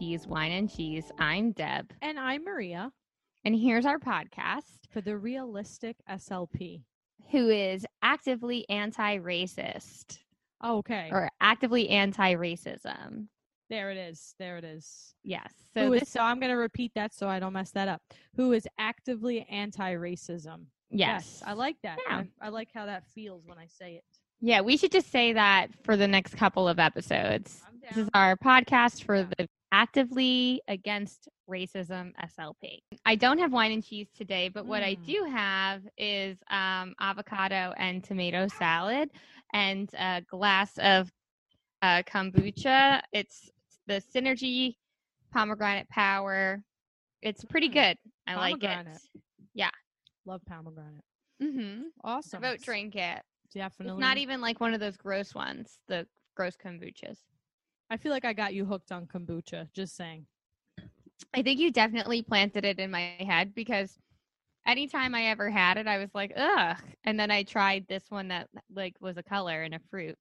SLP's 0.00 0.26
Wine 0.26 0.52
and 0.52 0.70
Cheese. 0.70 1.10
I'm 1.18 1.52
Deb, 1.52 1.92
And 2.02 2.18
I'm 2.18 2.44
Maria 2.44 2.92
and 3.44 3.54
here's 3.54 3.86
our 3.86 3.98
podcast 3.98 4.62
for 4.90 5.00
the 5.00 5.16
realistic 5.16 5.96
SLP. 6.10 6.82
who 7.30 7.48
is 7.50 7.84
actively 8.02 8.68
anti-racist 8.68 10.18
Okay. 10.64 11.08
or 11.12 11.30
actively 11.40 11.88
anti-racism. 11.88 13.26
There 13.70 13.90
it 13.90 13.96
is. 13.96 14.34
There 14.38 14.56
it 14.56 14.64
is. 14.64 15.14
Yes. 15.24 15.52
So, 15.74 15.84
So 15.86 15.90
this 15.98 16.08
so 16.08 16.20
I'm 16.20 16.40
going 16.40 16.50
to 16.50 16.56
repeat 16.56 16.92
that 16.94 17.12
so 17.14 17.28
I 17.28 17.38
don't 17.38 17.52
mess 17.52 17.70
that 17.72 17.86
up. 17.88 18.00
Who 18.36 18.52
is 18.52 18.66
actively 18.78 19.46
anti 19.50 19.94
racism? 19.94 20.66
yes. 20.90 21.42
I 21.46 21.52
like 21.52 21.76
that. 21.82 21.98
Yeah. 22.08 22.22
I, 22.40 22.46
I 22.46 22.48
like 22.50 22.68
how 22.74 22.86
that 22.86 23.04
feels 23.14 23.46
when 23.46 23.58
I 23.58 23.66
say 23.66 23.94
it. 23.96 24.04
Yeah, 24.40 24.60
we 24.62 24.76
should 24.76 24.92
just 24.92 25.10
say 25.10 25.32
that 25.34 25.68
for 25.84 25.96
the 25.96 26.06
next 26.08 26.36
couple 26.36 26.68
of 26.68 26.78
episodes. 26.78 27.60
This 27.88 27.96
is 28.04 28.08
our 28.14 28.36
podcast 28.36 29.02
for 29.04 29.16
Yeah. 29.16 29.26
the 29.36 29.48
actively 29.72 30.62
against 30.68 31.28
racism 31.48 32.12
SLP. 32.22 32.78
I 33.04 33.14
don't 33.16 33.38
have 33.38 33.52
wine 33.52 33.72
and 33.72 33.84
cheese 33.84 34.08
today, 34.16 34.48
but 34.48 34.66
what 34.66 34.82
I 34.82 34.94
Mm. 34.94 35.04
do 35.04 35.24
have 35.24 35.82
is 35.96 36.38
um, 36.50 36.94
avocado 37.00 37.72
and 37.76 38.02
tomato 38.02 38.48
salad 38.48 39.10
and 39.52 39.92
a 39.94 40.22
glass 40.22 40.76
of 40.78 41.12
uh, 41.82 42.02
kombucha. 42.02 43.02
It's 43.12 43.50
the 43.86 44.00
Synergy 44.14 44.76
pomegranate 45.32 45.88
power. 45.88 46.62
It's 47.22 47.44
pretty 47.44 47.68
Mm. 47.68 47.72
good. 47.74 47.98
I 48.26 48.34
like 48.36 48.64
it. 48.64 48.86
Yeah. 49.54 49.70
Love 50.24 50.44
pomegranate. 50.46 51.04
Mm-hmm. 51.42 51.82
Awesome. 52.04 52.42
Vote 52.42 52.60
drink 52.60 52.96
it. 52.96 53.22
Definitely. 53.52 53.92
It's 53.94 54.00
not 54.00 54.18
even 54.18 54.40
like 54.40 54.60
one 54.60 54.74
of 54.74 54.80
those 54.80 54.96
gross 54.96 55.34
ones, 55.34 55.78
the 55.88 56.06
gross 56.34 56.56
kombuchas. 56.56 57.18
I 57.90 57.96
feel 57.96 58.12
like 58.12 58.24
I 58.24 58.32
got 58.32 58.54
you 58.54 58.64
hooked 58.64 58.92
on 58.92 59.06
kombucha. 59.06 59.72
Just 59.72 59.96
saying. 59.96 60.26
I 61.34 61.42
think 61.42 61.60
you 61.60 61.70
definitely 61.70 62.22
planted 62.22 62.64
it 62.64 62.78
in 62.78 62.90
my 62.90 63.16
head 63.20 63.54
because 63.54 63.98
anytime 64.66 65.14
I 65.14 65.24
ever 65.26 65.50
had 65.50 65.76
it, 65.78 65.86
I 65.86 65.98
was 65.98 66.14
like, 66.14 66.32
ugh. 66.36 66.76
And 67.04 67.18
then 67.18 67.30
I 67.30 67.42
tried 67.42 67.86
this 67.88 68.04
one 68.10 68.28
that 68.28 68.48
like 68.74 68.96
was 69.00 69.16
a 69.16 69.22
color 69.22 69.62
and 69.62 69.74
a 69.74 69.80
fruit, 69.90 70.16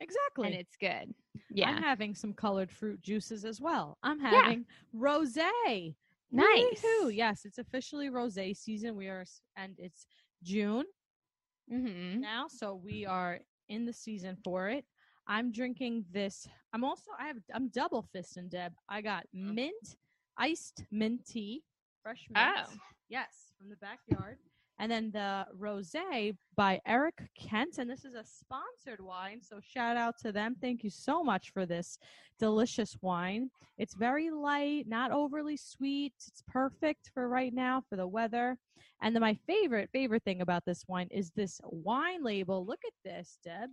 Exactly. 0.00 0.46
and 0.48 0.54
it's 0.56 0.76
good. 0.76 1.14
Yeah, 1.50 1.68
I'm 1.70 1.82
having 1.82 2.14
some 2.14 2.32
colored 2.32 2.70
fruit 2.70 3.00
juices 3.02 3.44
as 3.44 3.60
well. 3.60 3.98
I'm 4.02 4.18
Yeah. 4.18 4.40
having 4.42 4.66
rosé. 4.96 5.94
nice. 6.30 6.82
Woohoo! 6.84 7.14
Yes, 7.14 7.44
it's 7.44 7.58
officially 7.58 8.10
rosé 8.10 8.56
season. 8.56 8.96
We 8.96 9.08
are, 9.08 9.24
and 9.56 9.74
it's 9.78 10.06
June 10.42 10.84
hmm 11.70 12.20
now, 12.20 12.46
so 12.48 12.74
we 12.74 13.06
are 13.06 13.40
in 13.68 13.84
the 13.86 13.92
season 13.92 14.36
for 14.44 14.68
it. 14.68 14.84
I'm 15.26 15.52
drinking 15.52 16.04
this. 16.12 16.48
I'm 16.72 16.84
also 16.84 17.10
I 17.18 17.26
have 17.26 17.36
I'm 17.54 17.68
double 17.68 18.02
fist 18.12 18.36
fisting 18.36 18.50
Deb. 18.50 18.72
I 18.88 19.00
got 19.00 19.24
oh. 19.24 19.38
mint, 19.38 19.96
iced 20.36 20.84
mint 20.90 21.26
tea, 21.26 21.62
fresh 22.02 22.26
mint. 22.30 22.48
Oh. 22.58 22.72
Yes, 23.08 23.52
from 23.58 23.68
the 23.68 23.76
backyard. 23.76 24.38
And 24.78 24.90
then 24.90 25.10
the 25.12 25.46
rosé 25.60 26.34
by 26.56 26.80
Eric 26.86 27.22
Kent, 27.38 27.78
and 27.78 27.88
this 27.88 28.04
is 28.04 28.14
a 28.14 28.24
sponsored 28.24 29.00
wine. 29.00 29.40
So 29.40 29.60
shout 29.62 29.96
out 29.96 30.18
to 30.22 30.32
them. 30.32 30.56
Thank 30.60 30.82
you 30.82 30.90
so 30.90 31.22
much 31.22 31.50
for 31.52 31.66
this 31.66 31.98
delicious 32.40 32.96
wine. 33.00 33.50
It's 33.78 33.94
very 33.94 34.30
light, 34.30 34.88
not 34.88 35.12
overly 35.12 35.56
sweet. 35.56 36.14
It's 36.26 36.42
perfect 36.48 37.10
for 37.14 37.28
right 37.28 37.54
now 37.54 37.84
for 37.88 37.96
the 37.96 38.06
weather. 38.06 38.56
And 39.02 39.14
then 39.14 39.20
my 39.20 39.38
favorite 39.46 39.90
favorite 39.92 40.24
thing 40.24 40.40
about 40.40 40.64
this 40.64 40.84
wine 40.88 41.08
is 41.10 41.30
this 41.30 41.60
wine 41.64 42.24
label. 42.24 42.64
Look 42.66 42.80
at 42.84 42.92
this, 43.04 43.38
Deb. 43.44 43.70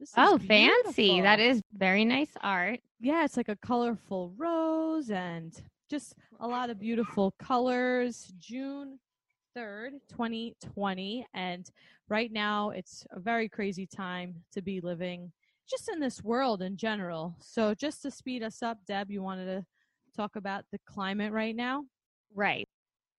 This 0.00 0.08
is 0.08 0.14
Oh, 0.16 0.38
fancy. 0.38 1.20
That 1.20 1.40
is 1.40 1.62
very 1.74 2.06
nice 2.06 2.32
art. 2.40 2.80
Yeah, 3.00 3.22
it's 3.24 3.36
like 3.36 3.50
a 3.50 3.56
colorful 3.56 4.32
rose 4.38 5.10
and 5.10 5.52
just 5.90 6.14
a 6.40 6.48
lot 6.48 6.70
of 6.70 6.80
beautiful 6.80 7.34
colors. 7.38 8.32
June 8.38 8.98
3rd, 9.54 10.00
2020. 10.08 11.26
And 11.34 11.68
right 12.08 12.32
now, 12.32 12.70
it's 12.70 13.04
a 13.10 13.20
very 13.20 13.46
crazy 13.48 13.86
time 13.86 14.36
to 14.52 14.62
be 14.62 14.80
living 14.80 15.32
just 15.68 15.90
in 15.90 16.00
this 16.00 16.24
world 16.24 16.62
in 16.62 16.78
general. 16.78 17.36
So, 17.38 17.74
just 17.74 18.00
to 18.02 18.10
speed 18.10 18.42
us 18.42 18.62
up, 18.62 18.78
Deb, 18.86 19.10
you 19.10 19.22
wanted 19.22 19.46
to 19.46 19.66
talk 20.16 20.36
about 20.36 20.64
the 20.72 20.78
climate 20.86 21.32
right 21.32 21.54
now? 21.54 21.84
Right. 22.34 22.66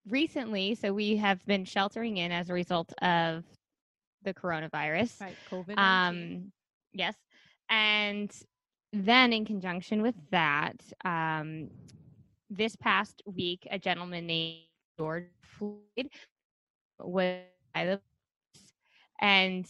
Recently, 0.08 0.74
so 0.74 0.94
we 0.94 1.18
have 1.18 1.46
been 1.46 1.64
sheltering 1.64 2.18
in 2.18 2.32
as 2.32 2.50
a 2.50 2.54
result 2.54 2.92
of 3.04 3.44
the 4.24 4.34
coronavirus. 4.34 5.22
Right, 5.22 5.38
COVID. 5.52 5.78
Um, 5.78 6.52
yes. 6.94 7.16
And 7.70 8.32
then, 8.94 9.34
in 9.34 9.46
conjunction 9.46 10.02
with 10.02 10.16
that, 10.32 10.76
um, 11.06 11.70
this 12.50 12.76
past 12.76 13.22
week, 13.26 13.68
a 13.72 13.80
gentleman 13.80 14.28
named 14.28 14.66
George 14.98 15.26
Floyd 15.42 16.10
was 17.00 17.38
by 17.74 17.86
the 17.86 18.02
and 19.22 19.66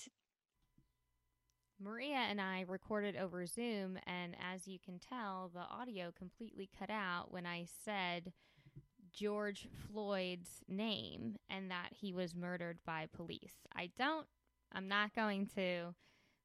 Maria 1.80 2.18
and 2.30 2.40
I 2.40 2.64
recorded 2.68 3.16
over 3.16 3.46
Zoom, 3.46 3.98
and 4.06 4.36
as 4.54 4.68
you 4.68 4.78
can 4.84 5.00
tell, 5.00 5.50
the 5.54 5.62
audio 5.62 6.12
completely 6.18 6.70
cut 6.78 6.90
out 6.90 7.32
when 7.32 7.46
I 7.46 7.66
said 7.84 8.34
George 9.12 9.68
Floyd's 9.88 10.62
name 10.68 11.38
and 11.50 11.72
that 11.72 11.90
he 11.92 12.14
was 12.14 12.36
murdered 12.36 12.78
by 12.86 13.08
police. 13.12 13.56
I 13.76 13.90
don't, 13.98 14.28
I'm 14.72 14.88
not 14.88 15.16
going 15.16 15.48
to 15.56 15.96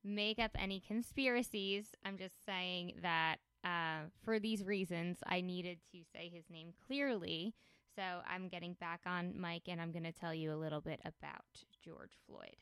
make 0.06 0.38
up 0.38 0.52
any 0.58 0.80
conspiracies. 0.80 1.88
I'm 2.04 2.16
just 2.16 2.44
saying 2.46 2.94
that 3.02 3.36
uh, 3.64 4.08
for 4.24 4.38
these 4.38 4.64
reasons, 4.64 5.18
I 5.26 5.40
needed 5.40 5.78
to 5.92 5.98
say 6.14 6.30
his 6.32 6.44
name 6.48 6.72
clearly. 6.86 7.54
So 7.96 8.02
I'm 8.28 8.48
getting 8.48 8.74
back 8.74 9.00
on 9.06 9.34
mic 9.40 9.62
and 9.68 9.80
I'm 9.80 9.90
going 9.90 10.04
to 10.04 10.12
tell 10.12 10.34
you 10.34 10.52
a 10.52 10.56
little 10.56 10.80
bit 10.80 11.00
about 11.04 11.64
George 11.84 12.12
Floyd. 12.26 12.56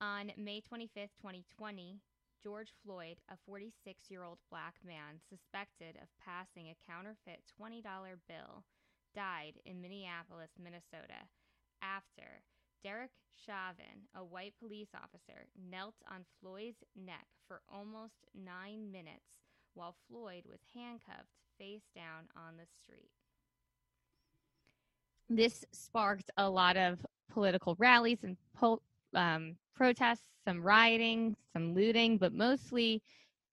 On 0.00 0.32
May 0.36 0.60
25th, 0.60 1.14
2020, 1.20 2.00
George 2.42 2.72
Floyd, 2.84 3.18
a 3.30 3.36
46 3.46 4.10
year 4.10 4.24
old 4.24 4.38
black 4.50 4.74
man 4.84 5.20
suspected 5.28 5.96
of 6.02 6.08
passing 6.18 6.66
a 6.68 6.90
counterfeit 6.90 7.42
$20 7.60 7.82
bill, 8.26 8.64
died 9.14 9.60
in 9.64 9.80
Minneapolis, 9.80 10.50
Minnesota, 10.58 11.30
after 11.82 12.42
Derek 12.82 13.10
Chauvin, 13.46 14.06
a 14.14 14.24
white 14.24 14.54
police 14.60 14.88
officer, 14.94 15.46
knelt 15.70 15.94
on 16.10 16.24
Floyd's 16.40 16.82
neck 16.96 17.26
for 17.46 17.60
almost 17.72 18.14
nine 18.34 18.90
minutes 18.90 19.40
while 19.74 19.94
Floyd 20.08 20.44
was 20.48 20.60
handcuffed 20.74 21.28
face 21.58 21.82
down 21.94 22.24
on 22.36 22.56
the 22.56 22.66
street. 22.82 23.10
This 25.30 25.64
sparked 25.72 26.30
a 26.36 26.48
lot 26.48 26.76
of 26.76 27.04
political 27.30 27.74
rallies 27.78 28.18
and 28.22 28.36
po- 28.54 28.82
um, 29.14 29.56
protests, 29.74 30.28
some 30.44 30.62
rioting, 30.62 31.36
some 31.52 31.74
looting, 31.74 32.18
but 32.18 32.32
mostly 32.34 33.02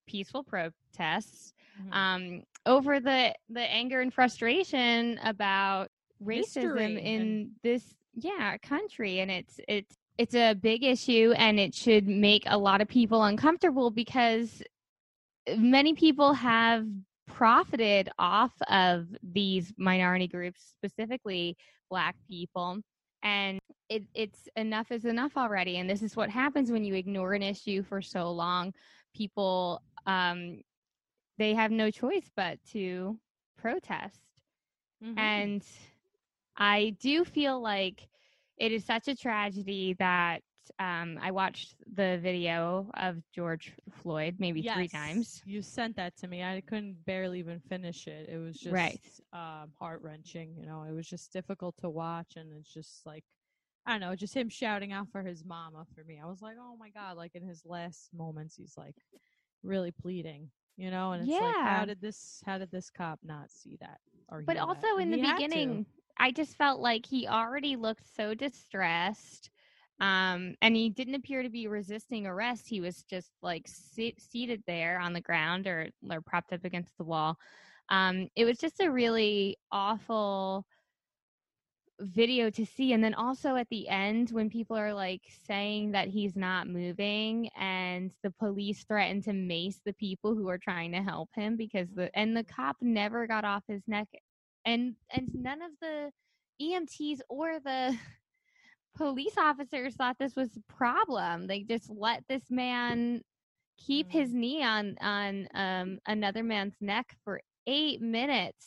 peaceful 0.06 0.42
protests 0.42 1.54
Mhm. 1.80 1.94
um, 1.94 2.42
over 2.66 3.00
the 3.00 3.34
the 3.48 3.60
anger 3.62 4.00
and 4.00 4.12
frustration 4.12 5.18
about 5.22 5.90
racism 6.22 6.34
History 6.34 6.84
in 7.00 7.20
and- 7.20 7.50
this 7.62 7.94
yeah 8.24 8.56
country, 8.58 9.20
and 9.20 9.30
it's 9.30 9.60
it's 9.68 9.96
it's 10.18 10.34
a 10.34 10.54
big 10.54 10.84
issue, 10.84 11.32
and 11.36 11.58
it 11.58 11.74
should 11.74 12.06
make 12.06 12.44
a 12.46 12.58
lot 12.58 12.80
of 12.80 12.88
people 12.88 13.22
uncomfortable 13.24 13.90
because 13.90 14.62
many 15.56 15.94
people 15.94 16.34
have 16.34 16.86
profited 17.26 18.10
off 18.18 18.52
of 18.68 19.06
these 19.22 19.72
minority 19.76 20.26
groups, 20.26 20.60
specifically 20.76 21.56
Black 21.88 22.16
people, 22.28 22.78
and 23.22 23.58
it, 23.88 24.04
it's 24.14 24.48
enough 24.56 24.90
is 24.92 25.04
enough 25.04 25.36
already. 25.36 25.78
And 25.78 25.88
this 25.88 26.02
is 26.02 26.16
what 26.16 26.30
happens 26.30 26.70
when 26.70 26.84
you 26.84 26.94
ignore 26.94 27.32
an 27.34 27.42
issue 27.42 27.82
for 27.82 28.02
so 28.02 28.30
long. 28.30 28.72
People 29.14 29.82
um, 30.06 30.62
they 31.38 31.54
have 31.54 31.70
no 31.70 31.90
choice 31.90 32.30
but 32.36 32.58
to 32.72 33.18
protest. 33.56 34.20
Mhm. 35.02 35.18
And 35.18 35.62
I 36.56 36.96
do 37.00 37.24
feel 37.24 37.60
like 37.60 38.09
it 38.60 38.72
is 38.72 38.84
such 38.84 39.08
a 39.08 39.16
tragedy 39.16 39.94
that 39.98 40.42
um, 40.78 41.18
I 41.20 41.32
watched 41.32 41.76
the 41.94 42.18
video 42.22 42.90
of 42.94 43.22
George 43.34 43.72
Floyd 44.02 44.36
maybe 44.38 44.62
three 44.62 44.88
Yes, 44.88 44.92
times. 44.92 45.42
You 45.46 45.62
sent 45.62 45.96
that 45.96 46.16
to 46.18 46.28
me. 46.28 46.42
I 46.44 46.62
couldn't 46.66 47.04
barely 47.04 47.40
even 47.40 47.60
finish 47.60 48.06
it. 48.06 48.28
It 48.28 48.38
was 48.38 48.56
just 48.56 48.72
Right. 48.72 49.00
um, 49.32 49.72
heart 49.78 50.02
wrenching. 50.02 50.54
You 50.56 50.66
know, 50.66 50.84
it 50.84 50.92
was 50.92 51.08
just 51.08 51.32
difficult 51.32 51.76
to 51.78 51.90
watch, 51.90 52.36
and 52.36 52.52
it's 52.58 52.72
just 52.72 53.06
like 53.06 53.24
I 53.86 53.92
don't 53.92 54.00
know, 54.00 54.14
just 54.14 54.34
him 54.36 54.48
shouting 54.50 54.92
out 54.92 55.08
for 55.10 55.22
his 55.22 55.44
mama. 55.44 55.86
For 55.94 56.04
me, 56.04 56.20
I 56.22 56.26
was 56.26 56.42
like, 56.42 56.56
oh 56.60 56.76
my 56.78 56.90
god! 56.90 57.16
Like 57.16 57.34
in 57.34 57.42
his 57.42 57.64
last 57.64 58.10
moments, 58.14 58.54
he's 58.56 58.76
like 58.76 58.96
really 59.62 59.90
pleading. 59.90 60.50
You 60.76 60.90
know, 60.90 61.12
and 61.12 61.22
it's 61.22 61.40
like, 61.40 61.56
Yeah. 61.56 61.80
how 61.80 61.84
did 61.86 62.00
this? 62.00 62.42
How 62.46 62.58
did 62.58 62.70
this 62.70 62.90
cop 62.90 63.20
not 63.24 63.50
see 63.50 63.76
that? 63.80 64.00
Or 64.28 64.42
But 64.46 64.56
also 64.58 64.98
in 64.98 65.10
the 65.10 65.18
beginning, 65.18 65.86
I 66.20 66.32
just 66.32 66.56
felt 66.56 66.80
like 66.80 67.06
he 67.06 67.26
already 67.26 67.76
looked 67.76 68.04
so 68.14 68.34
distressed. 68.34 69.50
Um, 70.00 70.54
and 70.62 70.76
he 70.76 70.90
didn't 70.90 71.14
appear 71.14 71.42
to 71.42 71.48
be 71.48 71.66
resisting 71.66 72.26
arrest. 72.26 72.68
He 72.68 72.80
was 72.80 73.02
just 73.02 73.30
like 73.42 73.66
sit- 73.66 74.20
seated 74.20 74.62
there 74.66 74.98
on 75.00 75.14
the 75.14 75.20
ground 75.20 75.66
or, 75.66 75.88
or 76.10 76.20
propped 76.20 76.52
up 76.52 76.64
against 76.64 76.96
the 76.98 77.04
wall. 77.04 77.36
Um, 77.88 78.28
it 78.36 78.44
was 78.44 78.58
just 78.58 78.80
a 78.80 78.90
really 78.90 79.58
awful 79.72 80.66
video 82.00 82.50
to 82.50 82.64
see. 82.66 82.92
And 82.92 83.02
then 83.04 83.14
also 83.14 83.56
at 83.56 83.68
the 83.70 83.88
end, 83.88 84.30
when 84.30 84.48
people 84.48 84.76
are 84.76 84.94
like 84.94 85.22
saying 85.46 85.92
that 85.92 86.08
he's 86.08 86.36
not 86.36 86.66
moving 86.66 87.48
and 87.58 88.12
the 88.22 88.30
police 88.30 88.84
threaten 88.84 89.22
to 89.22 89.32
mace 89.32 89.80
the 89.84 89.92
people 89.94 90.34
who 90.34 90.48
are 90.48 90.58
trying 90.58 90.92
to 90.92 91.02
help 91.02 91.30
him 91.34 91.56
because 91.56 91.88
the, 91.94 92.10
and 92.18 92.36
the 92.36 92.44
cop 92.44 92.76
never 92.80 93.26
got 93.26 93.44
off 93.44 93.64
his 93.68 93.82
neck. 93.86 94.08
And, 94.72 94.94
and 95.10 95.28
none 95.34 95.62
of 95.62 95.70
the 95.80 96.10
EMTs 96.62 97.20
or 97.28 97.58
the, 97.60 97.96
police 98.96 99.36
officers 99.38 99.94
thought 99.94 100.16
this 100.18 100.36
was 100.36 100.50
a 100.56 100.72
problem. 100.72 101.46
They 101.46 101.62
just 101.62 101.88
let 101.90 102.24
this 102.28 102.50
man 102.50 103.22
keep 103.78 104.08
Mm. 104.08 104.12
his 104.12 104.34
knee 104.34 104.62
on 104.62 104.96
on 105.00 105.48
um, 105.54 105.98
another 106.06 106.42
man's 106.42 106.74
neck 106.80 107.16
for 107.24 107.40
eight 107.66 108.00
minutes, 108.02 108.66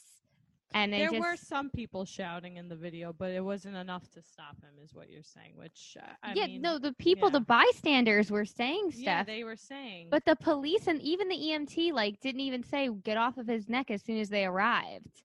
and 0.73 0.91
There 0.91 1.09
just 1.09 1.19
were 1.19 1.35
some 1.35 1.69
people 1.69 2.03
shouting 2.05 2.57
in 2.57 2.67
the 2.67 2.75
video, 2.75 3.13
but 3.13 3.31
it 3.31 3.41
wasn't 3.44 3.75
enough 3.75 4.09
to 4.11 4.21
stop 4.23 4.55
him, 4.61 4.71
is 4.83 4.94
what 4.95 5.09
you're 5.09 5.21
saying. 5.21 5.53
Which 5.55 5.97
uh, 6.01 6.13
I 6.23 6.33
yeah, 6.33 6.47
mean, 6.47 6.61
no, 6.61 6.79
the 6.79 6.94
people, 6.94 7.27
yeah. 7.29 7.33
the 7.33 7.41
bystanders 7.41 8.31
were 8.31 8.45
saying 8.45 8.91
stuff. 8.91 9.03
yeah, 9.03 9.23
they 9.23 9.44
were 9.44 9.57
saying. 9.57 10.07
but 10.09 10.25
the 10.25 10.35
police 10.38 10.88
and 10.88 11.00
even 11.01 11.27
the 11.27 11.38
EMT 11.38 11.91
like 11.94 12.19
didn't 12.21 12.41
even 12.41 12.63
say 12.63 12.89
get 13.03 13.17
off 13.17 13.38
of 13.38 13.45
his 13.47 13.69
neck 13.69 13.91
as 13.91 14.01
soon 14.03 14.17
as 14.17 14.29
they 14.29 14.45
arrived. 14.45 15.21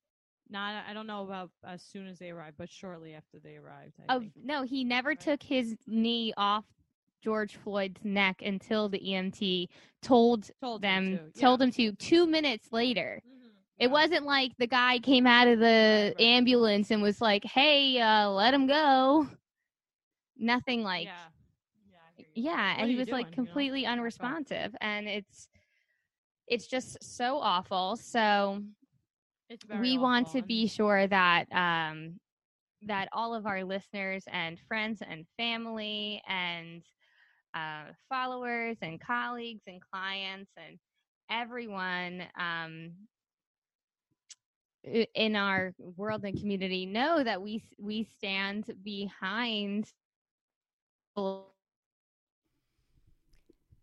Not, 0.51 0.85
I 0.89 0.93
don't 0.93 1.07
know 1.07 1.23
about 1.25 1.51
as 1.65 1.83
soon 1.83 2.07
as 2.07 2.19
they 2.19 2.31
arrived, 2.31 2.57
but 2.59 2.71
shortly 2.71 3.15
after 3.15 3.39
they 3.39 3.57
arrived. 3.57 3.95
I 4.01 4.09
Of 4.09 4.25
think. 4.25 4.33
no, 4.37 4.63
he 4.63 4.85
never 4.85 5.15
Right. 5.17 5.29
took 5.29 5.43
his 5.43 5.77
knee 5.87 6.33
off 6.37 6.65
George 7.21 7.57
Floyd's 7.57 8.05
neck 8.05 8.43
until 8.43 8.89
the 8.89 9.09
EMT 9.11 9.69
told 10.03 10.51
told 10.61 10.83
them 10.83 11.21
to, 11.21 11.31
told 11.37 11.61
yeah. 11.61 11.63
him 11.63 11.71
to 11.73 11.93
two 11.93 12.27
minutes 12.27 12.73
later. 12.73 13.23
Mhm, 13.27 13.53
It 13.79 13.91
wasn't 13.91 14.25
like 14.25 14.57
the 14.59 14.67
guy 14.67 14.99
came 14.99 15.27
out 15.27 15.49
of 15.49 15.59
the 15.61 16.15
Right, 16.15 16.19
ambulance 16.19 16.91
and 16.91 17.03
was 17.03 17.21
like, 17.21 17.45
"Hey, 17.45 18.01
uh, 18.01 18.29
let 18.31 18.55
him 18.55 18.67
go." 18.67 19.29
Nothing 20.37 20.83
like 20.83 21.11
yeah, 21.11 21.29
yeah, 21.89 21.99
I 22.09 22.13
hear 22.17 22.29
you. 22.31 22.35
yeah, 22.35 22.75
and 22.79 22.91
he 22.91 22.97
was 22.97 23.11
like 23.11 23.31
doing, 23.31 23.37
you 23.39 23.49
know? 23.49 23.63
completely 23.63 23.87
Yeah, 24.19 24.37
unresponsive 24.43 24.75
and 24.81 25.09
it's 25.09 25.49
it's 26.47 26.67
just 26.67 27.03
so 27.03 27.39
awful. 27.39 27.97
So 27.97 28.63
We 29.73 29.99
want 29.99 30.29
to 30.29 30.43
be 30.43 30.67
sure 30.67 31.07
that 31.07 31.51
um 31.53 32.21
that 32.83 33.09
all 33.13 33.35
of 33.35 33.47
our 33.47 33.65
listeners 33.65 34.25
and 34.31 34.59
friends 34.69 35.03
and 35.07 35.27
family 35.37 36.23
and 36.29 36.83
uh, 37.55 37.93
followers 38.09 38.79
and 38.83 39.01
colleagues 39.01 39.63
and 39.67 39.81
clients 39.81 40.51
and 40.57 40.79
everyone 41.31 42.23
um, 42.39 42.93
in 45.15 45.37
our 45.37 45.75
world 45.79 46.25
and 46.25 46.39
community 46.39 46.87
know 46.87 47.23
that 47.23 47.43
we 47.43 47.63
we 47.79 48.03
stand 48.05 48.71
behind 48.83 49.93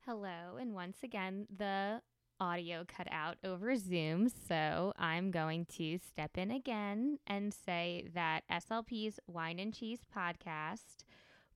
Hello, 0.06 0.58
and 0.58 0.74
once 0.74 1.04
again, 1.04 1.48
the 1.56 2.02
audio 2.40 2.84
cut 2.86 3.08
out 3.12 3.38
over 3.44 3.76
Zoom. 3.76 4.30
So 4.30 4.94
I'm 4.98 5.32
going 5.32 5.66
to 5.78 5.98
step 5.98 6.38
in 6.38 6.52
again 6.52 7.20
and 7.28 7.54
say 7.54 8.08
that 8.14 8.42
SLP's 8.50 9.20
Wine 9.28 9.60
and 9.60 9.74
Cheese 9.74 10.02
podcast, 10.16 11.04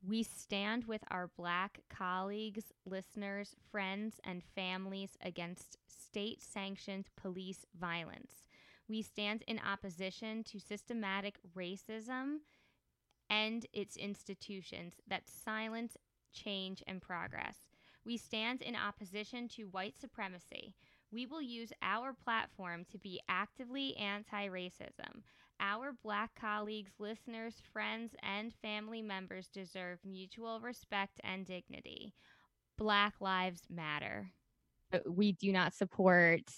we 0.02 0.24
stand 0.24 0.86
with 0.86 1.02
our 1.12 1.30
Black 1.38 1.80
colleagues, 1.90 2.72
listeners, 2.86 3.56
friends, 3.72 4.20
and 4.24 4.44
families 4.56 5.18
against 5.22 5.78
state 5.88 6.42
sanctioned 6.42 7.08
police 7.16 7.66
violence. 7.80 8.44
We 8.88 9.02
stand 9.02 9.44
in 9.48 9.60
opposition 9.60 10.44
to 10.46 10.60
systematic 10.60 11.38
racism 11.56 12.38
and 13.30 13.66
its 13.74 13.98
institutions 13.98 14.96
that 15.08 15.30
silence 15.30 15.98
change 16.34 16.82
and 16.88 17.02
progress. 17.02 17.69
We 18.10 18.18
stand 18.18 18.64
in 18.64 18.76
opposition 18.76 19.48
to 19.50 19.66
white 19.66 19.96
supremacy. 19.96 20.74
We 21.12 21.28
will 21.28 21.44
use 21.44 21.72
our 21.84 22.12
platform 22.12 22.84
to 22.92 22.98
be 22.98 23.22
actively 23.30 23.96
anti 23.98 24.48
racism. 24.48 25.22
Our 25.60 25.94
black 26.04 26.32
colleagues, 26.34 26.94
listeners, 26.98 27.62
friends, 27.72 28.16
and 28.24 28.52
family 28.64 29.04
members 29.04 29.48
deserve 29.48 30.00
mutual 30.04 30.60
respect 30.60 31.22
and 31.24 31.46
dignity. 31.46 32.16
Black 32.80 33.14
Lives 33.20 33.62
Matter. 33.70 34.32
Uh, 34.92 35.02
We 35.06 35.34
do 35.34 35.52
not 35.52 35.76
support 35.76 36.52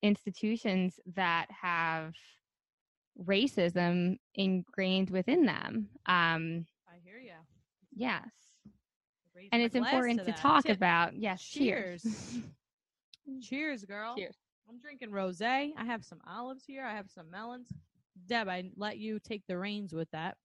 institutions 0.00 0.98
that 1.14 1.48
have 1.50 2.14
racism 3.22 4.16
ingrained 4.34 5.10
within 5.10 5.44
them. 5.44 5.90
Um, 6.06 6.64
I 6.88 6.96
hear 7.04 7.18
you. 7.18 7.34
yes 7.94 8.43
and 9.52 9.62
it's 9.62 9.74
important 9.74 10.24
to, 10.24 10.32
talk 10.32 10.68
about. 10.68 11.14
Yes, 11.16 11.42
cheers. 11.42 12.02
Cheers. 12.02 12.42
Cheers, 13.42 13.84
girl. 13.84 14.14
Cheers. 14.16 14.36
I'm 14.68 14.78
drinking 14.78 15.10
rosé. 15.10 15.70
I 15.76 15.84
have 15.84 16.04
some 16.04 16.20
olives 16.26 16.64
here. 16.66 16.84
I 16.84 16.94
have 16.94 17.10
some 17.10 17.30
melons. 17.30 17.68
Deb, 18.26 18.48
I 18.48 18.64
let 18.76 18.98
you 18.98 19.18
take 19.18 19.42
the 19.46 19.58
reins 19.58 19.92
with 19.92 20.10
that. 20.12 20.36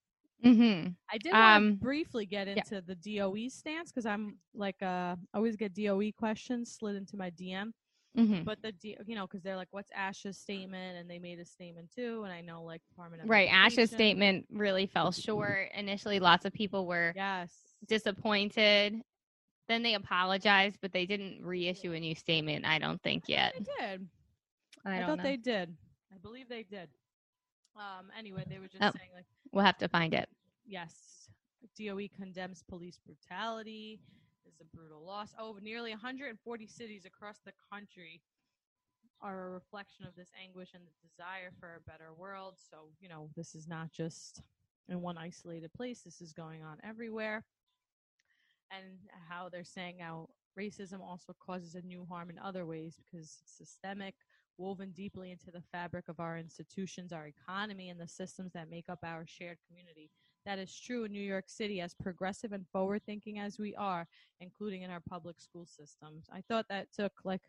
hmm 0.43 0.87
I 1.11 1.17
did 1.17 1.31
want 1.33 1.55
Um, 1.55 1.71
to 1.71 1.77
briefly 1.77 2.25
get 2.25 2.47
yeah. 2.47 2.55
into 2.57 2.81
the 2.81 2.95
DOE 2.95 3.47
stance 3.49 3.91
because 3.91 4.05
I'm 4.05 4.37
like, 4.53 4.75
uh, 4.81 5.15
I 5.33 5.37
always 5.37 5.55
get 5.55 5.73
DOE 5.73 6.11
questions 6.11 6.75
slid 6.77 6.95
into 6.95 7.17
my 7.17 7.29
DM. 7.31 7.73
hmm 8.15 8.43
But 8.43 8.61
the, 8.61 8.71
D- 8.71 8.97
you 9.05 9.15
know, 9.15 9.25
because 9.25 9.41
they're 9.43 9.55
like, 9.55 9.69
what's 9.71 9.91
ASHA's 9.97 10.37
statement? 10.37 10.97
And 10.97 11.09
they 11.09 11.19
made 11.19 11.39
a 11.39 11.45
statement 11.45 11.91
too. 11.95 12.23
And 12.23 12.33
I 12.33 12.41
know, 12.41 12.63
like, 12.63 12.81
Department 12.89 13.23
of 13.23 13.29
Right. 13.29 13.49
ASHA's 13.49 13.91
statement 13.91 14.45
really 14.51 14.85
fell 14.87 15.11
short. 15.11 15.69
Initially, 15.75 16.19
lots 16.19 16.45
of 16.45 16.53
people 16.53 16.85
were 16.85 17.13
Yes. 17.15 17.68
Disappointed. 17.87 19.01
Then 19.67 19.83
they 19.83 19.93
apologized, 19.93 20.77
but 20.81 20.91
they 20.91 21.05
didn't 21.05 21.45
reissue 21.45 21.93
a 21.93 21.99
new 21.99 22.15
statement. 22.15 22.65
I 22.65 22.79
don't 22.79 23.01
think 23.03 23.23
yet. 23.27 23.53
They 23.57 23.65
did. 23.87 24.07
I, 24.85 25.01
I, 25.01 25.05
thought 25.05 25.17
know. 25.17 25.23
they 25.23 25.37
did. 25.37 25.75
I 26.13 26.17
believe 26.17 26.49
they 26.49 26.63
did. 26.63 26.89
Um. 27.75 28.07
Anyway, 28.17 28.43
they 28.49 28.59
were 28.59 28.67
just 28.67 28.81
Oh. 28.83 28.91
saying 28.97 29.09
like, 29.13 29.25
We'll 29.51 29.65
have 29.65 29.77
to 29.77 29.87
find 29.87 30.13
it. 30.13 30.27
yes, 30.65 31.29
DOE 31.77 32.07
condemns 32.15 32.63
police 32.67 32.99
brutality. 33.05 33.99
Is 34.47 34.55
a 34.61 34.75
brutal 34.75 35.05
loss. 35.05 35.35
Oh, 35.37 35.57
nearly 35.61 35.91
140 35.91 36.65
cities 36.65 37.05
across 37.05 37.37
the 37.45 37.51
country 37.71 38.19
are 39.21 39.47
a 39.47 39.49
reflection 39.51 40.05
of 40.07 40.15
this 40.15 40.29
anguish 40.43 40.69
and 40.73 40.81
the 40.83 41.07
desire 41.07 41.51
for 41.59 41.75
a 41.75 41.89
better 41.89 42.13
world. 42.17 42.55
So 42.71 42.77
you 42.99 43.09
know, 43.09 43.29
this 43.35 43.53
is 43.53 43.67
not 43.67 43.91
just 43.91 44.41
in 44.87 45.01
one 45.01 45.17
isolated 45.19 45.71
place. 45.73 46.01
This 46.01 46.19
is 46.21 46.33
going 46.33 46.63
on 46.63 46.77
everywhere. 46.83 47.43
And 48.71 48.99
how 49.27 49.49
they're 49.49 49.63
saying 49.63 49.97
how 49.99 50.29
racism 50.57 51.01
also 51.01 51.33
causes 51.45 51.75
a 51.75 51.81
new 51.81 52.05
harm 52.09 52.29
in 52.29 52.37
other 52.37 52.65
ways 52.65 52.97
because 52.97 53.39
it's 53.41 53.57
systemic, 53.57 54.15
woven 54.57 54.91
deeply 54.91 55.31
into 55.31 55.51
the 55.51 55.63
fabric 55.71 56.07
of 56.07 56.19
our 56.19 56.37
institutions, 56.37 57.11
our 57.11 57.27
economy, 57.27 57.89
and 57.89 57.99
the 57.99 58.07
systems 58.07 58.53
that 58.53 58.69
make 58.69 58.89
up 58.89 58.99
our 59.03 59.25
shared 59.25 59.57
community. 59.67 60.11
That 60.45 60.59
is 60.59 60.77
true 60.79 61.03
in 61.03 61.11
New 61.11 61.21
York 61.21 61.45
City, 61.47 61.81
as 61.81 61.93
progressive 61.93 62.53
and 62.53 62.65
forward 62.67 63.01
thinking 63.05 63.39
as 63.39 63.59
we 63.59 63.75
are, 63.75 64.07
including 64.39 64.83
in 64.83 64.91
our 64.91 65.01
public 65.01 65.39
school 65.39 65.65
systems. 65.65 66.27
I 66.31 66.41
thought 66.47 66.65
that 66.69 66.87
took 66.93 67.13
like 67.23 67.41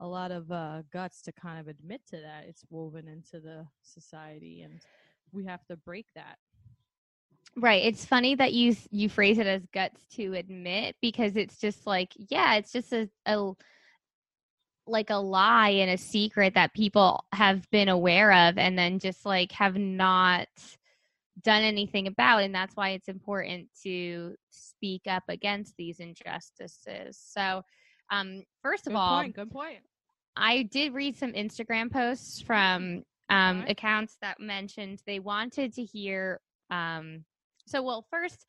a 0.00 0.06
lot 0.06 0.30
of 0.30 0.50
uh, 0.50 0.82
guts 0.92 1.22
to 1.22 1.32
kind 1.32 1.60
of 1.60 1.68
admit 1.68 2.02
to 2.08 2.16
that. 2.16 2.44
It's 2.46 2.64
woven 2.70 3.08
into 3.08 3.40
the 3.40 3.66
society, 3.82 4.62
and 4.62 4.80
we 5.32 5.44
have 5.46 5.64
to 5.66 5.76
break 5.76 6.06
that. 6.14 6.38
Right. 7.56 7.84
It's 7.84 8.04
funny 8.04 8.34
that 8.34 8.52
you 8.52 8.76
you 8.90 9.08
phrase 9.08 9.38
it 9.38 9.46
as 9.46 9.64
guts 9.72 10.00
to 10.16 10.34
admit 10.34 10.96
because 11.00 11.36
it's 11.36 11.58
just 11.58 11.86
like, 11.86 12.12
yeah, 12.16 12.56
it's 12.56 12.72
just 12.72 12.92
a, 12.92 13.08
a 13.26 13.52
like 14.86 15.10
a 15.10 15.16
lie 15.16 15.70
and 15.70 15.90
a 15.90 15.96
secret 15.96 16.54
that 16.54 16.74
people 16.74 17.24
have 17.32 17.68
been 17.70 17.88
aware 17.88 18.48
of 18.48 18.58
and 18.58 18.76
then 18.78 18.98
just 18.98 19.24
like 19.24 19.52
have 19.52 19.76
not 19.76 20.48
done 21.42 21.62
anything 21.62 22.06
about 22.06 22.42
and 22.42 22.54
that's 22.54 22.76
why 22.76 22.90
it's 22.90 23.08
important 23.08 23.68
to 23.82 24.34
speak 24.50 25.02
up 25.08 25.22
against 25.28 25.74
these 25.76 26.00
injustices. 26.00 27.18
So, 27.18 27.62
um 28.10 28.42
first 28.62 28.86
of 28.86 28.92
Good 28.92 28.98
all, 28.98 29.20
point. 29.20 29.36
Good 29.36 29.50
point. 29.50 29.78
I 30.36 30.64
did 30.64 30.92
read 30.92 31.16
some 31.16 31.32
Instagram 31.32 31.92
posts 31.92 32.40
from 32.40 33.04
um, 33.30 33.64
accounts 33.68 34.16
that 34.20 34.40
mentioned 34.40 35.00
they 35.06 35.20
wanted 35.20 35.74
to 35.74 35.84
hear. 35.84 36.40
Um, 36.70 37.24
so, 37.66 37.82
well, 37.82 38.06
first, 38.10 38.46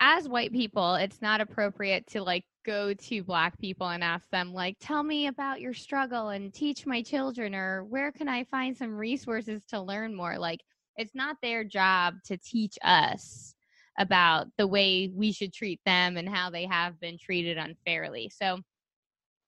as 0.00 0.28
white 0.28 0.52
people, 0.52 0.94
it's 0.96 1.22
not 1.22 1.40
appropriate 1.40 2.06
to 2.08 2.22
like 2.22 2.44
go 2.66 2.94
to 2.94 3.22
black 3.22 3.58
people 3.58 3.88
and 3.88 4.02
ask 4.02 4.28
them, 4.30 4.52
like, 4.52 4.76
tell 4.80 5.02
me 5.02 5.26
about 5.26 5.60
your 5.60 5.74
struggle 5.74 6.30
and 6.30 6.52
teach 6.52 6.86
my 6.86 7.02
children, 7.02 7.54
or 7.54 7.84
where 7.84 8.12
can 8.12 8.28
I 8.28 8.44
find 8.44 8.76
some 8.76 8.94
resources 8.94 9.62
to 9.68 9.80
learn 9.80 10.14
more? 10.14 10.38
Like, 10.38 10.60
it's 10.96 11.14
not 11.14 11.36
their 11.42 11.64
job 11.64 12.14
to 12.26 12.36
teach 12.36 12.78
us 12.82 13.54
about 13.98 14.48
the 14.56 14.66
way 14.66 15.08
we 15.14 15.32
should 15.32 15.52
treat 15.52 15.80
them 15.84 16.16
and 16.16 16.28
how 16.28 16.50
they 16.50 16.66
have 16.66 16.98
been 17.00 17.18
treated 17.18 17.58
unfairly. 17.58 18.30
So 18.30 18.58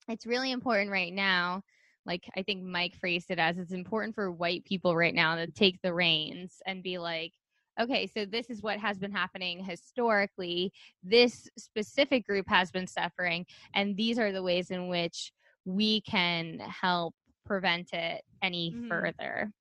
it's 0.08 0.26
really 0.26 0.52
important 0.52 0.90
right 0.90 1.12
now. 1.12 1.62
Like 2.04 2.24
I 2.36 2.42
think 2.42 2.62
Mike 2.62 2.96
phrased 2.96 3.30
it 3.30 3.38
as 3.38 3.58
it's 3.58 3.72
important 3.72 4.14
for 4.14 4.30
white 4.30 4.64
people 4.64 4.94
right 4.94 5.14
now 5.14 5.36
to 5.36 5.50
take 5.50 5.80
the 5.82 5.92
reins 5.92 6.62
and 6.64 6.82
be 6.82 6.98
like, 6.98 7.32
okay, 7.80 8.06
so 8.06 8.24
this 8.24 8.50
is 8.50 8.62
what 8.62 8.78
has 8.78 8.98
been 8.98 9.12
happening 9.12 9.64
historically. 9.64 10.72
This 11.02 11.48
specific 11.58 12.26
group 12.26 12.46
has 12.48 12.70
been 12.70 12.86
suffering, 12.86 13.46
and 13.74 13.96
these 13.96 14.18
are 14.18 14.32
the 14.32 14.42
ways 14.42 14.70
in 14.70 14.88
which 14.88 15.32
we 15.64 16.00
can 16.02 16.58
help 16.60 17.14
prevent 17.44 17.92
it 17.92 18.22
any 18.42 18.74
Mhm. 18.74 18.88
further. 18.88 19.52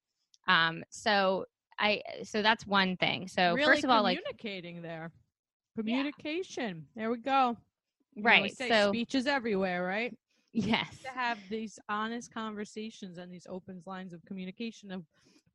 Um, 0.48 0.84
so 0.90 1.46
I 1.80 2.02
so 2.24 2.42
that's 2.42 2.66
one 2.68 2.98
thing. 2.98 3.28
So 3.28 3.58
really 3.58 3.66
first 3.66 3.84
of 3.84 3.90
all, 3.90 4.04
like 4.04 4.22
communicating 4.22 4.82
there, 4.82 5.12
communication. 5.76 6.88
There 6.96 7.10
we 7.10 7.18
go. 7.18 7.58
You 8.16 8.30
know, 8.30 8.42
we 8.42 8.50
right. 8.50 8.58
So 8.58 8.74
speech 8.74 9.16
is 9.16 9.28
everywhere, 9.28 9.84
right? 9.86 10.14
yes, 10.54 11.02
to 11.04 11.10
have 11.10 11.48
these 11.50 11.80
honest 11.90 12.34
conversations 12.34 13.18
and 13.18 13.32
these 13.32 13.48
open 13.50 13.82
lines 13.86 14.14
of 14.14 14.24
communication 14.26 14.92
of 14.92 15.04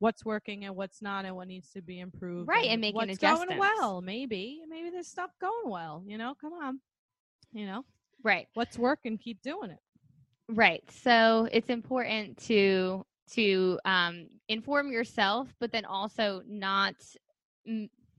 what's 0.01 0.25
working 0.25 0.65
and 0.65 0.75
what's 0.75 1.01
not 1.01 1.25
and 1.25 1.35
what 1.35 1.47
needs 1.47 1.69
to 1.71 1.81
be 1.81 1.99
improved 1.99 2.49
Right, 2.49 2.65
and 2.69 2.81
making 2.81 2.95
what's 2.95 3.17
adjustments. 3.17 3.51
going 3.51 3.59
well 3.59 4.01
maybe 4.01 4.61
maybe 4.67 4.89
there's 4.89 5.07
stuff 5.07 5.31
going 5.39 5.69
well 5.69 6.03
you 6.07 6.17
know 6.17 6.35
come 6.41 6.53
on 6.53 6.81
you 7.53 7.65
know 7.65 7.85
right. 8.23 8.47
what's 8.55 8.77
working 8.77 9.17
keep 9.17 9.41
doing 9.41 9.71
it 9.71 9.79
Right. 10.49 10.83
So 10.91 11.47
it's 11.51 11.69
important 11.69 12.37
to 12.47 13.05
to 13.31 13.79
um, 13.85 14.27
inform 14.49 14.91
yourself, 14.91 15.53
but 15.59 15.71
then 15.71 15.85
also 15.85 16.41
not 16.45 16.95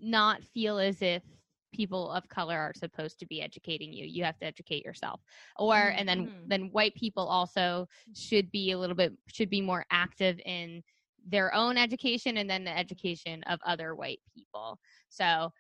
not 0.01 0.43
feel 0.45 0.79
as 0.79 1.03
if 1.03 1.23
people 1.73 2.11
of 2.11 2.29
color 2.29 2.59
are 2.59 2.73
supposed 2.75 3.19
to 3.19 3.27
be 3.27 3.41
educating 3.43 3.93
you. 3.93 4.05
You 4.07 4.25
have 4.25 4.39
to 4.39 4.47
educate 4.47 4.85
yourself. 4.85 5.21
Or 5.59 5.93
and 5.97 6.09
then 6.09 6.31
Mhm. 6.31 6.49
then 6.49 6.71
white 6.71 6.95
people 6.95 7.27
also 7.27 7.89
should 8.15 8.51
be 8.51 8.71
a 8.73 8.79
little 8.79 8.97
bit 8.97 9.13
should 9.29 9.51
be 9.51 9.61
more 9.61 9.85
active 9.91 10.41
in 10.45 10.83
their 11.29 11.55
own 11.55 11.77
education 11.77 12.37
and 12.37 12.49
then 12.49 12.65
the 12.65 12.77
education 12.77 13.43
of 13.45 13.61
other 13.65 13.95
white 13.95 14.21
people. 14.35 14.79
So 15.09 15.53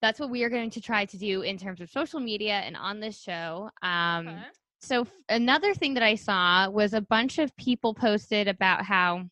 that's 0.00 0.18
what 0.18 0.30
we 0.30 0.42
are 0.42 0.50
going 0.50 0.70
to 0.70 0.80
try 0.80 1.04
to 1.04 1.16
do 1.16 1.42
in 1.42 1.56
terms 1.56 1.80
of 1.80 1.90
social 1.90 2.20
media 2.20 2.54
and 2.54 2.76
on 2.76 3.00
this 3.00 3.20
show. 3.20 3.70
Um, 3.82 4.44
so 4.80 5.02
f- 5.02 5.12
another 5.28 5.74
thing 5.74 5.94
that 5.94 6.02
I 6.02 6.16
saw 6.16 6.68
was 6.68 6.92
a 6.92 7.00
bunch 7.00 7.38
of 7.38 7.56
people 7.56 7.94
posted 7.94 8.48
about 8.48 8.84
how 8.84 9.24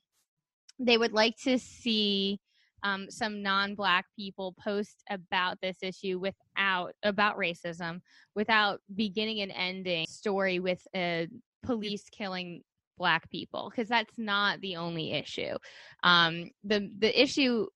they 0.79 0.97
would 0.97 1.13
like 1.13 1.35
to 1.45 1.59
see 1.59 2.41
um, 2.83 3.11
some 3.11 3.43
non-black 3.43 4.07
people 4.17 4.55
post 4.63 5.03
about 5.11 5.59
this 5.61 5.79
issue 5.83 6.19
without 6.19 6.93
about 7.03 7.37
racism 7.37 8.01
without 8.35 8.81
beginning 8.95 9.41
and 9.41 9.53
ending 9.55 10.07
story 10.09 10.61
with 10.61 10.81
a 10.97 11.29
police 11.63 12.05
killing 12.11 12.63
black 13.01 13.29
people 13.31 13.71
because 13.71 13.89
that's 13.89 14.19
not 14.19 14.61
the 14.61 14.77
only 14.77 15.13
issue. 15.13 15.57
Um, 16.05 16.51
the 16.63 16.89
the 16.99 17.21
issue 17.21 17.67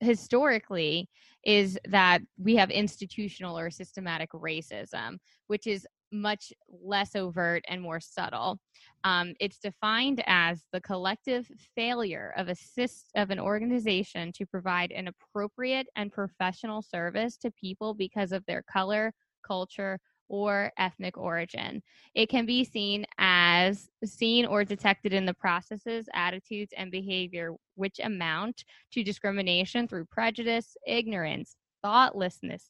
historically 0.00 1.08
is 1.44 1.78
that 1.88 2.20
we 2.38 2.54
have 2.56 2.70
institutional 2.70 3.58
or 3.58 3.68
systematic 3.68 4.30
racism, 4.32 5.18
which 5.48 5.66
is 5.66 5.86
much 6.12 6.52
less 6.68 7.14
overt 7.16 7.64
and 7.68 7.82
more 7.82 8.00
subtle. 8.00 8.58
Um, 9.04 9.34
it's 9.40 9.58
defined 9.58 10.22
as 10.26 10.62
the 10.72 10.80
collective 10.80 11.50
failure 11.74 12.32
of 12.36 12.48
a 12.48 12.54
sys- 12.54 13.10
of 13.16 13.30
an 13.30 13.40
organization 13.40 14.32
to 14.32 14.46
provide 14.46 14.92
an 14.92 15.08
appropriate 15.08 15.88
and 15.96 16.12
professional 16.12 16.80
service 16.80 17.36
to 17.38 17.50
people 17.50 17.92
because 17.92 18.32
of 18.32 18.44
their 18.46 18.62
color, 18.62 19.12
culture, 19.46 19.98
or 20.28 20.72
ethnic 20.78 21.16
origin. 21.16 21.82
It 22.14 22.28
can 22.28 22.46
be 22.46 22.64
seen 22.64 23.06
as 23.18 23.88
seen 24.04 24.46
or 24.46 24.64
detected 24.64 25.12
in 25.12 25.26
the 25.26 25.34
processes, 25.34 26.08
attitudes, 26.14 26.72
and 26.76 26.90
behavior 26.90 27.54
which 27.74 28.00
amount 28.02 28.64
to 28.92 29.02
discrimination 29.02 29.88
through 29.88 30.06
prejudice, 30.06 30.76
ignorance, 30.86 31.56
thoughtlessness, 31.82 32.68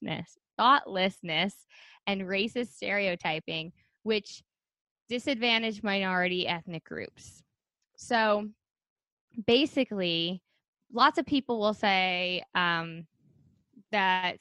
thoughtlessness, 0.57 1.67
and 2.07 2.23
racist 2.23 2.75
stereotyping, 2.75 3.73
which 4.03 4.43
disadvantage 5.09 5.83
minority 5.83 6.47
ethnic 6.47 6.85
groups. 6.85 7.43
So 7.97 8.49
basically, 9.47 10.43
lots 10.93 11.19
of 11.19 11.27
people 11.27 11.59
will 11.59 11.75
say 11.75 12.43
um, 12.55 13.07
that 13.93 14.39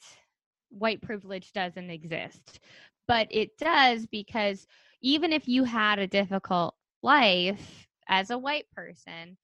white 0.70 1.00
privilege 1.00 1.52
doesn't 1.52 1.90
exist, 1.90 2.60
but 3.08 3.26
it 3.30 3.56
does 3.58 4.06
because 4.06 4.66
even 5.02 5.32
if 5.32 5.48
you 5.48 5.64
had 5.64 5.98
a 5.98 6.06
difficult 6.06 6.74
life 7.02 7.88
as 8.08 8.30
a 8.30 8.38
white 8.38 8.66
person, 8.74 9.36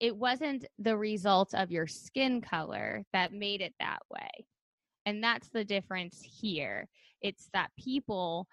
it 0.00 0.16
wasn't 0.16 0.64
the 0.78 0.96
result 0.96 1.54
of 1.54 1.70
your 1.70 1.86
skin 1.86 2.40
color 2.40 3.04
that 3.12 3.32
made 3.32 3.60
it 3.60 3.74
that 3.80 4.00
way. 4.10 4.46
And 5.06 5.22
that's 5.22 5.48
the 5.48 5.64
difference 5.64 6.22
here. 6.22 6.88
It's 7.22 7.48
that 7.54 7.70
people, 7.78 8.48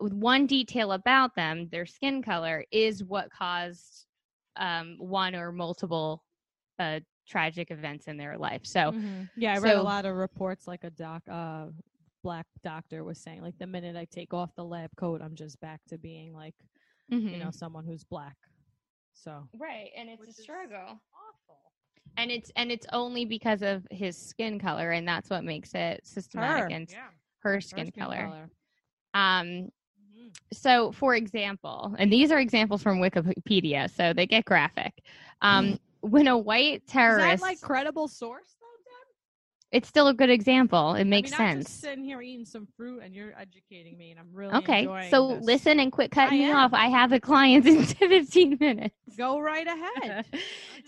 with 0.00 0.12
one 0.12 0.46
detail 0.46 0.92
about 0.92 1.34
them, 1.34 1.68
their 1.70 1.86
skin 1.86 2.22
color, 2.22 2.64
is 2.72 3.04
what 3.04 3.30
caused 3.30 4.06
um, 4.56 4.96
one 4.98 5.34
or 5.34 5.52
multiple 5.52 6.22
uh, 6.78 7.00
tragic 7.28 7.70
events 7.70 8.06
in 8.08 8.16
their 8.16 8.38
life. 8.38 8.62
So, 8.64 8.92
Mhm. 8.92 9.28
yeah 9.36 9.54
i 9.54 9.58
read 9.58 9.76
a 9.76 9.82
lot 9.82 10.04
of 10.04 10.16
reports 10.16 10.66
like 10.66 10.84
a 10.84 10.90
doc 10.90 11.22
uh 11.28 11.66
black 12.22 12.46
doctor 12.62 13.04
was 13.04 13.18
saying 13.18 13.42
like 13.42 13.58
the 13.58 13.66
minute 13.66 13.96
i 13.96 14.04
take 14.04 14.32
off 14.34 14.54
the 14.56 14.64
lab 14.64 14.90
coat 14.96 15.20
i'm 15.22 15.34
just 15.34 15.60
back 15.60 15.80
to 15.88 15.98
being 15.98 16.32
like 16.34 16.54
you 17.30 17.38
mhm. 17.38 17.38
know 17.38 17.50
someone 17.50 17.84
who's 17.84 18.04
black 18.04 18.36
so 19.12 19.48
right, 19.58 19.90
and 19.96 20.08
it's 20.08 20.26
a 20.28 20.32
struggle. 20.42 21.00
awful 21.14 21.72
and 22.16 22.30
it's 22.30 22.50
and 22.56 22.70
it's 22.70 22.86
only 22.92 23.24
because 23.24 23.62
of 23.62 23.86
his 23.90 24.16
skin 24.16 24.58
color 24.58 24.90
and 24.90 25.06
that's 25.06 25.30
what 25.30 25.44
makes 25.44 25.74
it 25.74 26.00
systematic 26.06 26.70
and 26.70 26.88
yeah 26.90 27.08
her 27.40 27.54
her 27.54 27.60
skin, 27.60 27.90
color. 27.98 28.16
color. 28.16 28.50
um 29.14 29.68
Mhm. 30.00 30.32
so 30.52 30.92
for 30.92 31.14
example 31.14 31.94
and 31.98 32.12
these 32.12 32.30
are 32.30 32.38
examples 32.38 32.82
from 32.82 33.00
wikipedia 33.00 33.90
so 33.94 34.12
they 34.12 34.26
get 34.26 34.44
graphic 34.44 34.92
um 35.42 35.78
when 36.00 36.26
a 36.28 36.36
white 36.36 36.82
Is 36.82 36.92
terrorist 36.92 37.42
like 37.42 37.60
credible 37.60 38.08
source? 38.08 38.56
It's 39.72 39.88
still 39.88 40.08
a 40.08 40.14
good 40.14 40.30
example 40.30 40.94
it 40.94 41.04
makes 41.04 41.32
I 41.32 41.38
mean, 41.38 41.48
I'm 41.48 41.54
sense 41.56 41.68
just 41.70 41.80
sitting 41.80 42.04
here 42.04 42.20
eating 42.22 42.44
some 42.44 42.66
fruit, 42.76 43.02
and 43.02 43.14
you're 43.14 43.32
educating 43.38 43.96
me, 43.98 44.10
and 44.10 44.20
I'm 44.20 44.28
really 44.32 44.54
okay 44.56 45.08
so 45.10 45.34
this. 45.36 45.44
listen 45.44 45.80
and 45.80 45.90
quit 45.90 46.10
cutting 46.10 46.38
me 46.38 46.52
off 46.52 46.72
i 46.74 46.86
have 46.88 47.12
a 47.12 47.20
client 47.20 47.66
in 47.66 47.84
15 47.84 48.58
minutes 48.60 48.94
Go 49.16 49.38
right 49.40 49.66
ahead. 49.66 50.24
I'm 50.32 50.40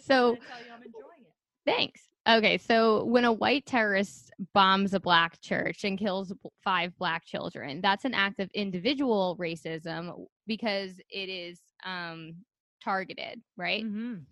So- 0.02 0.36
tell 0.36 0.58
you 0.64 0.72
I'm 0.74 0.82
enjoying 0.82 1.22
it. 1.22 1.32
Thanks. 1.66 2.00
Okay, 2.26 2.56
so 2.56 3.04
when 3.04 3.24
a 3.26 3.32
white 3.32 3.66
terrorist 3.66 4.30
bombs 4.54 4.94
a 4.94 5.00
black 5.00 5.38
church 5.42 5.84
and 5.84 5.98
kills 5.98 6.32
five 6.62 6.96
black 6.98 7.26
children, 7.26 7.82
that's 7.82 8.06
an 8.06 8.14
act 8.14 8.40
of 8.40 8.50
individual 8.54 9.36
racism 9.38 10.26
because 10.46 10.92
it 11.10 11.28
is 11.28 11.60
um, 11.84 12.34
targeted, 12.82 13.42
right? 13.58 13.84
Mhm. 13.84 14.22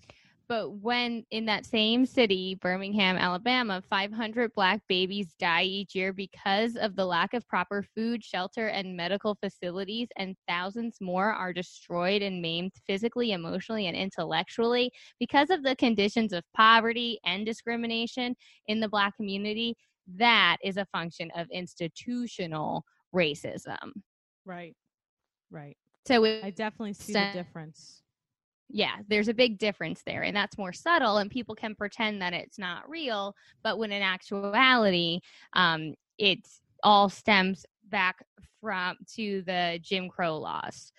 But 0.49 0.73
when 0.81 1.25
in 1.31 1.47
that 1.47 1.65
same 1.65 2.05
city, 2.05 2.59
Birmingham, 2.61 3.17
Alabama, 3.17 3.83
500 3.89 4.53
black 4.55 4.81
babies 4.89 5.35
die 5.39 5.63
each 5.63 5.95
year 5.95 6.13
because 6.13 6.77
of 6.77 6.97
the 6.97 7.07
lack 7.07 7.35
of 7.35 7.47
proper 7.49 7.85
food, 7.95 8.23
shelter, 8.23 8.69
and 8.69 8.97
medical 8.97 9.35
facilities, 9.35 10.09
and 10.17 10.37
thousands 10.49 10.99
more 11.01 11.33
are 11.33 11.53
destroyed 11.53 12.23
and 12.23 12.43
maimed 12.43 12.73
physically, 12.87 13.33
emotionally, 13.33 13.87
and 13.87 13.97
intellectually 13.97 14.91
because 15.19 15.51
of 15.51 15.63
the 15.63 15.77
conditions 15.77 16.33
of 16.33 16.45
poverty 16.55 17.19
and 17.25 17.47
discrimination 17.47 18.35
in 18.67 18.81
the 18.81 18.89
black 18.89 19.17
community, 19.17 19.75
that 20.07 20.57
is 20.63 20.77
a 20.77 20.87
function 20.87 21.31
of 21.37 21.47
institutional 21.51 22.85
racism. 23.15 23.93
Right. 24.45 24.75
Right. 25.51 25.77
So 26.07 26.25
I 26.25 26.51
definitely 26.51 26.95
see 26.95 27.13
the 27.13 27.31
difference. 27.33 28.02
Yeah, 28.73 28.97
there's 29.07 29.29
a 29.29 29.35
big 29.35 29.59
difference 29.59 30.03
there, 30.05 30.23
and 30.23 30.35
that's 30.35 30.57
more 30.57 30.73
subtle, 30.73 31.19
and 31.19 31.31
people 31.31 31.55
can 31.55 31.75
pretend 31.75 32.23
that 32.23 32.33
it's 32.33 32.59
not 32.59 32.89
real, 32.89 33.35
but 33.63 33.79
when 33.79 33.93
in 33.93 34.03
actuality, 34.03 35.21
um, 35.53 35.95
it 36.19 36.41
all 36.83 37.09
stems 37.09 37.67
back 37.91 38.25
from 38.61 38.97
to 39.15 39.43
the 39.43 39.79
Jim 39.83 40.09
Crow 40.09 40.39
laws. 40.39 40.93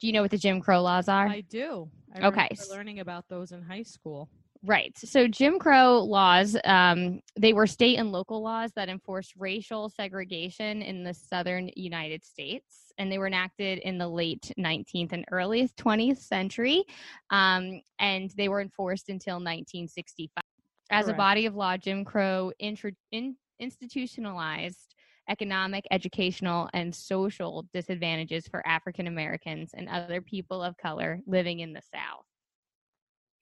Do 0.00 0.06
you 0.06 0.12
know 0.12 0.22
what 0.22 0.30
the 0.30 0.38
Jim 0.38 0.60
Crow 0.60 0.82
laws 0.82 1.08
are? 1.08 1.26
I 1.26 1.40
do. 1.40 1.88
I 2.14 2.26
Okay. 2.26 2.48
learning 2.70 3.00
about 3.00 3.24
those 3.28 3.52
in 3.52 3.62
high 3.62 3.82
school. 3.82 4.28
Right. 4.64 4.92
So 4.98 5.28
Jim 5.28 5.58
Crow 5.58 6.00
laws, 6.00 6.56
um, 6.64 7.20
they 7.36 7.52
were 7.52 7.66
state 7.66 7.96
and 7.96 8.10
local 8.10 8.42
laws 8.42 8.72
that 8.74 8.88
enforced 8.88 9.34
racial 9.38 9.88
segregation 9.88 10.82
in 10.82 11.04
the 11.04 11.14
southern 11.14 11.70
United 11.76 12.24
States, 12.24 12.92
and 12.98 13.10
they 13.10 13.18
were 13.18 13.28
enacted 13.28 13.78
in 13.78 13.98
the 13.98 14.08
late 14.08 14.52
19th 14.58 15.12
and 15.12 15.24
early 15.30 15.68
20th 15.78 16.18
century, 16.18 16.84
um, 17.30 17.80
and 18.00 18.30
they 18.36 18.48
were 18.48 18.60
enforced 18.60 19.08
until 19.10 19.34
1965. 19.36 20.42
As 20.90 21.08
a 21.08 21.12
body 21.12 21.46
of 21.46 21.54
law, 21.54 21.76
Jim 21.76 22.04
Crow 22.04 22.50
intro- 22.58 22.90
in- 23.12 23.36
institutionalized 23.60 24.94
economic, 25.28 25.84
educational, 25.90 26.68
and 26.72 26.94
social 26.94 27.66
disadvantages 27.72 28.48
for 28.48 28.66
African 28.66 29.06
Americans 29.06 29.70
and 29.74 29.88
other 29.88 30.20
people 30.20 30.62
of 30.62 30.76
color 30.78 31.20
living 31.26 31.60
in 31.60 31.74
the 31.74 31.82
South. 31.94 32.24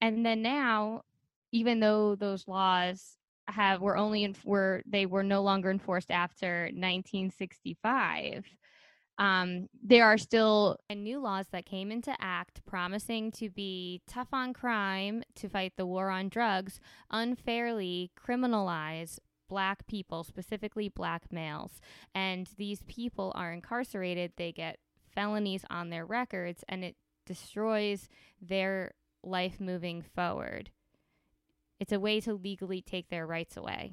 And 0.01 0.25
then 0.25 0.43
now, 0.43 1.03
even 1.53 1.81
though 1.81 2.15
those 2.15 2.47
laws 2.49 3.17
have 3.49 3.81
were 3.81 3.97
only 3.97 4.25
in, 4.25 4.35
were 4.45 4.83
they 4.87 5.07
were 5.07 5.23
no 5.23 5.43
longer 5.43 5.71
enforced 5.71 6.11
after 6.11 6.65
1965 6.65 8.45
um, 9.19 9.69
there 9.83 10.05
are 10.05 10.19
still 10.19 10.79
new 10.95 11.21
laws 11.21 11.47
that 11.53 11.65
came 11.65 11.91
into 11.91 12.15
act 12.21 12.65
promising 12.67 13.31
to 13.33 13.49
be 13.49 14.03
tough 14.07 14.29
on 14.33 14.53
crime 14.53 15.23
to 15.37 15.49
fight 15.49 15.73
the 15.77 15.87
war 15.87 16.11
on 16.11 16.29
drugs, 16.29 16.81
unfairly 17.11 18.11
criminalize 18.19 19.19
black 19.49 19.87
people, 19.87 20.23
specifically 20.23 20.89
black 20.89 21.33
males. 21.33 21.81
And 22.15 22.49
these 22.59 22.83
people 22.89 23.33
are 23.35 23.53
incarcerated, 23.53 24.33
they 24.37 24.53
get 24.53 24.79
felonies 25.15 25.65
on 25.71 25.89
their 25.89 26.05
records, 26.05 26.63
and 26.69 26.85
it 26.85 26.97
destroys 27.25 28.09
their 28.41 28.93
life 29.27 29.61
moving 29.61 30.03
forward. 30.15 30.71
It's 31.79 31.93
a 31.93 32.01
way 32.01 32.21
to 32.21 32.35
legally 32.35 32.81
take 32.81 33.09
their 33.11 33.27
rights 33.27 33.57
away. 33.57 33.93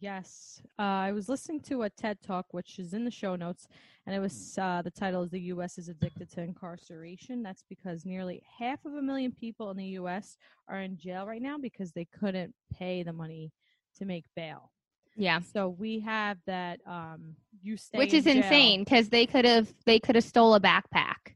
Yes, 0.00 0.62
uh, 0.78 0.82
I 0.82 1.12
was 1.12 1.28
listening 1.28 1.60
to 1.62 1.82
a 1.82 1.90
TED 1.90 2.22
talk, 2.22 2.46
which 2.52 2.78
is 2.78 2.94
in 2.94 3.04
the 3.04 3.10
show 3.10 3.36
notes, 3.36 3.68
and 4.06 4.16
it 4.16 4.18
was 4.18 4.56
uh, 4.58 4.80
the 4.82 4.90
title 4.90 5.22
is 5.22 5.30
"The 5.30 5.40
U.S. 5.40 5.76
is 5.76 5.90
addicted 5.90 6.30
to 6.32 6.40
incarceration." 6.40 7.42
That's 7.42 7.64
because 7.68 8.06
nearly 8.06 8.42
half 8.58 8.82
of 8.86 8.94
a 8.94 9.02
million 9.02 9.30
people 9.30 9.70
in 9.70 9.76
the 9.76 9.84
U.S. 9.84 10.38
are 10.68 10.80
in 10.80 10.96
jail 10.96 11.26
right 11.26 11.42
now 11.42 11.58
because 11.58 11.92
they 11.92 12.06
couldn't 12.06 12.54
pay 12.72 13.02
the 13.02 13.12
money 13.12 13.52
to 13.98 14.06
make 14.06 14.24
bail. 14.34 14.70
Yeah. 15.16 15.40
So 15.52 15.68
we 15.68 16.00
have 16.00 16.38
that. 16.46 16.80
Um, 16.86 17.36
you 17.62 17.76
stay, 17.76 17.98
which 17.98 18.14
is 18.14 18.24
jail. 18.24 18.36
insane 18.36 18.84
because 18.84 19.10
they 19.10 19.26
could 19.26 19.44
have 19.44 19.70
they 19.84 19.98
could 19.98 20.14
have 20.14 20.24
stole 20.24 20.54
a 20.54 20.60
backpack. 20.60 21.34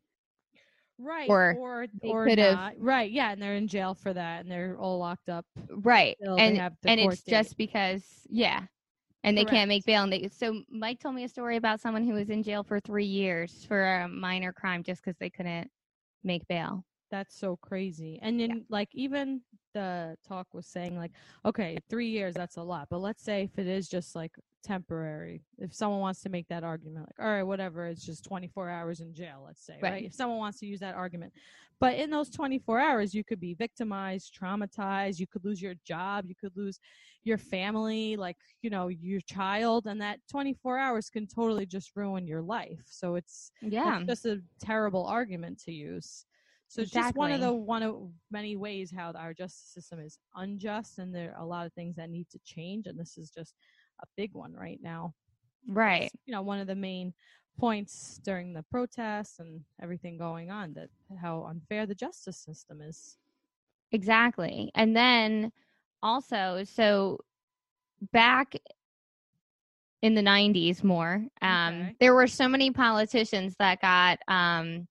Right? 0.99 1.29
or 1.29 1.57
or 1.59 1.87
they 2.03 2.09
or 2.09 2.27
could've- 2.27 2.55
not. 2.55 2.75
right? 2.79 3.11
Yeah, 3.11 3.33
and 3.33 3.43
they're 3.43 3.55
in 3.57 3.69
jail 3.69 3.95
for 3.95 4.13
that, 4.13 4.43
and 4.43 4.51
they're 4.51 4.77
all 4.79 4.99
locked 4.99 5.29
up. 5.29 5.47
Right. 5.71 6.17
And 6.21 6.59
and 6.85 7.01
it's 7.01 7.23
date. 7.23 7.31
just 7.31 7.57
because 7.57 8.03
yeah. 8.29 8.63
And 9.23 9.39
they 9.39 9.47
can't 9.47 9.69
make 9.69 9.87
bail. 9.87 10.03
And 10.03 10.13
they, 10.13 10.29
so 10.31 10.61
Mike 10.71 11.01
told 11.01 11.15
me 11.15 11.25
a 11.25 11.29
story 11.29 11.57
about 11.57 11.81
someone 11.81 12.05
who 12.05 12.13
was 12.13 12.29
in 12.29 12.43
jail 12.43 12.63
for 12.63 12.79
three 12.79 13.07
years 13.07 13.65
for 13.67 14.01
a 14.01 14.07
minor 14.07 14.53
crime 14.53 14.83
just 14.83 15.03
because 15.03 15.17
they 15.19 15.31
couldn't 15.31 15.71
make 16.25 16.47
bail. 16.47 16.85
That's 17.11 17.35
so 17.35 17.57
crazy. 17.57 18.19
And 18.21 18.39
then 18.39 18.67
like 18.69 18.91
even 18.93 19.41
the 19.73 20.17
talk 20.29 20.49
was 20.53 20.67
saying 20.67 20.99
like, 20.99 21.13
okay, 21.47 21.79
three 21.89 22.09
years 22.09 22.35
that's 22.35 22.59
a 22.59 22.63
lot. 22.63 22.89
But 22.91 22.99
let's 22.99 23.23
say 23.23 23.45
if 23.45 23.59
it 23.59 23.67
is 23.67 23.89
just 23.89 24.15
like 24.15 24.33
temporary, 24.65 25.45
if 25.59 25.75
someone 25.75 26.01
wants 26.01 26.23
to 26.23 26.29
make 26.29 26.49
that 26.49 26.65
argument, 26.65 27.07
like, 27.07 27.25
all 27.25 27.33
right, 27.33 27.43
whatever, 27.43 27.87
it's 27.87 28.05
just 28.05 28.25
twenty 28.25 28.49
four 28.49 28.69
hours 28.69 29.01
in 29.01 29.15
jail, 29.15 29.43
let's 29.47 29.65
say, 29.65 29.79
right. 29.83 29.93
Right. 29.93 30.05
If 30.05 30.15
someone 30.15 30.39
wants 30.39 30.59
to 30.61 30.67
use 30.67 30.81
that 30.81 30.95
argument. 30.95 31.33
But 31.81 31.97
in 31.97 32.11
those 32.11 32.31
twenty 32.31 32.59
four 32.59 32.81
hours 32.81 33.15
you 33.15 33.23
could 33.23 33.41
be 33.41 33.55
victimized, 33.55 34.37
traumatized, 34.41 35.21
you 35.21 35.27
could 35.27 35.45
lose 35.45 35.61
your 35.61 35.75
job, 35.85 36.25
you 36.27 36.35
could 36.35 36.57
lose 36.57 36.81
your 37.25 37.39
family, 37.39 38.17
like, 38.17 38.37
you 38.63 38.71
know, 38.71 38.89
your 38.89 39.21
child, 39.21 39.87
and 39.87 40.01
that 40.01 40.19
twenty 40.31 40.55
four 40.55 40.79
hours 40.79 41.11
can 41.11 41.27
totally 41.27 41.67
just 41.67 41.93
ruin 41.95 42.27
your 42.27 42.43
life. 42.43 42.83
So 42.87 43.15
it's 43.15 43.53
Yeah. 43.61 44.01
just 44.07 44.25
a 44.27 44.43
terrible 44.61 45.05
argument 45.07 45.61
to 45.65 45.73
use. 45.73 46.27
So 46.69 46.83
it's 46.83 46.91
just 46.91 47.15
one 47.15 47.31
of 47.31 47.41
the 47.41 47.53
one 47.53 47.83
of 47.85 48.11
many 48.33 48.57
ways 48.57 48.91
how 48.91 49.13
our 49.13 49.33
justice 49.35 49.73
system 49.75 50.01
is 50.01 50.19
unjust, 50.35 50.99
and 50.99 51.15
there 51.15 51.35
are 51.37 51.43
a 51.43 51.47
lot 51.47 51.67
of 51.67 51.73
things 51.75 51.95
that 51.97 52.11
need 52.11 52.29
to 52.31 52.39
change, 52.45 52.87
and 52.87 52.99
this 52.99 53.17
is 53.17 53.31
just 53.31 53.55
a 54.03 54.07
big 54.17 54.35
one 54.35 54.53
right 54.55 54.81
now. 54.83 55.15
Right. 55.67 56.05
It's, 56.05 56.15
you 56.27 56.33
know, 56.33 56.43
one 56.43 56.59
of 56.59 56.67
the 56.67 56.75
main 56.75 57.15
points 57.59 58.21
during 58.25 58.53
the 58.53 58.65
protests 58.71 59.39
and 59.39 59.61
everything 59.83 60.19
going 60.19 60.51
on 60.51 60.75
that 60.75 60.89
how 61.21 61.45
unfair 61.45 61.87
the 61.87 61.95
justice 61.95 62.37
system 62.39 62.81
is. 62.81 63.17
Exactly. 63.93 64.71
And 64.75 64.97
then 64.97 65.53
also, 66.03 66.65
so 66.65 67.19
back 68.13 68.57
in 70.03 70.15
the 70.15 70.23
90s 70.23 70.83
more, 70.83 71.25
um, 71.41 71.75
Okay. 71.75 71.97
there 72.01 72.15
were 72.15 72.27
so 72.27 72.49
many 72.49 72.71
politicians 72.71 73.55
that 73.59 73.81
got 73.81 74.19
um, 74.29 74.87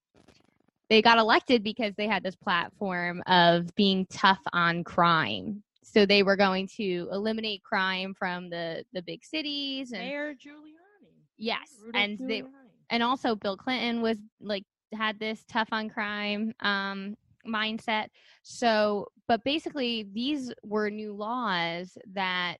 they 0.90 1.02
got 1.02 1.18
elected 1.18 1.64
because 1.64 1.94
they 1.96 2.08
had 2.08 2.24
this 2.24 2.36
platform 2.36 3.22
of 3.28 3.74
being 3.76 4.06
tough 4.08 4.42
on 4.54 4.84
crime. 4.84 5.63
So 5.84 6.06
they 6.06 6.24
were 6.24 6.36
going 6.36 6.68
to 6.78 7.10
eliminate 7.12 7.64
crime 7.64 8.14
from 8.18 8.50
the 8.50 8.84
the 8.94 9.02
big 9.02 9.24
cities 9.24 9.92
and 9.92 10.02
Mayor 10.02 10.34
Giuliani. 10.34 11.10
yes, 11.38 11.78
Rudolph 11.84 12.04
and 12.04 12.30
they 12.30 12.44
and 12.90 13.04
also 13.04 13.36
Bill 13.36 13.58
Clinton 13.58 14.02
was 14.02 14.18
like 14.40 14.64
had 14.94 15.20
this 15.20 15.44
tough 15.48 15.70
on 15.72 15.90
crime 15.90 16.54
um, 16.62 17.16
mindset. 17.48 18.08
So, 18.44 19.08
but 19.28 19.44
basically, 19.44 20.08
these 20.14 20.52
were 20.64 20.90
new 20.90 21.14
laws 21.14 21.98
that 22.14 22.58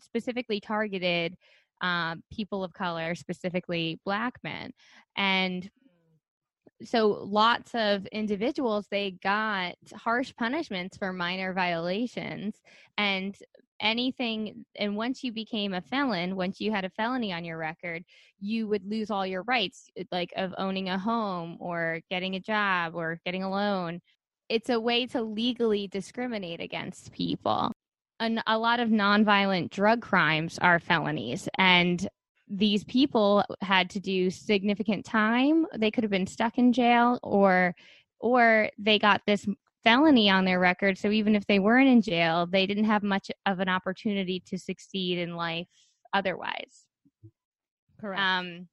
specifically 0.00 0.60
targeted 0.60 1.36
um, 1.80 2.22
people 2.32 2.64
of 2.64 2.72
color, 2.72 3.14
specifically 3.14 4.00
Black 4.04 4.34
men, 4.42 4.72
and 5.16 5.70
so 6.82 7.08
lots 7.08 7.74
of 7.74 8.06
individuals 8.06 8.86
they 8.90 9.12
got 9.22 9.74
harsh 9.94 10.32
punishments 10.36 10.96
for 10.96 11.12
minor 11.12 11.52
violations 11.52 12.56
and 12.96 13.36
anything 13.80 14.64
and 14.76 14.96
once 14.96 15.22
you 15.22 15.32
became 15.32 15.72
a 15.72 15.80
felon 15.80 16.34
once 16.34 16.60
you 16.60 16.70
had 16.72 16.84
a 16.84 16.90
felony 16.90 17.32
on 17.32 17.44
your 17.44 17.56
record 17.56 18.04
you 18.40 18.68
would 18.68 18.88
lose 18.88 19.10
all 19.10 19.26
your 19.26 19.42
rights 19.42 19.90
eh, 19.96 20.04
like 20.12 20.32
of 20.36 20.54
owning 20.58 20.88
a 20.88 20.98
home 20.98 21.56
or 21.60 22.00
getting 22.10 22.34
a 22.34 22.40
job 22.40 22.94
or 22.94 23.20
getting 23.24 23.42
a 23.42 23.50
loan. 23.50 24.00
It's 24.48 24.70
a 24.70 24.80
way 24.80 25.06
to 25.08 25.22
legally 25.22 25.88
discriminate 25.88 26.60
against 26.60 27.12
people. 27.12 27.72
And 28.20 28.42
a 28.46 28.58
lot 28.58 28.80
of 28.80 28.88
nonviolent 28.88 29.70
drug 29.70 30.02
crimes 30.02 30.58
are 30.60 30.80
felonies 30.80 31.48
and 31.56 32.06
these 32.50 32.84
people 32.84 33.44
had 33.60 33.90
to 33.90 34.00
do 34.00 34.30
significant 34.30 35.04
time 35.04 35.66
they 35.76 35.90
could 35.90 36.04
have 36.04 36.10
been 36.10 36.26
stuck 36.26 36.58
in 36.58 36.72
jail 36.72 37.18
or 37.22 37.74
or 38.20 38.70
they 38.78 38.98
got 38.98 39.20
this 39.26 39.46
felony 39.84 40.30
on 40.30 40.44
their 40.44 40.58
record 40.58 40.96
so 40.96 41.10
even 41.10 41.34
if 41.34 41.46
they 41.46 41.58
weren't 41.58 41.88
in 41.88 42.02
jail 42.02 42.46
they 42.46 42.66
didn't 42.66 42.84
have 42.84 43.02
much 43.02 43.30
of 43.46 43.60
an 43.60 43.68
opportunity 43.68 44.40
to 44.40 44.58
succeed 44.58 45.18
in 45.18 45.36
life 45.36 45.66
otherwise 46.12 46.86
Correct. 48.00 48.20
um 48.20 48.68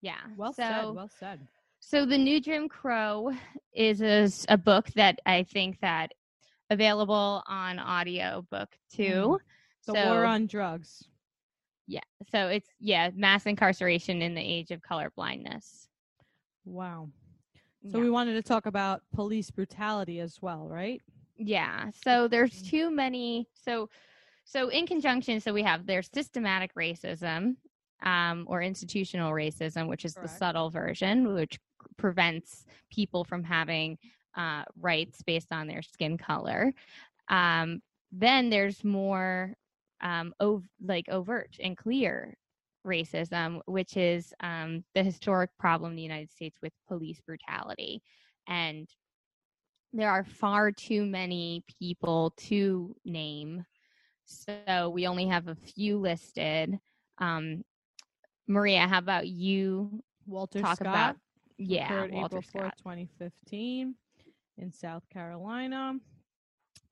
yeah 0.00 0.20
well 0.36 0.52
so 0.52 0.62
said. 0.62 0.84
Well 0.94 1.10
said. 1.18 1.40
so 1.80 2.04
the 2.04 2.18
new 2.18 2.40
Jim 2.40 2.68
Crow 2.68 3.32
is 3.72 4.46
a 4.48 4.58
book 4.58 4.88
that 4.94 5.18
I 5.26 5.44
think 5.44 5.80
that 5.80 6.12
available 6.72 7.42
on 7.46 7.78
audio 7.78 8.44
book 8.50 8.70
too. 8.92 9.38
The 9.86 9.92
so 9.92 10.06
war 10.06 10.24
on 10.24 10.46
drugs. 10.46 11.04
Yeah, 11.92 12.00
so 12.30 12.48
it's 12.48 12.68
yeah, 12.80 13.10
mass 13.14 13.44
incarceration 13.44 14.22
in 14.22 14.34
the 14.34 14.40
age 14.40 14.70
of 14.70 14.80
color 14.80 15.12
blindness. 15.14 15.88
Wow. 16.64 17.10
So 17.90 17.98
yeah. 17.98 18.04
we 18.04 18.10
wanted 18.10 18.34
to 18.34 18.42
talk 18.42 18.66
about 18.66 19.02
police 19.14 19.50
brutality 19.50 20.20
as 20.20 20.38
well, 20.40 20.68
right? 20.68 21.02
yeah. 21.36 21.90
So 22.04 22.28
there's 22.28 22.62
too 22.62 22.90
many. 22.90 23.46
So 23.54 23.90
so 24.44 24.68
in 24.68 24.86
conjunction, 24.86 25.40
so 25.40 25.52
we 25.52 25.62
have 25.64 25.86
there's 25.86 26.08
systematic 26.14 26.74
racism. 26.74 27.56
Um, 28.04 28.46
or 28.48 28.62
institutional 28.62 29.30
racism, 29.30 29.86
which 29.86 30.04
is 30.04 30.14
the 30.14 30.26
subtle 30.26 30.70
version, 30.70 31.34
which 31.34 31.60
prevents 31.96 32.64
people 32.90 33.22
from 33.22 33.44
having 33.44 33.96
uh, 34.36 34.64
rights 34.80 35.22
based 35.22 35.52
on 35.52 35.68
their 35.68 35.82
skin 35.82 36.18
color. 36.18 36.74
Um, 37.28 37.80
then 38.10 38.50
there's 38.50 38.82
more 38.82 39.54
um, 40.02 40.32
ov- 40.40 40.68
like 40.84 41.08
overt 41.08 41.56
and 41.60 41.76
clear 41.76 42.34
racism, 42.86 43.60
which 43.66 43.96
is 43.96 44.32
um, 44.40 44.84
the 44.94 45.02
historic 45.02 45.50
problem 45.58 45.92
in 45.92 45.96
the 45.96 46.02
United 46.02 46.30
States 46.30 46.58
with 46.62 46.72
police 46.88 47.20
brutality. 47.20 48.02
And 48.48 48.88
there 49.92 50.10
are 50.10 50.24
far 50.24 50.72
too 50.72 51.04
many 51.04 51.64
people 51.78 52.32
to 52.36 52.94
name. 53.04 53.64
So 54.24 54.90
we 54.90 55.06
only 55.06 55.26
have 55.26 55.48
a 55.48 55.54
few 55.54 55.98
listed. 55.98 56.78
Um, 57.18 57.62
Maria, 58.48 58.88
how 58.88 58.98
about 58.98 59.28
you 59.28 60.02
Walter 60.26 60.60
talk 60.60 60.76
Scott. 60.76 60.86
about 60.86 61.16
yeah, 61.58 62.06
Walter 62.10 62.38
April 62.38 62.42
Scott. 62.42 62.74
4th, 62.74 62.78
2015, 62.78 63.94
in 64.58 64.72
South 64.72 65.08
Carolina, 65.10 65.94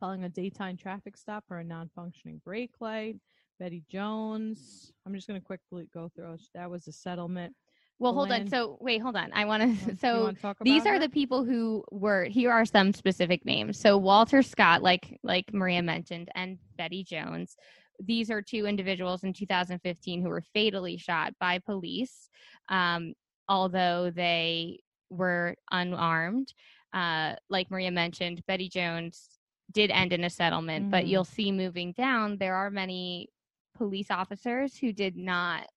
following 0.00 0.24
a 0.24 0.28
daytime 0.28 0.76
traffic 0.76 1.16
stop 1.16 1.44
for 1.46 1.58
a 1.58 1.64
non-functioning 1.64 2.40
brake 2.44 2.72
light. 2.80 3.16
Betty 3.60 3.84
Jones. 3.90 4.90
I'm 5.06 5.14
just 5.14 5.28
going 5.28 5.38
to 5.38 5.44
quickly 5.44 5.86
go 5.92 6.10
through. 6.16 6.38
That 6.54 6.70
was 6.70 6.88
a 6.88 6.92
settlement. 6.92 7.54
Well, 7.98 8.14
hold 8.14 8.32
on. 8.32 8.48
So 8.48 8.78
wait, 8.80 9.02
hold 9.02 9.14
on. 9.14 9.30
I 9.34 9.44
want 9.44 9.78
to. 9.84 9.96
So 10.00 10.32
these 10.62 10.86
are 10.86 10.94
her? 10.94 10.98
the 10.98 11.10
people 11.10 11.44
who 11.44 11.84
were. 11.90 12.24
Here 12.24 12.50
are 12.50 12.64
some 12.64 12.94
specific 12.94 13.44
names. 13.44 13.78
So 13.78 13.98
Walter 13.98 14.42
Scott, 14.42 14.82
like 14.82 15.20
like 15.22 15.52
Maria 15.52 15.82
mentioned, 15.82 16.30
and 16.34 16.58
Betty 16.78 17.04
Jones. 17.04 17.54
these 18.02 18.30
are 18.30 18.40
two 18.40 18.64
individuals 18.64 19.22
in 19.24 19.34
2015 19.34 20.22
who 20.22 20.30
were 20.30 20.42
fatally 20.54 20.96
shot 20.96 21.34
by 21.38 21.58
police, 21.58 22.30
um, 22.70 23.12
although 23.46 24.10
they 24.10 24.80
were 25.10 25.54
unarmed. 25.70 26.54
Uh, 26.94 27.34
like 27.50 27.70
Maria 27.70 27.90
mentioned, 27.90 28.42
Betty 28.46 28.70
Jones 28.70 29.39
did 29.72 29.90
end 29.90 30.12
in 30.12 30.24
a 30.24 30.30
settlement, 30.30 30.90
but 30.90 31.04
Mhm. 31.04 31.08
you'll 31.08 31.24
see 31.24 31.52
moving 31.52 31.92
down, 31.92 32.36
there 32.36 32.54
are 32.54 32.70
many 32.70 33.28
police 33.74 34.10
officers 34.10 34.76
who 34.76 34.92
did 34.92 35.16
not, 35.16 35.68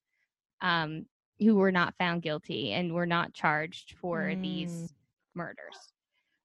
um, 0.61 1.05
who 1.39 1.55
were 1.55 1.71
not 1.71 1.95
found 1.97 2.21
guilty 2.21 2.71
and 2.73 2.93
were 2.93 3.05
not 3.05 3.33
charged 3.33 3.93
for 3.97 4.35
these 4.35 4.93
murders. 5.35 5.93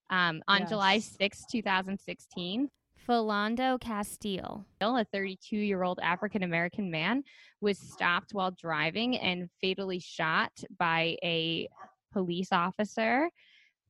Um, 0.09 0.41
on 0.47 0.65
July 0.67 0.95
Yes. 0.95 1.15
6, 1.19 1.45
2016, 1.45 2.69
Philando 3.07 3.79
Castile, 3.79 4.65
a 4.81 5.05
32 5.05 5.57
year 5.57 5.83
old 5.83 5.99
African 6.01 6.43
American 6.43 6.91
man, 6.91 7.23
was 7.61 7.77
stopped 7.77 8.33
while 8.33 8.51
driving 8.51 9.17
and 9.17 9.49
fatally 9.61 9.99
shot 9.99 10.51
by 10.77 11.17
a 11.23 11.67
police 12.11 12.51
officer 12.51 13.29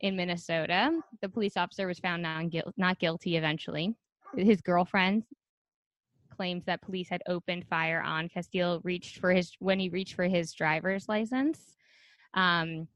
in 0.02 0.16
Minnesota. 0.16 0.92
The 1.22 1.30
police 1.30 1.58
officer 1.58 1.88
was 1.88 2.00
found 2.00 2.26
not 2.78 3.00
guilty 3.00 3.38
eventually. 3.38 3.96
His 4.36 4.62
girlfriend 4.62 5.24
claims 6.36 6.66
that 6.66 6.82
police 6.82 7.10
had 7.10 7.22
opened 7.28 7.68
fire 7.68 8.02
on 8.02 8.30
Castile 8.30 8.80
reached 8.84 9.20
for 9.20 9.32
his 9.32 9.52
when 9.60 9.80
he 9.80 9.90
reached 9.90 10.14
for 10.14 10.26
his 10.26 10.54
driver's 10.54 11.10
license. 11.10 11.76
Um, 12.34 12.88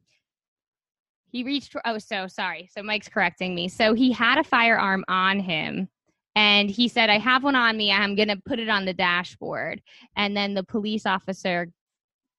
he 1.32 1.44
reached 1.44 1.72
for 1.72 1.82
oh 1.86 1.98
so 1.98 2.28
sorry. 2.28 2.70
So 2.72 2.84
Mike's 2.84 3.10
correcting 3.10 3.56
me. 3.56 3.68
So 3.68 3.94
he 3.94 4.12
had 4.12 4.38
a 4.38 4.44
firearm 4.44 5.04
on 5.08 5.40
him 5.40 5.90
and 6.36 6.70
he 6.70 6.88
said, 6.88 7.10
I 7.10 7.18
have 7.18 7.44
one 7.44 7.56
on 7.56 7.76
me. 7.76 7.92
I'm 7.92 8.16
going 8.16 8.30
to 8.30 8.42
put 8.46 8.60
it 8.60 8.70
on 8.70 8.86
the 8.86 8.94
dashboard. 8.94 9.82
And 10.16 10.38
then 10.38 10.54
the 10.54 10.64
police 10.64 11.06
officer 11.06 11.68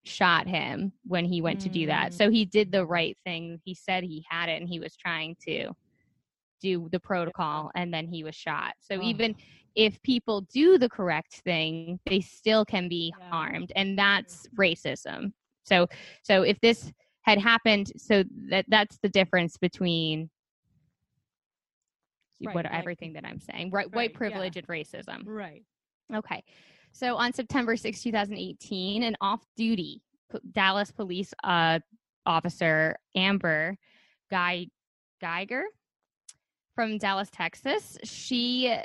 shot 0.04 0.46
him 0.46 0.92
when 1.06 1.24
he 1.24 1.40
went 1.40 1.60
to 1.62 1.68
do 1.68 1.86
that. 1.86 2.12
Mm. 2.12 2.14
So 2.14 2.30
he 2.30 2.44
did 2.44 2.70
the 2.70 2.84
right 2.86 3.16
thing. 3.24 3.60
He 3.64 3.74
said 3.74 4.04
he 4.04 4.24
had 4.28 4.48
it 4.48 4.60
and 4.60 4.68
he 4.68 4.78
was 4.78 4.96
trying 4.96 5.36
to 5.46 5.70
do 6.60 6.88
the 6.92 7.00
protocol 7.00 7.70
and 7.74 7.92
then 7.92 8.06
he 8.06 8.22
was 8.24 8.34
shot. 8.34 8.74
So 8.80 8.96
Oh. 8.96 9.02
even 9.02 9.34
if 9.74 10.00
people 10.02 10.42
do 10.42 10.78
the 10.78 10.88
correct 10.88 11.36
thing, 11.44 11.98
they 12.06 12.20
still 12.20 12.64
can 12.64 12.88
be 12.88 13.12
Yeah. 13.18 13.28
harmed 13.30 13.72
and 13.76 13.98
that's 13.98 14.46
racism. 14.58 15.32
So 15.64 15.88
so 16.22 16.42
if 16.42 16.60
this 16.60 16.92
had 17.22 17.38
happened 17.38 17.90
so 17.96 18.22
that 18.50 18.66
that's 18.68 18.98
the 18.98 19.08
difference 19.08 19.56
between 19.56 20.30
Right, 22.44 22.54
what 22.54 22.64
like- 22.66 22.74
everything 22.74 23.14
that 23.14 23.24
I'm 23.24 23.40
saying. 23.40 23.70
Right, 23.70 23.86
Right, 23.86 23.94
white 23.94 24.10
yeah. 24.12 24.18
privilege 24.18 24.56
and 24.58 24.66
racism. 24.66 25.22
Right. 25.24 25.64
Okay. 26.12 26.44
So 26.94 27.16
on 27.16 27.32
September 27.32 27.76
6, 27.76 28.02
2018, 28.04 29.02
an 29.02 29.16
off 29.20 29.44
duty 29.56 30.00
Dallas 30.52 30.92
police 30.92 31.34
uh, 31.42 31.80
officer, 32.24 32.96
Amber 33.16 33.76
Guy 34.30 34.68
Guyger 35.20 35.64
from 36.76 36.98
Dallas, 36.98 37.30
Texas, 37.32 37.98
she 38.04 38.76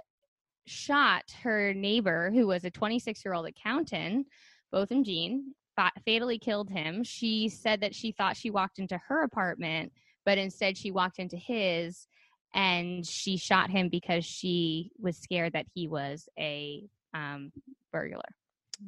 shot 0.65 1.24
her 1.43 1.72
neighbor, 1.76 2.32
who 2.32 2.48
was 2.48 2.65
a 2.65 2.72
26 2.72 3.24
year 3.24 3.36
old 3.36 3.45
accountant, 3.45 4.26
Botham 4.72 5.04
Jean, 5.04 5.54
fa- 5.76 5.91
fatally 6.04 6.39
killed 6.39 6.72
him. 6.72 7.04
She 7.04 7.48
said 7.48 7.82
that 7.82 7.93
she 7.93 8.12
thought 8.12 8.36
she 8.36 8.50
walked 8.50 8.80
into 8.80 9.00
her 9.08 9.24
apartment, 9.24 9.91
but 10.26 10.39
instead 10.39 10.78
she 10.78 10.89
walked 10.89 11.19
into 11.19 11.38
his 11.38 12.08
and 12.56 13.06
she 13.06 13.38
shot 13.38 13.69
him 13.69 13.88
because 13.88 14.26
she 14.26 14.91
was 15.00 15.15
scared 15.15 15.54
that 15.54 15.67
he 15.76 15.88
was 15.88 16.28
a 16.39 16.89
um, 17.13 17.52
burglar. 17.91 18.22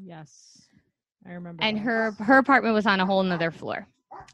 Yes. 0.01 0.61
I 1.27 1.33
remember. 1.33 1.63
And 1.63 1.77
her 1.79 2.11
her 2.19 2.37
apartment 2.37 2.73
was 2.73 2.85
on 2.85 2.99
a 2.99 3.05
whole 3.05 3.21
nother 3.23 3.51
floor. 3.51 3.87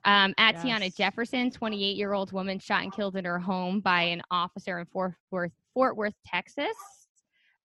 Um, 0.06 0.34
Atiana 0.40 0.86
Yes. 0.86 0.96
Jefferson, 0.96 1.52
28 1.52 1.96
year 1.96 2.14
old 2.14 2.32
woman, 2.32 2.60
shot 2.60 2.84
and 2.84 2.94
killed 2.94 3.16
in 3.16 3.26
her 3.26 3.40
home 3.40 3.80
by 3.80 4.04
an 4.04 4.22
officer 4.32 4.80
in 4.80 4.86
Fort 4.86 5.14
Worth, 5.32 5.52
Fort 5.74 5.96
Worth, 5.98 6.14
Texas. 6.26 6.76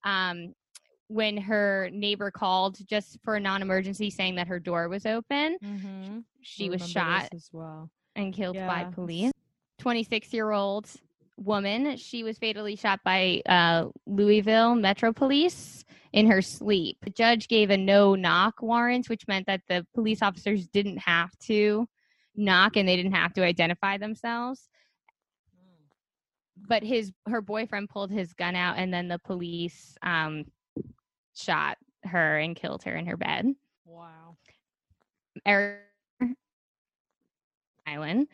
Um, 0.05 0.55
when 1.09 1.37
her 1.37 1.91
neighbor 1.93 2.31
called 2.31 2.79
just 2.87 3.19
for 3.23 3.37
a 3.37 3.41
non 3.41 3.63
emergency, 3.63 4.11
saying 4.11 4.37
that 4.37 4.49
her 4.49 4.59
door 4.59 4.89
was 4.89 5.05
open, 5.07 5.59
Mhm. 5.63 6.25
she 6.41 6.67
I 6.67 6.71
was 6.71 6.89
shot 6.89 7.29
as 7.33 7.49
well. 7.53 7.91
and 8.17 8.33
killed 8.33 8.57
by 8.57 8.85
police. 8.85 9.33
26 9.79 10.33
year 10.33 10.51
old 10.53 10.89
woman, 11.37 11.97
she 11.97 12.23
was 12.23 12.39
fatally 12.39 12.77
shot 12.77 13.01
by 13.05 13.43
uh, 13.47 13.89
Louisville 14.07 14.75
Metro 14.75 15.13
Police 15.13 15.85
in 16.13 16.31
her 16.31 16.43
sleep. 16.43 16.99
The 17.03 17.11
judge 17.11 17.49
gave 17.49 17.71
a 17.71 17.77
no 17.77 18.15
knock 18.15 18.63
warrant, 18.63 19.09
which 19.09 19.27
meant 19.27 19.47
that 19.47 19.63
the 19.69 19.87
police 19.95 20.23
officers 20.23 20.67
didn't 20.69 20.99
have 20.99 21.31
to 21.47 21.89
knock 22.35 22.77
and 22.77 22.89
they 22.89 22.97
didn't 22.97 23.15
have 23.15 23.33
to 23.35 23.45
identify 23.45 23.99
themselves. 23.99 24.69
But 26.69 26.83
his 26.83 27.13
her 27.27 27.41
boyfriend 27.41 27.89
pulled 27.89 28.11
his 28.11 28.35
gun 28.35 28.55
out 28.55 28.79
and 28.79 28.93
then 28.93 29.09
the 29.09 29.19
police 29.19 29.97
um, 30.03 30.45
shot 31.35 31.79
her 32.05 32.39
and 32.39 32.55
killed 32.55 32.85
her 32.85 32.95
in 32.95 33.07
her 33.07 33.17
bed. 33.17 33.55
Wow. 33.85 34.37
Eric 35.45 35.81
Island. 37.87 38.29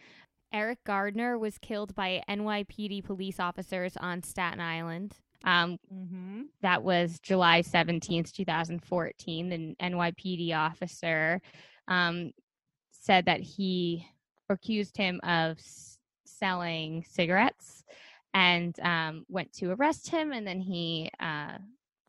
Eric 0.53 0.79
Garner 0.85 1.38
was 1.38 1.59
killed 1.59 1.95
by 1.95 2.23
NYPD 2.29 3.05
police 3.05 3.38
officers 3.38 3.97
on 3.99 4.23
Staten 4.23 4.61
Island. 4.61 5.17
Um, 5.44 5.79
Mm-hmm. 5.92 6.42
that 6.62 6.83
was 6.83 7.18
July 7.20 7.62
17th, 7.62 8.33
2014. 8.33 9.48
The 9.48 9.74
NYPD 9.81 10.55
officer 10.55 11.40
um, 11.87 12.33
said 12.90 13.27
that 13.27 13.40
he 13.40 14.07
accused 14.51 14.96
him 14.96 15.20
of 15.22 15.59
s- 15.59 15.98
selling 16.24 17.05
cigarettes 17.09 17.85
and 18.35 18.79
um, 18.81 19.24
went 19.29 19.53
to 19.55 19.70
arrest 19.70 20.11
him, 20.11 20.33
and 20.33 20.46
then 20.46 20.61
he 20.61 21.11
uh, 21.20 21.59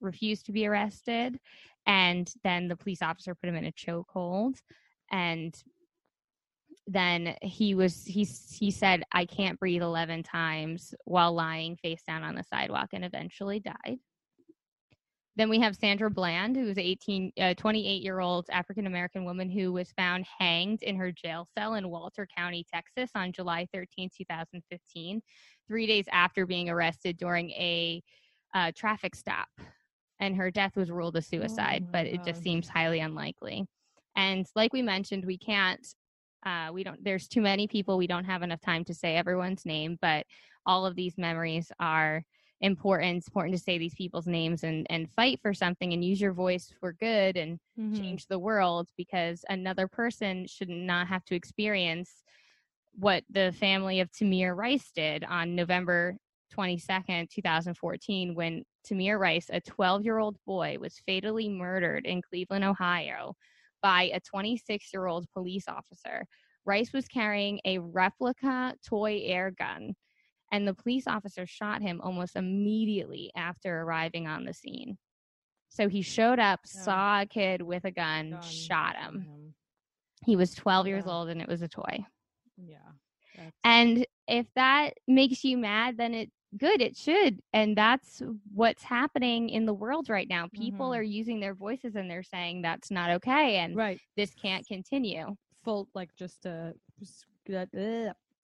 refused 0.02 0.46
to 0.48 0.52
be 0.52 0.68
arrested. 0.68 1.40
And 1.86 2.32
then 2.44 2.68
the 2.68 2.76
police 2.76 3.02
officer 3.02 3.34
put 3.36 3.50
him 3.50 3.56
in 3.56 3.66
a 3.66 3.72
chokehold. 3.72 4.56
And 5.12 5.56
then 6.90 7.36
he 7.44 7.76
was 7.76 8.04
he 8.04 8.24
he 8.24 8.72
said 8.72 9.04
I 9.12 9.26
can't 9.26 9.60
breathe 9.60 9.84
11 9.84 10.24
times 10.24 10.96
while 11.06 11.34
lying 11.34 11.78
face 11.78 12.02
down 12.02 12.24
on 12.24 12.36
the 12.36 12.44
sidewalk 12.44 12.90
and 12.94 13.06
eventually 13.06 13.60
died. 13.60 14.00
Then 15.36 15.50
we 15.50 15.60
have 15.60 15.76
Sandra 15.76 16.10
Bland, 16.10 16.58
who's 16.58 16.78
18, 16.78 17.32
uh, 17.40 17.54
28 17.54 18.02
year 18.02 18.20
old 18.20 18.48
African 18.52 18.88
American 18.88 19.24
woman 19.24 19.50
who 19.50 19.72
was 19.72 19.92
found 19.92 20.26
hanged 20.40 20.82
in 20.82 20.96
her 20.96 21.12
jail 21.12 21.48
cell 21.58 21.76
in 21.76 21.90
Waller 21.90 22.28
County, 22.36 22.66
Texas 22.74 23.12
on 23.16 23.32
July 23.32 23.68
13, 23.72 24.10
2015, 24.18 25.22
three 25.68 25.88
days 25.88 26.06
after 26.12 26.46
being 26.46 26.70
arrested 26.70 27.18
during 27.18 27.52
a 27.52 28.02
uh, 28.56 28.72
traffic 28.76 29.16
stop. 29.16 29.48
And 30.20 30.36
her 30.36 30.52
death 30.52 30.76
was 30.76 30.92
ruled 30.92 31.16
a 31.16 31.22
suicide, 31.22 31.84
my 31.84 31.90
but 31.92 32.08
it 32.08 32.24
just 32.26 32.42
seems 32.42 32.68
highly 32.68 33.00
unlikely. 33.00 33.66
And 34.18 34.46
like 34.56 34.74
we 34.74 34.82
mentioned, 34.82 35.24
we 35.24 35.38
can't, 35.38 35.88
uh, 36.46 36.70
we 36.74 36.84
don't, 36.84 37.04
there's 37.04 37.28
too 37.28 37.42
many 37.42 37.68
people. 37.68 37.98
We 37.98 38.08
don't 38.08 38.26
have 38.26 38.44
enough 38.44 38.62
time 38.62 38.84
to 38.86 38.94
say 38.94 39.16
everyone's 39.16 39.66
name, 39.66 39.98
but 40.02 40.26
all 40.66 40.86
of 40.86 40.96
these 40.96 41.18
memories 41.18 41.72
are 41.80 42.24
important. 42.62 43.18
It's 43.18 43.28
important 43.28 43.56
to 43.58 43.64
say 43.64 43.78
these 43.78 43.96
people's 43.96 44.28
names 44.28 44.64
and, 44.64 44.86
and 44.90 45.10
fight 45.12 45.40
for 45.42 45.54
something 45.54 45.94
and 45.94 46.04
use 46.04 46.20
your 46.22 46.34
voice 46.34 46.72
for 46.80 46.94
good 46.94 47.38
and 47.38 47.60
Mm-hmm. 47.80 47.96
change 47.96 48.28
the 48.28 48.40
world 48.40 48.90
because 48.98 49.46
another 49.50 49.88
person 49.88 50.46
should 50.48 50.70
not 50.70 51.08
have 51.08 51.24
to 51.26 51.36
experience 51.36 52.24
what 52.94 53.24
the 53.30 53.54
family 53.58 54.02
of 54.02 54.12
Tamir 54.12 54.56
Rice 54.56 54.92
did 54.94 55.24
on 55.24 55.56
November 55.56 56.18
22nd, 56.54 57.30
2014, 57.30 58.36
when 58.36 58.64
Tamir 58.86 59.18
Rice, 59.18 59.50
a 59.50 59.62
12 59.62 60.04
year 60.04 60.18
old 60.18 60.36
boy, 60.46 60.78
was 60.80 61.02
fatally 61.06 61.48
murdered 61.48 62.06
in 62.06 62.22
Cleveland, 62.22 62.66
Ohio 62.66 63.36
by 63.82 64.04
a 64.14 64.20
26 64.20 64.90
year 64.94 65.08
old 65.08 65.30
police 65.32 65.68
officer. 65.68 66.26
Rice 66.66 66.94
was 66.94 67.08
carrying 67.08 67.60
a 67.66 67.80
replica 67.80 68.76
toy 68.86 69.22
air 69.24 69.52
gun, 69.52 69.96
and 70.52 70.68
the 70.68 70.74
police 70.74 71.08
officer 71.08 71.46
shot 71.46 71.82
him 71.82 72.02
almost 72.02 72.36
immediately 72.36 73.32
after 73.36 73.82
arriving 73.82 74.28
on 74.28 74.46
the 74.46 74.54
scene. 74.54 74.98
So 75.70 75.88
he 75.88 76.02
showed 76.02 76.40
up, 76.40 76.62
Yeah. 76.74 76.82
saw 76.84 77.22
a 77.22 77.26
kid 77.26 77.62
with 77.62 77.86
a 77.86 77.92
gun, 77.92 78.32
Done. 78.32 78.42
shot 78.42 78.96
him. 78.98 79.28
He 80.26 80.36
was 80.36 80.54
12 80.54 80.88
years 80.88 81.08
old 81.08 81.30
and 81.30 81.42
it 81.42 81.48
was 81.48 81.62
a 81.62 81.68
toy. 81.68 82.06
yeah. 82.58 82.78
That's, 83.38 83.56
And 83.64 84.06
if 84.28 84.48
that 84.56 84.96
makes 85.08 85.44
you 85.44 85.58
mad, 85.58 85.98
then 85.98 86.14
it 86.14 86.32
good, 86.58 86.82
it 86.82 86.96
should. 86.98 87.42
And 87.54 87.78
that's 87.78 88.22
what's 88.54 88.84
happening 88.84 89.50
in 89.50 89.66
the 89.66 89.74
world 89.74 90.10
right 90.10 90.28
now. 90.28 90.48
People 90.48 90.90
Mhm. 90.90 90.98
are 90.98 91.04
using 91.04 91.40
their 91.40 91.54
voices 91.54 91.96
and 91.96 92.10
they're 92.10 92.24
saying 92.24 92.62
that's 92.62 92.90
not 92.92 93.10
okay 93.12 93.58
and 93.58 93.76
right. 93.76 94.00
this 94.16 94.34
can't 94.34 94.66
continue. 94.68 95.36
Full 95.64 95.88
like 95.94 96.16
just 96.16 96.44
to 96.44 96.74
s- 97.02 97.26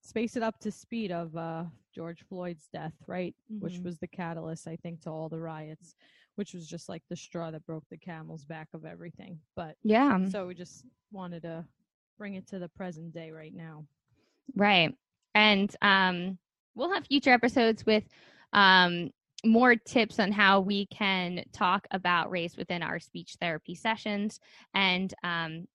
space 0.00 0.36
it 0.36 0.42
up 0.42 0.58
to 0.60 0.70
speed 0.70 1.10
of 1.10 1.36
uh 1.36 1.64
George 1.92 2.22
Floyd's 2.28 2.68
death, 2.68 2.94
right? 3.06 3.34
Which 3.48 3.74
Mhm. 3.80 3.84
was 3.84 3.98
the 3.98 4.06
catalyst, 4.06 4.68
I 4.68 4.76
think, 4.76 5.00
to 5.02 5.10
all 5.10 5.28
the 5.28 5.40
riots. 5.40 5.94
which 6.36 6.52
was 6.52 6.68
just 6.68 6.90
like 6.90 7.02
the 7.08 7.16
straw 7.16 7.50
that 7.50 7.64
broke 7.64 7.88
the 7.88 7.96
camel's 7.96 8.44
back 8.44 8.68
of 8.74 8.84
everything. 8.84 9.40
But 9.54 9.74
Yeah. 9.84 10.28
so 10.28 10.46
we 10.46 10.54
just 10.54 10.84
wanted 11.10 11.40
to 11.44 11.66
bring 12.18 12.34
it 12.34 12.46
to 12.48 12.58
the 12.58 12.68
present 12.68 13.14
day 13.14 13.30
right 13.30 13.54
now. 13.54 13.86
Right. 14.54 14.94
And 15.34 15.74
um, 15.80 16.38
we'll 16.76 16.92
have 16.92 17.06
future 17.06 17.32
episodes 17.32 17.84
with 17.84 18.04
um, 18.52 19.10
more 19.44 19.74
tips 19.74 20.20
on 20.20 20.30
how 20.30 20.60
we 20.60 20.86
can 20.86 21.42
talk 21.52 21.86
about 21.90 22.30
race 22.30 22.56
within 22.56 22.82
our 22.82 23.00
speech 23.00 23.36
therapy 23.40 23.74
sessions 23.74 24.38
and 24.74 25.14
um, 25.24 25.66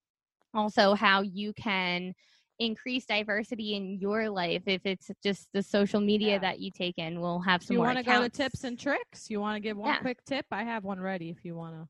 also 0.54 0.94
how 0.94 1.20
you 1.22 1.52
can 1.52 2.14
increase 2.58 3.04
diversity 3.06 3.74
in 3.74 3.98
your 3.98 4.30
life 4.30 4.62
if 4.66 4.82
it's 4.84 5.10
just 5.22 5.48
the 5.52 5.62
social 5.62 6.00
media 6.00 6.32
Yeah. 6.34 6.38
that 6.38 6.60
you 6.60 6.70
take 6.70 6.98
in 6.98 7.20
we'll 7.20 7.40
have 7.40 7.62
some 7.62 7.74
you 7.74 7.80
want 7.80 7.98
to 7.98 8.04
go 8.04 8.22
to 8.22 8.28
tips 8.28 8.64
and 8.64 8.78
tricks? 8.78 9.28
You 9.28 9.40
want 9.40 9.56
to 9.56 9.60
give 9.60 9.76
one 9.76 9.88
Yeah. 9.88 9.98
quick 9.98 10.24
tip? 10.24 10.46
I 10.52 10.62
have 10.64 10.84
one 10.84 11.00
ready 11.00 11.30
if 11.30 11.44
you 11.44 11.56
want 11.56 11.74
to. 11.74 11.88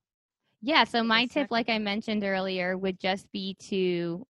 Yeah, 0.63 0.85
so 0.85 1.03
my 1.03 1.27
tip, 1.27 1.51
like 1.51 1.69
I 1.69 1.79
mentioned 1.79 2.23
earlier, 2.23 2.79
would 2.79 3.01
just 3.01 3.31
be 3.33 3.55
to 3.69 4.25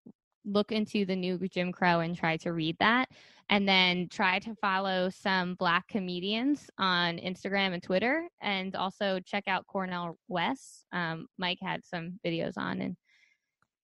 look 0.45 0.71
into 0.71 1.05
the 1.05 1.15
new 1.15 1.37
Jim 1.47 1.71
Crow 1.71 1.99
and 1.99 2.15
try 2.17 2.37
to 2.37 2.51
read 2.51 2.75
that. 2.79 3.09
And 3.49 3.67
then 3.67 4.07
try 4.09 4.39
to 4.39 4.55
follow 4.55 5.09
some 5.09 5.55
black 5.55 5.87
comedians 5.87 6.69
on 6.77 7.17
Instagram 7.17 7.73
and 7.73 7.83
Twitter. 7.83 8.27
And 8.41 8.75
also 8.75 9.19
check 9.25 9.47
out 9.47 9.67
Cornel 9.67 10.17
West. 10.27 10.85
Um, 10.91 11.27
Mike 11.37 11.59
had 11.61 11.83
some 11.85 12.19
videos 12.25 12.53
on, 12.57 12.81
and 12.81 12.95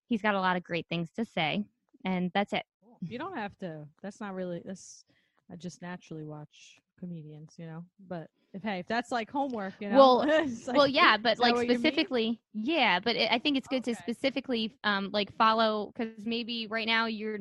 he's 0.07 0.21
got 0.21 0.35
a 0.35 0.39
lot 0.39 0.55
of 0.57 0.63
great 0.63 0.87
things 0.89 1.09
to 1.17 1.25
say. 1.25 1.63
And 2.05 2.31
that's 2.33 2.53
it. 2.53 2.63
You 3.01 3.19
don't 3.19 3.37
have 3.37 3.57
to. 3.59 3.85
That's 4.01 4.19
not 4.19 4.33
really. 4.33 4.61
That's. 4.65 5.03
I 5.51 5.55
just 5.55 5.81
naturally 5.81 6.25
watch 6.25 6.79
comedians, 6.99 7.53
you 7.57 7.65
know. 7.65 7.83
But 8.07 8.27
if 8.53 8.63
hey, 8.63 8.79
if 8.79 8.87
that's 8.87 9.11
like 9.11 9.29
homework, 9.31 9.73
you 9.79 9.89
know. 9.89 9.97
Well- 9.97 10.17
like- 10.67 10.75
well 10.77 10.87
yeah 10.87 11.17
but 11.17 11.39
like 11.39 11.55
what 11.55 11.63
you 11.63 11.69
mean? 11.69 11.77
specifically 11.79 12.41
yeah 12.53 12.99
but 12.99 13.15
it, 13.15 13.31
i 13.31 13.39
think 13.39 13.57
it's 13.57 13.67
good 13.67 13.83
to 13.83 13.95
specifically 13.95 14.75
um 14.83 15.09
like 15.11 15.31
follow 15.35 15.91
because 15.95 16.25
maybe 16.25 16.67
right 16.67 16.87
now 16.87 17.05
you're 17.05 17.39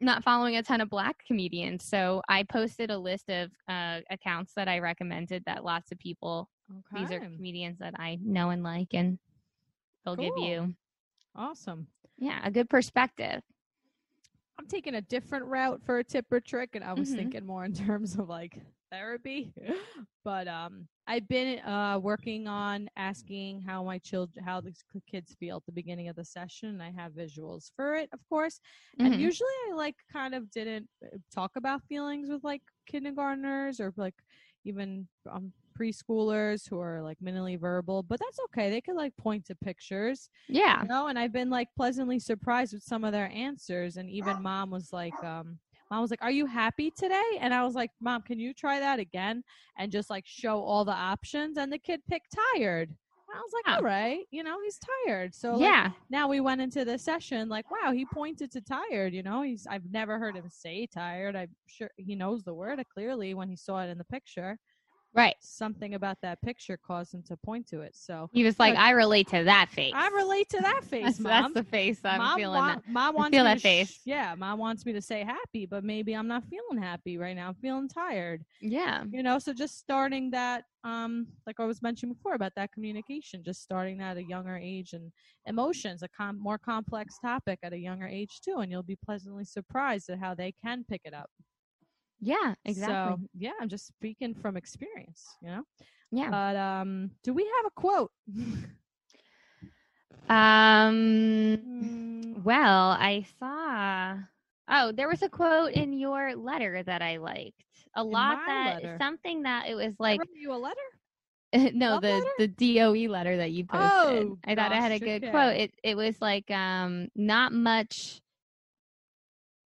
not 0.00 0.22
following 0.22 0.56
a 0.56 0.62
ton 0.62 0.80
of 0.80 0.90
black 0.90 1.16
comedians 1.26 1.84
so 1.84 2.20
i 2.28 2.42
posted 2.42 2.90
a 2.90 2.98
list 2.98 3.30
of 3.30 3.50
uh 3.68 4.00
accounts 4.10 4.52
that 4.54 4.68
i 4.68 4.78
recommended 4.78 5.42
that 5.46 5.64
lots 5.64 5.90
of 5.92 5.98
people 5.98 6.50
these 6.92 7.10
are 7.10 7.20
comedians 7.36 7.78
that 7.78 7.94
i 7.98 8.18
know 8.22 8.50
and 8.50 8.62
like 8.62 8.92
and 8.92 9.18
they'll 10.04 10.16
give 10.16 10.36
you 10.36 10.74
awesome. 11.34 11.86
yeah 12.18 12.40
a 12.44 12.50
good 12.50 12.68
perspective 12.68 13.42
I'm 14.58 14.66
taking 14.66 14.94
a 14.94 15.02
different 15.02 15.44
route 15.44 15.82
for 15.84 15.98
a 15.98 16.04
tip 16.04 16.32
or 16.32 16.40
trick, 16.40 16.76
and 16.76 16.82
I 16.82 16.94
was 16.94 17.10
Mhm. 17.10 17.16
thinking 17.16 17.44
more 17.44 17.66
in 17.66 17.74
terms 17.74 18.14
of 18.18 18.30
like 18.30 18.58
therapy. 18.90 19.52
but 20.24 20.48
um, 20.48 20.88
I've 21.06 21.28
been 21.28 21.60
uh 21.60 21.98
working 21.98 22.48
on 22.48 22.88
asking 22.96 23.62
how 23.62 23.84
my 23.84 23.98
children, 23.98 24.44
how 24.44 24.60
the 24.60 24.74
kids 25.10 25.34
feel 25.38 25.56
at 25.58 25.66
the 25.66 25.72
beginning 25.72 26.08
of 26.08 26.16
the 26.16 26.24
session. 26.24 26.80
I 26.80 26.90
have 26.92 27.12
visuals 27.12 27.70
for 27.76 27.94
it, 27.94 28.08
of 28.12 28.20
course, 28.28 28.60
and 29.04 29.16
Mhm. 29.16 29.20
usually 29.20 29.48
I 29.70 29.74
like 29.74 29.96
kind 30.12 30.34
of 30.34 30.50
didn't 30.50 30.88
uh, 31.04 31.18
talk 31.32 31.52
about 31.56 31.82
feelings 31.84 32.28
with 32.30 32.44
like 32.44 32.62
kindergartners 32.86 33.80
or 33.80 33.92
like 33.96 34.14
even 34.64 35.08
um, 35.30 35.52
preschoolers 35.78 36.68
who 36.68 36.80
are 36.80 37.02
like 37.02 37.18
minimally 37.22 37.58
verbal, 37.58 38.02
but 38.02 38.18
that's 38.18 38.38
okay. 38.46 38.70
They 38.70 38.80
could 38.80 38.96
like 38.96 39.16
point 39.16 39.44
to 39.46 39.54
pictures. 39.54 40.28
yeah 40.48 40.82
No, 40.82 41.06
and 41.08 41.18
I've 41.18 41.32
been 41.32 41.50
like 41.50 41.68
pleasantly 41.76 42.18
surprised 42.18 42.72
with 42.74 42.82
some 42.82 43.04
of 43.04 43.12
their 43.12 43.30
answers. 43.30 43.96
And 43.96 44.10
even 44.10 44.42
mom 44.42 44.70
was 44.70 44.92
like, 44.92 45.22
um, 45.22 45.58
mom 45.90 46.02
was 46.02 46.10
like, 46.10 46.22
Are 46.22 46.30
you 46.30 46.46
happy 46.46 46.90
today? 46.90 47.38
And 47.40 47.52
I 47.54 47.64
was 47.64 47.74
like, 47.74 47.90
Mom, 48.00 48.22
can 48.22 48.38
you 48.38 48.52
try 48.54 48.80
that 48.80 48.98
again 48.98 49.42
and 49.78 49.92
just 49.92 50.10
like 50.10 50.24
show 50.26 50.60
all 50.60 50.84
the 50.84 50.92
options? 50.92 51.56
And 51.56 51.72
the 51.72 51.78
kid 51.78 52.00
picked 52.08 52.36
tired. 52.54 52.88
And 52.88 53.36
I 53.36 53.40
was 53.40 53.52
like. 53.52 53.76
All 53.76 53.82
right, 53.82 54.20
you 54.30 54.42
know, 54.42 54.58
he's 54.62 54.78
tired. 55.06 55.34
So 55.34 55.52
like, 55.52 55.60
yeah 55.60 55.90
now 56.10 56.28
we 56.28 56.40
went 56.40 56.60
into 56.60 56.84
the 56.84 56.98
session 56.98 57.48
like, 57.48 57.70
wow, 57.70 57.92
he 57.92 58.06
pointed 58.06 58.50
to 58.52 58.60
tired, 58.60 59.12
you 59.12 59.22
know. 59.22 59.42
He's 59.42 59.66
I've 59.66 59.90
never 59.90 60.18
heard 60.18 60.36
him 60.36 60.48
say 60.48 60.86
tired. 60.86 61.36
I'm 61.36 61.48
sure 61.66 61.90
he 61.96 62.14
knows 62.14 62.44
the 62.44 62.54
word 62.54 62.80
uh, 62.80 62.84
clearly 62.92 63.34
when 63.34 63.48
he 63.48 63.56
saw 63.56 63.82
it 63.82 63.88
in 63.88 63.98
the 63.98 64.04
picture. 64.04 64.58
Right 65.16 65.34
Something 65.40 65.94
about 65.94 66.18
that 66.22 66.40
picture 66.42 66.76
caused 66.76 67.14
him 67.14 67.22
to 67.28 67.36
point 67.38 67.66
to 67.68 67.80
it. 67.80 67.96
So 67.96 68.28
he 68.32 68.44
was 68.44 68.58
like 68.58 68.74
Good. 68.74 68.80
i 68.80 68.90
relate 68.90 69.28
to 69.28 69.42
that 69.44 69.68
face 69.70 69.92
I 69.96 70.08
relate 70.08 70.48
to 70.50 70.60
that 70.60 70.82
face, 70.84 71.04
that's, 71.04 71.20
mom 71.20 71.54
that's 71.54 71.54
the 71.54 71.64
face 71.64 72.00
i'm 72.04 72.18
mom 72.18 72.36
feeling 72.38 72.58
wa- 72.60 72.66
that 72.74 72.82
Mom 72.88 73.14
wants 73.14 73.34
feel 73.34 73.44
me 73.44 73.48
that 73.50 73.54
to 73.54 73.60
sh- 73.60 73.62
face. 73.62 74.00
yeah, 74.04 74.34
mom 74.36 74.58
wants 74.58 74.84
me 74.86 74.92
to 74.92 75.00
say 75.00 75.24
happy, 75.24 75.64
but 75.66 75.82
maybe 75.84 76.12
I'm 76.14 76.28
not 76.28 76.44
feeling 76.44 76.82
happy 76.82 77.16
right 77.18 77.34
now. 77.34 77.48
I'm 77.48 77.54
feeling 77.54 77.88
tired. 77.88 78.44
yeah 78.60 79.04
You 79.10 79.22
know, 79.22 79.38
so 79.38 79.52
just 79.52 79.78
starting 79.78 80.30
that, 80.32 80.64
um, 80.84 81.26
like 81.46 81.58
I 81.58 81.64
was 81.64 81.80
mentioning 81.82 82.14
before 82.14 82.34
about 82.34 82.52
that 82.56 82.72
communication, 82.72 83.42
just 83.44 83.62
starting 83.62 83.98
that 83.98 84.12
at 84.12 84.16
a 84.18 84.22
younger 84.24 84.56
age 84.56 84.92
and 84.92 85.10
emotions, 85.46 86.02
a 86.02 86.08
com- 86.08 86.38
more 86.40 86.58
complex 86.58 87.14
topic 87.20 87.58
at 87.62 87.72
a 87.72 87.78
younger 87.78 88.06
age 88.06 88.40
too, 88.44 88.56
and 88.58 88.70
you'll 88.70 88.82
be 88.82 88.98
pleasantly 89.04 89.44
surprised 89.44 90.08
at 90.10 90.18
how 90.18 90.34
they 90.34 90.52
can 90.64 90.84
pick 90.88 91.00
it 91.04 91.14
up. 91.14 91.30
Yeah 92.20 92.54
exactly 92.64 93.14
So 93.14 93.20
yeah, 93.34 93.52
I'm 93.60 93.68
just 93.68 93.86
speaking 93.86 94.34
from 94.34 94.56
experience. 94.56 95.36
You 95.40 95.48
know, 95.48 95.62
yeah 96.10 96.30
but 96.30 96.56
um, 96.56 97.10
do 97.22 97.32
we 97.34 97.44
have 97.44 97.66
a 97.66 97.70
quote? 97.80 98.12
um 100.28 101.58
Mm, 101.82 102.44
Well, 102.44 102.90
I 102.90 103.24
saw. 103.38 104.16
Oh, 104.68 104.92
there 104.92 105.08
was 105.08 105.22
a 105.22 105.28
quote 105.28 105.72
in 105.72 105.92
your 105.92 106.34
letter 106.36 106.82
that 106.82 107.02
I 107.02 107.16
liked 107.18 107.64
a 107.94 108.04
lot. 108.04 108.38
my 108.46 108.60
That 108.64 108.82
letter? 108.82 108.98
something 108.98 109.42
that 109.42 109.68
it 109.68 109.74
was 109.74 109.94
like 109.98 110.22
you 110.32 110.52
a 110.52 110.56
letter. 110.56 110.76
no 111.74 111.96
Love 111.96 112.02
the 112.02 112.08
letter? 112.08 112.34
the 112.36 112.48
DOE 112.48 113.08
letter 113.08 113.36
that 113.38 113.52
you 113.52 113.64
posted. 113.64 114.34
Oh, 114.34 114.38
I 114.44 114.54
thought 114.54 114.72
I 114.72 114.80
had 114.80 114.92
a 114.92 115.00
good 115.00 115.24
okay. 115.24 115.30
quote. 115.30 115.56
It 115.56 115.74
it 115.82 115.96
was 115.96 116.20
like 116.20 116.50
um 116.50 117.08
not 117.14 117.52
much. 117.52 118.20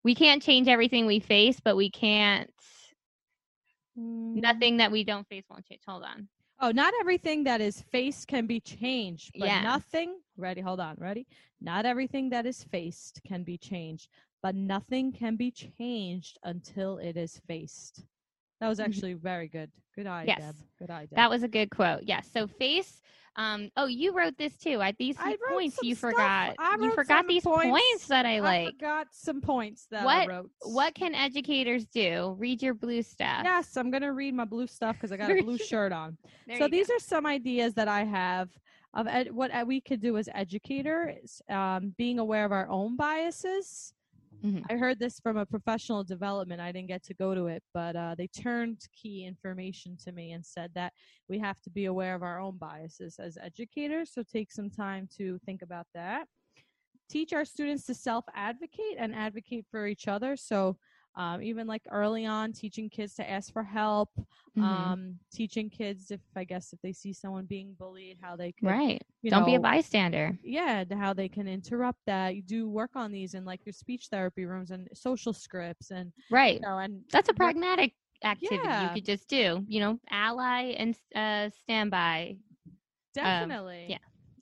We 0.05 0.13
can't 0.13 0.39
change 0.39 0.67
everything 0.67 1.07
we 1.07 1.19
face, 1.19 1.59
but 1.59 1.75
we 1.75 1.89
can't. 1.89 2.53
Mm. 3.99 4.35
Nothing 4.35 4.77
that 4.77 4.91
we 4.91 5.03
don't 5.03 5.27
face 5.27 5.45
won't 5.49 5.65
change. 5.65 5.81
Hold 5.87 6.03
on. 6.03 6.27
Oh, 6.59 6.69
not 6.69 6.93
everything 6.99 7.43
that 7.45 7.59
is 7.59 7.81
faced 7.81 8.27
can 8.27 8.45
be 8.45 8.59
changed, 8.59 9.31
but 9.39 9.47
Yeah. 9.47 9.63
nothing. 9.63 10.21
Ready? 10.37 10.61
Hold 10.61 10.79
on. 10.79 10.95
Ready? 10.97 11.25
Not 11.59 11.87
everything 11.87 12.29
that 12.29 12.45
is 12.45 12.63
faced 12.65 13.19
can 13.23 13.43
be 13.43 13.57
changed, 13.57 14.09
but 14.43 14.53
nothing 14.53 15.11
can 15.11 15.37
be 15.37 15.49
changed 15.49 16.37
until 16.43 16.99
it 16.99 17.17
is 17.17 17.41
faced. 17.47 18.05
That 18.59 18.67
was 18.67 18.79
Mhm. 18.79 18.85
actually 18.85 19.13
very 19.13 19.47
good. 19.47 19.71
Good 19.95 20.07
eye, 20.07 20.25
Yes. 20.27 20.39
Deb. 20.41 20.55
Good 20.79 20.89
eye, 20.91 21.01
Deb. 21.05 21.15
That 21.15 21.29
was 21.29 21.43
a 21.43 21.47
good 21.47 21.69
quote. 21.71 22.03
Yes. 22.03 22.29
So 22.31 22.47
face. 22.47 23.01
Um. 23.37 23.69
Oh, 23.75 23.85
you 23.85 24.13
wrote 24.13 24.37
this 24.37 24.55
too. 24.57 24.81
I 24.81 24.93
these 24.93 25.17
I 25.19 25.35
points 25.49 25.77
you 25.83 25.93
stuff. 25.93 26.11
forgot. 26.11 26.55
I 26.57 26.77
You 26.79 26.91
forgot 26.93 27.27
these 27.27 27.43
points. 27.43 27.65
points 27.69 28.07
that 28.07 28.25
I 28.25 28.37
I 28.37 28.39
like. 28.39 28.67
forgot 28.75 29.07
some 29.11 29.41
points 29.41 29.87
that 29.91 30.05
What- 30.05 30.17
I 30.23 30.25
wrote. 30.27 30.51
What 30.61 30.95
can 30.95 31.13
educators 31.13 31.85
do? 31.85 32.33
Read 32.39 32.61
your 32.63 32.73
blue 32.73 33.01
stuff. 33.01 33.41
Yes, 33.43 33.75
I'm 33.75 33.91
gonna 33.91 34.13
read 34.13 34.33
my 34.35 34.45
blue 34.45 34.67
stuff 34.67 34.95
because 34.95 35.11
I 35.11 35.17
got 35.17 35.31
a 35.31 35.41
blue 35.43 35.57
shirt 35.57 35.91
on. 35.91 36.17
So 36.47 36.53
you 36.53 36.59
go. 36.59 36.67
these 36.69 36.89
are 36.89 36.99
some 36.99 37.25
ideas 37.25 37.73
that 37.73 37.89
I 37.89 38.05
have 38.05 38.49
of 38.93 39.05
ed- 39.07 39.31
what 39.33 39.51
uh, 39.53 39.65
we 39.67 39.81
could 39.81 39.99
do 39.99 40.15
as 40.17 40.29
educators, 40.33 41.41
um, 41.49 41.93
being 41.97 42.19
aware 42.19 42.45
of 42.45 42.53
our 42.53 42.69
own 42.69 42.95
biases. 42.95 43.93
Mhm. 44.45 44.63
I 44.69 44.75
heard 44.75 44.99
this 44.99 45.19
from 45.19 45.37
a 45.37 45.45
professional 45.45 46.03
development. 46.03 46.61
I 46.61 46.71
didn't 46.71 46.87
get 46.89 47.03
to 47.05 47.15
go 47.15 47.33
to 47.33 47.47
it, 47.47 47.63
but 47.73 47.95
uh, 47.95 48.13
they 48.15 48.27
turned 48.27 48.81
key 48.93 49.25
information 49.25 49.97
to 50.03 50.11
me 50.11 50.33
and 50.33 50.45
said 50.45 50.71
that 50.75 50.93
we 51.27 51.39
have 51.39 51.59
to 51.61 51.71
be 51.71 51.85
aware 51.85 52.13
of 52.13 52.21
our 52.21 52.39
own 52.39 52.57
biases 52.57 53.17
as 53.17 53.37
educators. 53.41 54.11
So 54.13 54.21
take 54.21 54.51
some 54.51 54.69
time 54.69 55.09
to 55.17 55.39
think 55.45 55.63
about 55.63 55.87
that. 55.95 56.27
Teach 57.09 57.33
our 57.33 57.45
students 57.45 57.85
to 57.85 57.95
self 57.95 58.25
advocate 58.35 58.97
and 58.99 59.15
advocate 59.15 59.65
for 59.71 59.87
each 59.87 60.07
other. 60.07 60.35
So 60.35 60.77
um, 61.15 61.41
even 61.41 61.67
like 61.67 61.83
early 61.91 62.25
on, 62.25 62.51
teaching 62.53 62.89
kids 62.89 63.15
to 63.15 63.29
ask 63.29 63.51
for 63.53 63.63
help, 63.63 64.09
Mhm. 64.57 64.63
um, 64.63 65.19
teaching 65.31 65.69
kids 65.69 66.11
if 66.11 66.21
I 66.35 66.43
guess 66.43 66.73
if 66.73 66.81
they 66.81 66.93
see 66.93 67.13
someone 67.13 67.45
being 67.45 67.73
bullied, 67.77 68.17
how 68.21 68.35
they 68.35 68.51
could, 68.51 68.67
right. 68.67 69.01
Don't 69.27 69.45
be 69.45 69.55
a 69.55 69.59
bystander. 69.59 70.37
yeah, 70.43 70.83
how 70.93 71.13
they 71.13 71.27
can 71.29 71.47
interrupt 71.47 71.99
that. 72.05 72.35
You 72.35 72.41
do 72.43 72.69
work 72.69 72.91
on 72.95 73.11
these 73.11 73.33
in 73.33 73.45
like 73.45 73.65
your 73.65 73.73
speech 73.73 74.07
therapy 74.11 74.45
rooms 74.45 74.71
and 74.71 74.87
social 74.93 75.33
scripts 75.33 75.91
and 75.91 76.11
Right. 76.29 76.59
you 76.61 76.67
know 76.67 76.77
and 76.79 77.01
That's 77.11 77.29
a 77.29 77.33
pragmatic 77.33 77.93
activity 78.23 78.67
Yeah. 78.67 78.83
you 78.83 78.89
could 78.91 79.05
just 79.05 79.27
do. 79.27 79.63
You 79.67 79.79
know, 79.79 79.99
ally 80.09 80.75
and 80.77 80.95
uh, 81.15 81.49
standby. 81.49 82.37
definitely 83.13 83.85
Um, 83.85 83.89
yeah. 83.89 83.97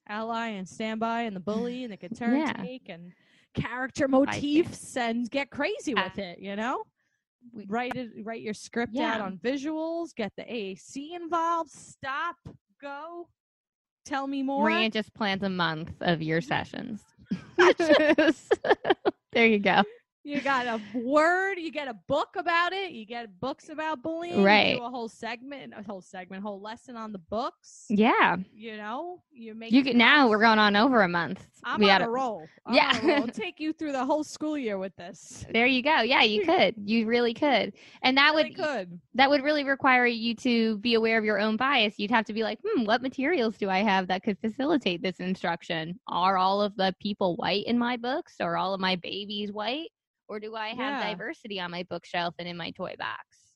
ally 0.07 0.47
and 0.49 0.67
standby 0.67 1.21
and 1.21 1.35
the 1.35 1.39
bully 1.39 1.83
and 1.83 1.93
the 1.93 1.97
could 1.97 2.15
turn 2.15 2.43
Yeah. 2.45 2.53
take 2.61 2.89
and 2.89 3.13
character 3.53 4.07
motifs 4.07 4.97
and 4.97 5.29
get 5.29 5.49
crazy 5.49 5.93
with 5.93 6.17
it. 6.17 6.39
You 6.39 6.55
know. 6.55 6.83
we- 7.53 7.65
write 7.67 7.95
it 7.95 8.09
write 8.23 8.41
your 8.41 8.53
script 8.53 8.97
out 8.97 9.19
on 9.19 9.37
visuals 9.37 10.15
get 10.15 10.31
the 10.37 10.43
AAC 10.43 11.13
involved 11.13 11.69
stop 11.71 12.37
go 12.81 13.27
tell 14.05 14.27
me 14.27 14.41
more 14.43 14.69
Maria 14.69 14.89
just 14.89 15.13
plans 15.13 15.43
a 15.43 15.49
month 15.49 15.91
of 16.01 16.21
your 16.21 16.41
sessions. 16.41 17.01
there 19.31 19.47
you 19.47 19.59
go. 19.59 19.83
You 20.25 20.39
got 20.39 20.67
a 20.67 20.79
word. 20.97 21.55
You 21.59 21.69
get 21.69 21.89
a 21.89 21.93
book 22.07 22.29
about 22.37 22.71
it. 22.71 22.91
You 22.91 23.05
get 23.05 23.39
books 23.41 23.67
about 23.67 24.01
bullying. 24.01 24.39
you 24.39 24.45
Right. 24.45 24.77
do 24.77 24.83
a 24.83 24.89
whole 24.89 25.09
segment, 25.09 25.73
a 25.75 25.83
whole 25.83 25.99
segment, 26.01 26.43
whole 26.43 26.61
lesson 26.61 26.95
on 26.95 27.11
the 27.11 27.17
books. 27.19 27.85
Yeah. 27.89 28.37
You 28.53 28.77
know, 28.77 29.21
you 29.33 29.53
make. 29.53 29.73
You 29.73 29.83
can, 29.83 29.97
now 29.97 30.29
we're 30.29 30.39
going 30.39 30.59
on 30.59 30.77
over 30.77 31.01
a 31.01 31.09
month. 31.09 31.45
I'm 31.65 31.81
we 31.81 31.89
on 31.89 31.99
gotta- 31.99 32.05
a 32.05 32.09
roll. 32.09 32.47
I'm 32.65 32.73
Yeah. 32.73 32.97
a 33.01 33.17
roll. 33.19 33.27
Take 33.27 33.59
you 33.59 33.73
through 33.73 33.91
the 33.91 34.05
whole 34.05 34.23
school 34.23 34.57
year 34.57 34.77
with 34.77 34.95
this. 34.95 35.45
There 35.51 35.65
you 35.67 35.83
go. 35.83 36.01
Yeah, 36.01 36.21
you 36.23 36.45
could. 36.45 36.75
You 36.77 37.05
really 37.05 37.33
could. 37.33 37.73
And 38.01 38.15
that 38.17 38.33
Really 38.33 38.51
would 38.51 38.55
could. 38.55 38.99
that 39.15 39.29
would 39.29 39.43
really 39.43 39.65
require 39.65 40.05
you 40.05 40.35
to 40.35 40.77
be 40.77 40.93
aware 40.93 41.17
of 41.17 41.25
your 41.25 41.39
own 41.39 41.57
bias. 41.57 41.95
You'd 41.99 42.11
have 42.11 42.25
to 42.27 42.33
be 42.33 42.43
like, 42.43 42.59
hmm, 42.65 42.85
what 42.85 43.01
materials 43.01 43.57
do 43.57 43.69
I 43.69 43.79
have 43.79 44.07
that 44.07 44.23
could 44.23 44.39
facilitate 44.39 45.01
this 45.01 45.17
instruction? 45.19 45.99
Are 46.07 46.37
all 46.37 46.61
of 46.61 46.77
the 46.77 46.95
people 47.01 47.35
white 47.35 47.65
in 47.65 47.77
my 47.77 47.97
books? 47.97 48.35
Are 48.39 48.55
all 48.55 48.73
of 48.73 48.79
my 48.79 48.95
babies 48.95 49.51
white? 49.51 49.89
Or 50.33 50.39
do 50.39 50.55
I 50.55 50.69
have 50.69 50.77
Yeah. 50.77 51.09
diversity 51.11 51.59
on 51.59 51.69
my 51.69 51.83
bookshelf 51.83 52.33
and 52.39 52.47
in 52.47 52.57
my 52.57 52.71
toy 52.71 52.95
box? 52.97 53.53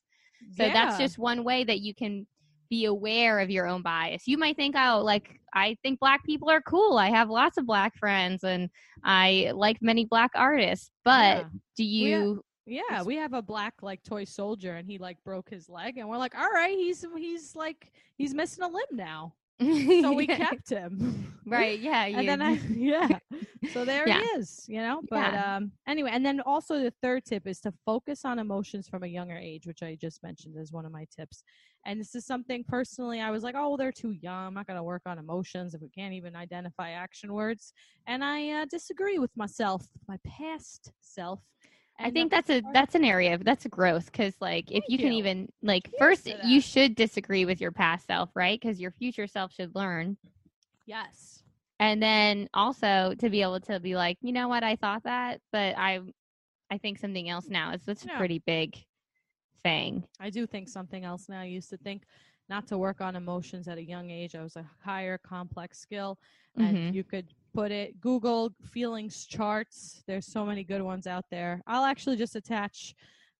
So 0.56 0.68
that's 0.72 0.96
just 0.96 1.18
one 1.18 1.42
way 1.42 1.64
that 1.64 1.80
you 1.80 1.92
can 1.92 2.24
be 2.70 2.84
aware 2.84 3.40
of 3.40 3.50
your 3.50 3.66
own 3.66 3.82
bias. 3.82 4.28
You 4.28 4.38
might 4.38 4.54
think, 4.54 4.76
oh, 4.78 5.00
like 5.02 5.40
I 5.52 5.76
think 5.82 5.98
black 5.98 6.24
people 6.24 6.48
are 6.48 6.62
cool. 6.62 6.96
I 6.96 7.08
have 7.10 7.30
lots 7.30 7.58
of 7.58 7.66
black 7.66 7.96
friends 7.96 8.44
and 8.44 8.70
I 9.02 9.50
like 9.54 9.78
many 9.80 10.04
black 10.04 10.30
artists. 10.36 10.92
But 11.04 11.38
Yeah. 11.38 11.48
do 11.76 11.82
We 11.82 11.88
you 11.88 12.44
Yeah, 12.66 13.02
we 13.02 13.16
have 13.16 13.32
a 13.32 13.42
black 13.42 13.74
like 13.82 14.04
toy 14.04 14.24
soldier, 14.24 14.74
and 14.74 14.86
he 14.86 14.98
like 14.98 15.16
broke 15.24 15.50
his 15.50 15.68
leg, 15.68 15.98
and 15.98 16.08
we're 16.08 16.18
like, 16.18 16.38
all 16.38 16.50
right, 16.50 16.76
he's 16.76 17.04
he's 17.16 17.56
like 17.56 17.90
he's 18.16 18.34
missing 18.34 18.62
a 18.62 18.68
limb 18.68 18.92
now, 18.92 19.34
so 20.02 20.12
we 20.12 20.26
kept 20.26 20.70
him. 20.70 21.32
right, 21.46 21.78
yeah, 21.78 22.06
you, 22.06 22.18
and 22.18 22.28
then 22.28 22.42
I 22.42 22.58
yeah, 22.70 23.18
so 23.72 23.84
there 23.84 24.06
Yeah. 24.06 24.20
he 24.20 24.40
is, 24.40 24.64
you 24.68 24.80
know. 24.80 25.00
But 25.10 25.34
Yeah. 25.34 25.56
um, 25.56 25.72
anyway, 25.86 26.10
and 26.12 26.24
then 26.24 26.40
also 26.40 26.78
the 26.78 26.92
third 27.02 27.24
tip 27.24 27.46
is 27.46 27.60
to 27.60 27.72
focus 27.84 28.24
on 28.24 28.38
emotions 28.38 28.88
from 28.88 29.02
a 29.02 29.06
younger 29.06 29.36
age, 29.36 29.66
which 29.66 29.82
I 29.82 29.96
just 30.00 30.22
mentioned 30.22 30.56
as 30.56 30.72
one 30.72 30.84
of 30.86 30.92
my 30.92 31.06
tips. 31.14 31.42
And 31.86 32.00
this 32.00 32.14
is 32.14 32.26
something 32.26 32.64
personally, 32.68 33.20
I 33.20 33.30
was 33.30 33.42
like, 33.42 33.54
oh, 33.56 33.76
they're 33.76 33.92
too 33.92 34.12
young. 34.12 34.46
I'm 34.48 34.54
not 34.54 34.66
going 34.66 34.76
to 34.76 34.82
work 34.82 35.02
on 35.06 35.18
emotions 35.18 35.74
if 35.74 35.80
we 35.80 35.88
can't 35.88 36.14
even 36.14 36.36
identify 36.36 36.90
action 36.90 37.32
words. 37.32 37.72
And 38.06 38.22
I 38.22 38.50
uh, 38.50 38.66
disagree 38.70 39.18
with 39.18 39.36
myself, 39.36 39.86
my 40.06 40.18
past 40.24 40.92
self. 41.00 41.40
I 41.98 42.10
think 42.10 42.30
that's 42.30 42.48
a 42.48 42.62
that's 42.72 42.94
an 42.94 43.04
area 43.04 43.34
of 43.34 43.44
that's 43.44 43.64
a 43.64 43.68
growth 43.68 44.06
because 44.06 44.34
like 44.40 44.70
if 44.70 44.84
Thank 44.84 44.90
you 44.90 44.98
can 44.98 45.12
even 45.12 45.48
like 45.62 45.90
first 45.98 46.28
you 46.44 46.60
should 46.60 46.94
disagree 46.94 47.44
with 47.44 47.60
your 47.60 47.72
past 47.72 48.06
self 48.06 48.30
right? 48.34 48.60
Because 48.60 48.80
your 48.80 48.92
future 48.92 49.26
self 49.26 49.52
should 49.52 49.74
learn. 49.74 50.16
Yes. 50.86 51.42
and 51.80 52.02
then 52.02 52.48
also 52.54 53.14
to 53.18 53.28
be 53.28 53.42
able 53.42 53.60
to 53.60 53.80
be 53.80 53.94
like 53.96 54.18
you 54.22 54.32
know 54.32 54.48
what? 54.48 54.62
I 54.62 54.76
thought 54.76 55.02
that 55.04 55.40
but 55.52 55.76
I 55.76 56.00
I 56.70 56.78
think 56.78 56.98
something 56.98 57.28
else 57.28 57.46
now. 57.48 57.72
Is 57.72 57.82
that's 57.82 58.04
a 58.04 58.08
pretty 58.08 58.40
big 58.46 58.76
thing. 59.62 60.04
I 60.20 60.30
do 60.30 60.46
think 60.46 60.68
something 60.68 61.04
else 61.04 61.28
now. 61.28 61.40
I 61.40 61.44
used 61.44 61.70
to 61.70 61.76
think 61.76 62.02
not 62.48 62.66
to 62.68 62.78
work 62.78 63.00
on 63.00 63.16
emotions 63.16 63.68
at 63.68 63.78
a 63.78 63.82
young 63.82 64.10
age. 64.10 64.34
I 64.34 64.42
was 64.42 64.56
a 64.56 64.64
higher 64.84 65.18
complex 65.18 65.78
skill. 65.78 66.18
And 66.56 66.76
mm-hmm. 66.76 66.94
you 66.94 67.04
could 67.04 67.26
put 67.54 67.70
it 67.70 68.00
Google 68.00 68.52
feelings 68.64 69.26
charts. 69.26 70.02
There's 70.06 70.26
so 70.26 70.44
many 70.44 70.64
good 70.64 70.82
ones 70.82 71.06
out 71.06 71.24
there. 71.30 71.62
I'll 71.66 71.84
actually 71.84 72.16
just 72.16 72.36
attach 72.36 72.94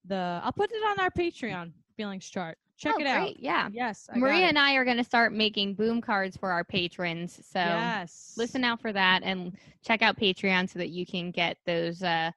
the 0.05 0.40
I'll 0.42 0.53
put 0.53 0.71
it 0.73 0.83
on 0.85 1.01
our 1.01 1.11
Patreon 1.11 1.73
feelings 1.97 2.29
chart. 2.29 2.59
Check 2.77 2.94
Oh, 2.97 3.01
it 3.01 3.07
out. 3.09 3.23
great, 3.23 3.40
yeah 3.40 3.68
Yes. 3.73 4.09
I 4.12 4.18
Maria 4.18 4.47
and 4.47 4.59
I 4.59 4.75
are 4.75 4.85
going 4.85 4.97
to 4.99 5.05
start 5.05 5.33
making 5.33 5.75
boom 5.75 6.01
cards 6.01 6.37
for 6.37 6.51
our 6.53 6.62
patrons 6.62 7.40
so 7.44 7.59
yes. 7.59 8.35
listen 8.37 8.62
out 8.62 8.81
for 8.81 8.92
that 8.92 9.23
and 9.25 9.57
check 9.85 10.01
out 10.01 10.16
Patreon 10.16 10.71
so 10.71 10.79
that 10.79 10.90
you 10.90 11.05
can 11.05 11.33
get 11.33 11.57
those 11.66 12.03
uh, 12.03 12.31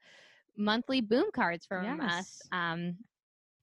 monthly 0.58 1.00
boom 1.02 1.26
cards 1.34 1.66
from 1.66 1.86
us. 2.02 2.10
Yes. 2.10 2.42
Um, 2.52 2.98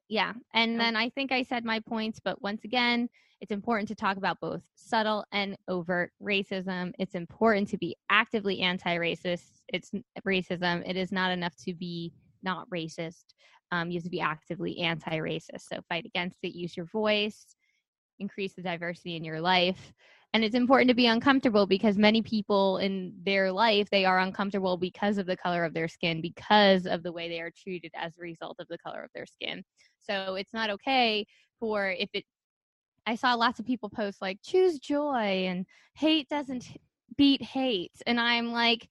yeah, 0.09 0.33
and 0.55 0.81
then 0.81 0.97
I 0.97 1.11
think 1.11 1.33
I 1.33 1.43
said 1.43 1.65
my 1.67 1.81
points, 1.81 2.19
but 2.23 2.41
once 2.41 2.65
again, 2.65 3.11
it's 3.41 3.53
important 3.53 3.89
to 3.89 3.95
talk 3.95 4.17
about 4.17 4.41
both 4.41 4.63
subtle 4.75 5.25
and 5.33 5.57
overt 5.69 6.13
racism. 6.23 6.93
It's 6.99 7.15
important 7.15 7.69
to 7.69 7.79
be 7.79 7.97
actively 8.11 8.61
anti-racist. 8.61 9.63
It's 9.69 9.91
racism. 10.27 10.83
It 10.89 10.97
is 10.97 11.13
not 11.13 11.31
enough 11.31 11.55
to 11.65 11.75
be 11.75 12.13
not 12.43 12.69
racist. 12.71 13.25
Um, 13.71 13.91
you 13.91 13.99
have 13.99 14.05
to 14.05 14.11
be 14.11 14.21
actively 14.21 14.79
anti-racist. 14.79 15.63
So 15.73 15.81
fight 15.89 16.07
against 16.07 16.39
it. 16.43 16.57
Use 16.57 16.77
your 16.77 16.87
voice. 16.87 17.45
Increase 18.19 18.55
the 18.55 18.63
diversity 18.63 19.17
in 19.17 19.25
your 19.25 19.41
life 19.41 19.93
and 20.35 20.45
it's 20.45 20.55
important 20.55 20.89
to 20.89 20.95
be 20.95 21.07
uncomfortable 21.07 21.67
because 21.67 21.97
many 21.97 22.21
people 22.21 22.79
in 22.79 23.15
their 23.25 23.51
life 23.51 23.89
they 23.91 24.05
are 24.05 24.19
uncomfortable 24.21 24.77
because 24.77 25.19
of 25.19 25.27
the 25.27 25.37
color 25.37 25.65
of 25.65 25.75
their 25.75 25.89
skin 25.89 26.21
because 26.21 26.87
of 26.87 27.03
the 27.03 27.13
way 27.13 27.29
they 27.29 27.41
are 27.41 27.51
treated 27.51 27.91
as 27.95 28.17
a 28.17 28.23
result 28.23 28.57
of 28.59 28.69
the 28.69 28.79
color 28.79 29.03
of 29.03 29.11
their 29.15 29.27
skin 29.27 29.63
so 29.99 30.35
it's 30.35 30.53
not 30.53 30.71
okay 30.71 31.27
for 31.59 31.91
if 31.91 32.09
it 32.13 32.25
i 33.09 33.15
saw 33.17 33.35
lots 33.35 33.59
of 33.59 33.67
people 33.67 33.89
post 33.89 34.21
like 34.23 34.39
choose 34.45 34.79
joy 34.79 35.47
and 35.49 35.67
hate 35.95 36.29
doesn't 36.29 36.65
beat 37.17 37.43
hate 37.43 37.93
and 38.07 38.21
i'm 38.21 38.53
like 38.53 38.89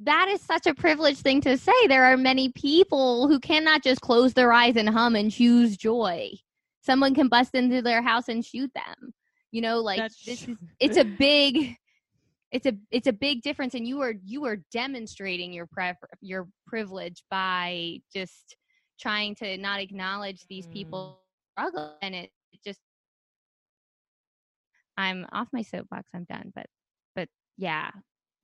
that 0.00 0.28
is 0.28 0.40
such 0.40 0.66
a 0.66 0.74
privileged 0.74 1.20
thing 1.20 1.40
to 1.40 1.56
say 1.56 1.86
there 1.86 2.04
are 2.04 2.16
many 2.16 2.48
people 2.50 3.28
who 3.28 3.38
cannot 3.38 3.82
just 3.82 4.00
close 4.00 4.34
their 4.34 4.52
eyes 4.52 4.76
and 4.76 4.88
hum 4.88 5.14
and 5.16 5.30
choose 5.30 5.76
joy 5.76 6.30
someone 6.80 7.14
can 7.14 7.28
bust 7.28 7.54
into 7.54 7.82
their 7.82 8.02
house 8.02 8.28
and 8.28 8.44
shoot 8.44 8.70
them 8.74 9.12
you 9.52 9.60
know 9.60 9.78
like 9.80 10.00
That's 10.00 10.24
this 10.26 10.42
true. 10.44 10.54
is 10.54 10.58
it's 10.80 10.96
a 10.96 11.04
big 11.18 11.76
it's 12.52 12.66
a 12.66 12.72
it's 12.90 13.06
a 13.06 13.12
big 13.12 13.42
difference 13.42 13.74
and 13.74 13.86
you 13.86 14.00
are 14.00 14.14
you 14.24 14.44
are 14.44 14.56
demonstrating 14.72 15.52
your 15.52 15.66
pref- 15.66 15.96
your 16.20 16.48
privilege 16.66 17.22
by 17.30 17.98
just 18.12 18.56
trying 18.98 19.34
to 19.36 19.56
not 19.58 19.80
acknowledge 19.80 20.46
these 20.48 20.66
Mm. 20.66 20.72
people 20.72 21.20
struggle 21.54 21.96
and 22.02 22.14
it, 22.14 22.30
i'm 25.00 25.26
off 25.32 25.48
my 25.52 25.62
soapbox 25.62 26.10
i'm 26.14 26.24
done 26.24 26.52
but 26.54 26.66
but 27.16 27.28
yeah 27.56 27.90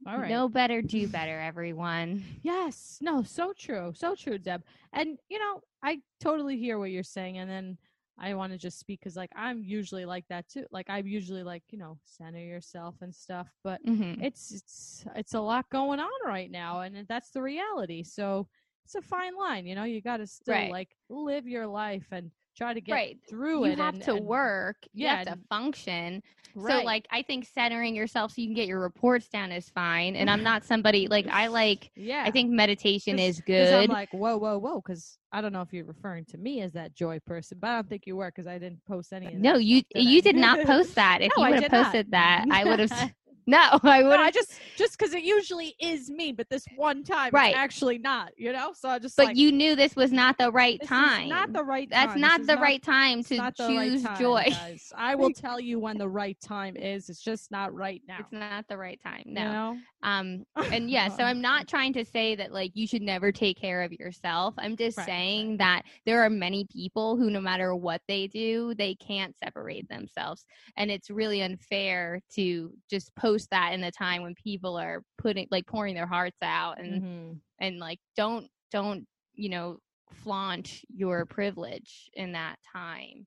All 0.06 0.18
right. 0.18 0.28
know 0.28 0.48
better 0.48 0.82
do 0.82 1.08
better 1.08 1.40
everyone 1.40 2.22
Yes. 2.42 2.98
No, 3.00 3.22
so 3.22 3.52
true. 3.56 3.92
So 3.94 4.14
true, 4.14 4.38
Deb. 4.38 4.62
And 4.92 5.18
you 5.28 5.38
know, 5.38 5.60
I 5.82 6.00
totally 6.20 6.56
hear 6.56 6.78
what 6.78 6.90
you're 6.90 7.02
saying 7.02 7.38
and 7.38 7.50
then 7.50 7.78
I 8.18 8.34
want 8.34 8.52
to 8.52 8.58
just 8.58 8.78
speak 8.78 9.00
cuz 9.02 9.16
like 9.16 9.30
I'm 9.34 9.62
usually 9.62 10.04
like 10.04 10.26
that 10.28 10.48
too. 10.48 10.66
Like 10.70 10.86
I'm 10.88 11.06
usually 11.06 11.42
like, 11.42 11.62
you 11.70 11.78
know, 11.78 11.98
center 12.04 12.38
yourself 12.38 12.96
and 13.02 13.14
stuff, 13.14 13.48
but 13.64 13.80
hmm 13.84 14.14
it's 14.18 14.52
it's 14.52 15.06
it's 15.16 15.34
a 15.34 15.40
lot 15.40 15.68
going 15.70 16.00
on 16.00 16.10
right 16.26 16.50
now 16.50 16.80
and 16.80 17.06
that's 17.08 17.30
the 17.30 17.42
reality. 17.42 18.02
So 18.04 18.48
it's 18.84 18.94
a 18.94 19.02
fine 19.02 19.36
line, 19.36 19.66
you 19.66 19.74
know, 19.74 19.84
you 19.84 20.00
got 20.00 20.18
to 20.18 20.26
still 20.26 20.54
Right. 20.54 20.70
like 20.70 20.96
live 21.08 21.46
your 21.48 21.66
life 21.66 22.06
and 22.12 22.30
try 22.56 22.72
to 22.74 22.80
get 22.80 22.92
right 22.92 23.18
through 23.28 23.60
you 23.66 23.72
it 23.72 23.76
You 23.76 23.82
have 23.82 23.94
and, 23.94 24.02
to 24.04 24.14
and- 24.16 24.24
work 24.26 24.76
you 24.92 25.04
yeah, 25.06 25.16
have 25.18 25.26
to 25.28 25.38
function 25.48 26.22
right. 26.54 26.80
So 26.80 26.84
like 26.84 27.06
I 27.10 27.22
think 27.22 27.46
centering 27.52 27.94
yourself 27.94 28.32
so 28.32 28.40
you 28.40 28.46
can 28.48 28.54
get 28.54 28.66
your 28.66 28.80
reports 28.80 29.28
down 29.28 29.52
is 29.52 29.68
fine. 29.68 30.16
And 30.16 30.30
I'm 30.30 30.42
not 30.42 30.64
somebody 30.64 31.06
like 31.10 31.26
I 31.28 31.48
like 31.48 31.90
yeah. 31.94 32.24
I 32.26 32.30
think 32.30 32.50
meditation 32.50 33.18
is 33.18 33.40
good. 33.42 33.72
I'm 33.74 33.90
like, 33.90 34.08
whoa, 34.12 34.38
whoa, 34.38 34.58
whoa, 34.58 34.76
because 34.76 35.18
I 35.32 35.42
don't 35.42 35.52
know 35.52 35.60
if 35.60 35.72
you're 35.72 35.84
referring 35.84 36.24
to 36.26 36.38
me 36.38 36.62
as 36.62 36.72
that 36.72 36.94
joy 36.94 37.18
person, 37.26 37.58
but 37.60 37.68
I 37.68 37.74
don't 37.74 37.88
think 37.90 38.06
you 38.06 38.16
were 38.16 38.26
because 38.34 38.46
I 38.46 38.58
didn't 38.58 38.82
post 38.86 39.12
any. 39.12 39.26
Of 39.26 39.32
that 39.32 39.38
no, 39.38 39.56
you 39.58 39.80
stuff, 39.80 39.88
did 39.94 40.04
you 40.04 40.18
I? 40.18 40.20
did 40.22 40.36
not 40.36 40.66
post 40.66 40.94
that. 41.02 41.18
If 41.20 41.32
No, 41.36 41.44
you 41.44 41.50
would 41.50 41.62
have 41.62 41.70
did 41.70 41.76
not. 41.76 41.84
posted 41.84 42.10
that, 42.12 42.44
I 42.50 42.64
would 42.64 42.78
have 42.78 42.90
No, 43.56 43.78
I 43.84 44.02
No, 44.02 44.08
would 44.08 44.18
I 44.20 44.30
just 44.32 44.60
just 44.76 44.98
because 44.98 45.14
it 45.14 45.22
usually 45.22 45.76
is 45.80 46.10
me, 46.10 46.32
but 46.32 46.48
this 46.50 46.66
one 46.74 47.04
time, 47.04 47.30
Right. 47.32 47.54
actually 47.56 47.96
not. 47.98 48.32
You 48.36 48.52
know, 48.52 48.72
so 48.74 48.88
I 48.88 48.98
just. 48.98 49.16
but 49.16 49.26
like, 49.26 49.36
you 49.36 49.52
knew 49.52 49.76
this 49.76 49.94
was 49.94 50.10
not 50.12 50.36
the 50.36 50.50
right 50.50 50.80
time. 50.84 51.28
not 51.28 51.52
the 51.52 51.62
right. 51.62 51.88
That's 51.88 52.12
time. 52.14 52.20
not 52.20 52.44
the 52.44 52.54
is 52.54 52.58
right 52.60 52.82
time 52.82 53.22
to 53.24 53.36
not 53.36 53.56
the 53.56 53.64
right 53.68 53.90
choose 53.92 54.02
time, 54.02 54.18
joy. 54.18 54.44
guys. 54.50 54.92
I 54.96 55.14
will 55.14 55.30
tell 55.34 55.60
you 55.60 55.78
when 55.78 55.96
the 55.96 56.08
right 56.08 56.36
time 56.40 56.76
is. 56.76 57.08
It's 57.08 57.22
just 57.22 57.52
not 57.52 57.72
right 57.72 58.02
now. 58.08 58.16
It's 58.18 58.32
not 58.32 58.66
the 58.68 58.76
right 58.76 59.00
time. 59.00 59.22
you 59.26 59.34
No. 59.34 59.52
know? 59.52 59.76
Um 60.06 60.44
and 60.72 60.90
yeah, 60.90 61.08
so 61.10 61.24
I'm 61.24 61.42
not 61.42 61.68
trying 61.68 61.92
to 61.94 62.04
say 62.04 62.36
that 62.36 62.52
like 62.52 62.72
you 62.74 62.86
should 62.88 63.02
never 63.02 63.32
take 63.32 63.58
care 63.60 63.82
of 63.84 63.92
yourself. 63.92 64.54
I'm 64.58 64.76
just 64.76 64.98
Right, 64.98 65.06
saying 65.06 65.58
that 65.58 65.84
there 66.06 66.22
are 66.22 66.30
many 66.30 66.66
people 66.72 67.16
who 67.16 67.30
no 67.30 67.40
matter 67.40 67.74
what 67.76 68.02
they 68.08 68.28
do, 68.28 68.74
they 68.76 68.94
can't 68.96 69.36
separate 69.38 69.88
themselves. 69.88 70.46
And 70.76 70.90
it's 70.90 71.10
really 71.10 71.42
unfair 71.42 72.20
to 72.34 72.72
just 72.90 73.14
post 73.16 73.50
that 73.50 73.74
in 73.74 73.82
the 73.82 73.92
time 73.92 74.22
when 74.22 74.34
people 74.34 74.76
are 74.78 75.02
putting 75.18 75.48
like 75.50 75.66
pouring 75.66 75.94
their 75.94 76.06
hearts 76.08 76.38
out 76.42 76.80
and 76.80 77.02
Mhm. 77.02 77.40
and 77.60 77.78
like 77.78 78.00
don't 78.16 78.48
don't, 78.72 79.06
you 79.34 79.50
know, 79.50 79.78
flaunt 80.12 80.82
your 80.88 81.26
privilege 81.26 82.10
in 82.14 82.32
that 82.32 82.58
time. 82.72 83.26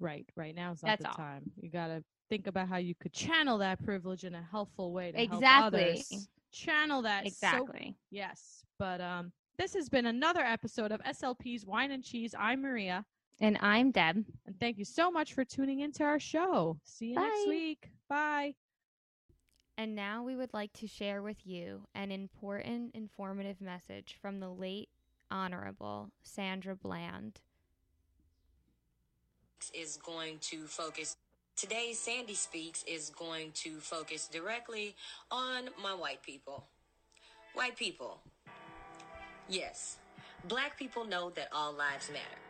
Right, 0.00 0.26
right 0.36 0.54
now 0.54 0.72
is 0.72 0.82
not 0.82 0.98
That's 0.98 1.02
the 1.02 1.06
all. 1.06 1.16
time. 1.16 1.52
You 1.60 1.70
got 1.70 1.88
to 1.88 2.04
think 2.28 2.46
about 2.46 2.68
how 2.68 2.76
you 2.76 2.94
could 2.94 3.12
channel 3.12 3.58
that 3.58 3.82
privilege 3.84 4.24
in 4.24 4.34
a 4.34 4.42
helpful 4.50 4.92
way 4.92 5.12
to 5.12 5.18
help 5.18 5.32
Exactly. 5.32 5.80
others. 5.90 6.28
Channel 6.52 7.02
that 7.02 7.22
so- 7.24 7.28
Exactly. 7.28 7.96
yes, 8.10 8.64
but 8.78 9.00
um, 9.00 9.32
this 9.58 9.74
has 9.74 9.88
been 9.88 10.06
another 10.06 10.40
episode 10.40 10.92
of 10.92 11.00
SLP's 11.02 11.64
Wine 11.66 11.90
and 11.90 12.02
Cheese. 12.02 12.34
I'm 12.38 12.62
Maria, 12.62 13.04
and 13.40 13.58
I'm 13.60 13.90
Deb. 13.90 14.24
and 14.46 14.58
thank 14.60 14.78
you 14.78 14.84
so 14.84 15.10
much 15.10 15.34
for 15.34 15.44
tuning 15.44 15.80
into 15.80 16.04
our 16.04 16.18
show. 16.18 16.78
See 16.84 17.06
you 17.08 17.14
next 17.16 17.48
week. 17.48 17.90
Bye. 18.08 18.54
And 19.76 19.94
now 19.94 20.24
we 20.24 20.34
would 20.34 20.52
like 20.52 20.72
to 20.74 20.88
share 20.88 21.22
with 21.22 21.36
you 21.46 21.82
an 21.94 22.10
important, 22.10 22.94
informative 22.94 23.60
message 23.60 24.16
from 24.20 24.40
the 24.40 24.48
late 24.48 24.88
Honorable 25.30 26.10
Sandra 26.22 26.74
Bland. 26.74 27.40
Is 29.74 29.98
going 29.98 30.38
to 30.42 30.64
focus. 30.66 31.16
Today's 31.58 31.98
Sandy 31.98 32.34
Speaks 32.34 32.84
is 32.84 33.10
going 33.10 33.50
to 33.54 33.80
focus 33.80 34.28
directly 34.28 34.94
on 35.28 35.64
my 35.82 35.92
white 35.92 36.22
people. 36.22 36.66
White 37.52 37.74
people. 37.74 38.20
Yes, 39.48 39.96
black 40.46 40.78
people 40.78 41.04
know 41.04 41.30
that 41.30 41.48
all 41.52 41.72
lives 41.72 42.10
matter. 42.10 42.40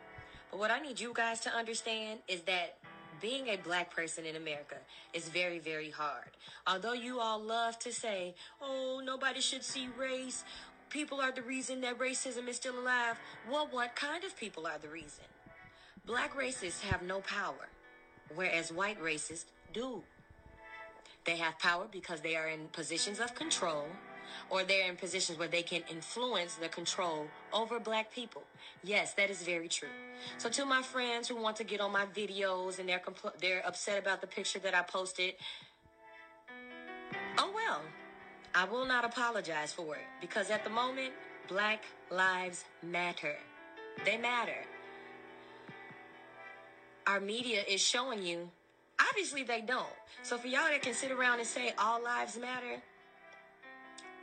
But 0.51 0.59
what 0.59 0.69
I 0.69 0.77
need 0.79 0.99
you 0.99 1.11
guys 1.11 1.39
to 1.39 1.49
understand 1.49 2.19
is 2.27 2.41
that 2.41 2.77
being 3.19 3.47
a 3.47 3.55
black 3.55 3.95
person 3.95 4.27
in 4.27 4.35
America 4.35 4.75
is 5.11 5.27
very, 5.27 5.57
very 5.57 5.89
hard. 5.89 6.29
Although 6.67 6.93
you 6.93 7.19
all 7.19 7.41
love 7.41 7.79
to 7.79 7.91
say, 7.91 8.35
oh, 8.61 9.01
nobody 9.03 9.41
should 9.41 9.63
see 9.63 9.89
race, 9.97 10.43
people 10.91 11.19
are 11.19 11.31
the 11.31 11.41
reason 11.41 11.81
that 11.81 11.97
racism 11.97 12.47
is 12.47 12.57
still 12.57 12.79
alive. 12.79 13.17
Well, 13.51 13.69
what 13.71 13.95
kind 13.95 14.23
of 14.23 14.37
people 14.37 14.67
are 14.67 14.77
the 14.77 14.89
reason? 14.89 15.25
Black 16.05 16.37
racists 16.37 16.81
have 16.81 17.01
no 17.01 17.21
power, 17.21 17.69
whereas 18.35 18.71
white 18.71 19.01
racists 19.01 19.45
do. 19.73 20.03
They 21.25 21.37
have 21.37 21.59
power 21.59 21.87
because 21.91 22.21
they 22.21 22.35
are 22.35 22.47
in 22.47 22.67
positions 22.71 23.19
of 23.19 23.35
control 23.35 23.85
or 24.49 24.63
they're 24.63 24.89
in 24.89 24.95
positions 24.95 25.37
where 25.37 25.47
they 25.47 25.61
can 25.61 25.81
influence 25.89 26.55
the 26.55 26.69
control 26.69 27.27
over 27.53 27.79
black 27.79 28.11
people. 28.11 28.43
Yes, 28.83 29.13
that 29.13 29.29
is 29.29 29.43
very 29.43 29.67
true. 29.67 29.89
So 30.37 30.49
to 30.49 30.65
my 30.65 30.81
friends 30.81 31.27
who 31.27 31.35
want 31.35 31.55
to 31.57 31.63
get 31.63 31.81
on 31.81 31.91
my 31.91 32.05
videos 32.07 32.79
and 32.79 32.87
they're 32.87 32.99
compl- 32.99 33.37
they're 33.39 33.65
upset 33.65 33.99
about 33.99 34.21
the 34.21 34.27
picture 34.27 34.59
that 34.59 34.75
I 34.75 34.81
posted, 34.81 35.35
oh 37.37 37.51
well. 37.53 37.81
I 38.55 38.65
will 38.65 38.85
not 38.85 39.05
apologize 39.05 39.71
for 39.71 39.95
it 39.95 40.05
because 40.19 40.49
at 40.49 40.63
the 40.63 40.71
moment, 40.71 41.13
black 41.47 41.83
lives 42.09 42.65
matter. 42.81 43.35
They 44.05 44.17
matter. 44.17 44.65
Our 47.09 47.19
media 47.19 47.63
is 47.67 47.81
showing 47.81 48.21
you 48.21 48.51
obviously 49.09 49.41
they 49.41 49.61
don't. 49.61 49.87
So 50.21 50.37
for 50.37 50.45
y'all 50.45 50.69
that 50.69 50.83
can 50.83 50.93
sit 50.93 51.09
around 51.09 51.39
and 51.39 51.47
say 51.47 51.73
all 51.75 52.03
lives 52.03 52.37
matter, 52.37 52.79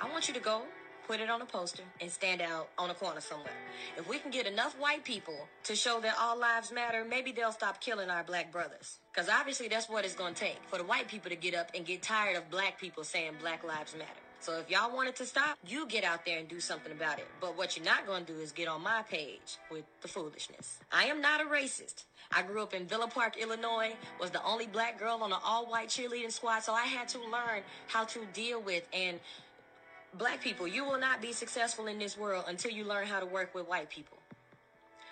I 0.00 0.08
want 0.12 0.28
you 0.28 0.34
to 0.34 0.38
go 0.38 0.62
put 1.08 1.18
it 1.18 1.28
on 1.28 1.42
a 1.42 1.44
poster 1.44 1.82
and 2.00 2.08
stand 2.08 2.40
out 2.40 2.68
on 2.78 2.90
a 2.90 2.94
corner 2.94 3.20
somewhere. 3.20 3.50
If 3.96 4.08
we 4.08 4.20
can 4.20 4.30
get 4.30 4.46
enough 4.46 4.78
white 4.78 5.02
people 5.02 5.48
to 5.64 5.74
show 5.74 5.98
that 5.98 6.14
all 6.20 6.38
lives 6.38 6.70
matter, 6.70 7.04
maybe 7.04 7.32
they'll 7.32 7.50
stop 7.50 7.80
killing 7.80 8.08
our 8.08 8.22
black 8.22 8.52
brothers. 8.52 9.00
Because 9.12 9.28
obviously 9.28 9.66
that's 9.66 9.88
what 9.88 10.04
it's 10.04 10.14
going 10.14 10.34
to 10.34 10.40
take 10.40 10.58
for 10.68 10.78
the 10.78 10.84
white 10.84 11.08
people 11.08 11.28
to 11.28 11.36
get 11.36 11.56
up 11.56 11.70
and 11.74 11.84
get 11.84 12.02
tired 12.02 12.36
of 12.36 12.48
black 12.52 12.78
people 12.78 13.02
saying 13.02 13.32
black 13.40 13.64
lives 13.64 13.94
matter. 13.94 14.12
So 14.40 14.58
if 14.58 14.70
y'all 14.70 14.94
want 14.94 15.08
it 15.08 15.16
to 15.16 15.26
stop, 15.26 15.58
you 15.66 15.86
get 15.86 16.04
out 16.04 16.24
there 16.24 16.38
and 16.38 16.48
do 16.48 16.60
something 16.60 16.92
about 16.92 17.18
it. 17.18 17.26
But 17.40 17.56
what 17.56 17.76
you're 17.76 17.84
not 17.84 18.06
going 18.06 18.24
to 18.24 18.32
do 18.32 18.38
is 18.38 18.52
get 18.52 18.68
on 18.68 18.82
my 18.82 19.02
page 19.02 19.58
with 19.70 19.84
the 20.02 20.08
foolishness. 20.08 20.78
I 20.92 21.06
am 21.06 21.20
not 21.20 21.40
a 21.40 21.44
racist. 21.44 22.04
I 22.32 22.42
grew 22.42 22.62
up 22.62 22.74
in 22.74 22.86
Villa 22.86 23.08
Park, 23.08 23.36
Illinois, 23.40 23.94
was 24.20 24.30
the 24.30 24.42
only 24.44 24.66
black 24.66 24.98
girl 24.98 25.20
on 25.22 25.32
an 25.32 25.38
all-white 25.44 25.88
cheerleading 25.88 26.32
squad, 26.32 26.60
so 26.60 26.72
I 26.72 26.84
had 26.84 27.08
to 27.08 27.18
learn 27.18 27.62
how 27.86 28.04
to 28.04 28.20
deal 28.32 28.60
with 28.60 28.86
and 28.92 29.20
black 30.18 30.40
people, 30.40 30.66
you 30.66 30.84
will 30.84 30.98
not 30.98 31.20
be 31.20 31.32
successful 31.32 31.86
in 31.86 31.98
this 31.98 32.16
world 32.16 32.44
until 32.48 32.70
you 32.70 32.84
learn 32.84 33.06
how 33.06 33.20
to 33.20 33.26
work 33.26 33.54
with 33.54 33.68
white 33.68 33.90
people. 33.90 34.16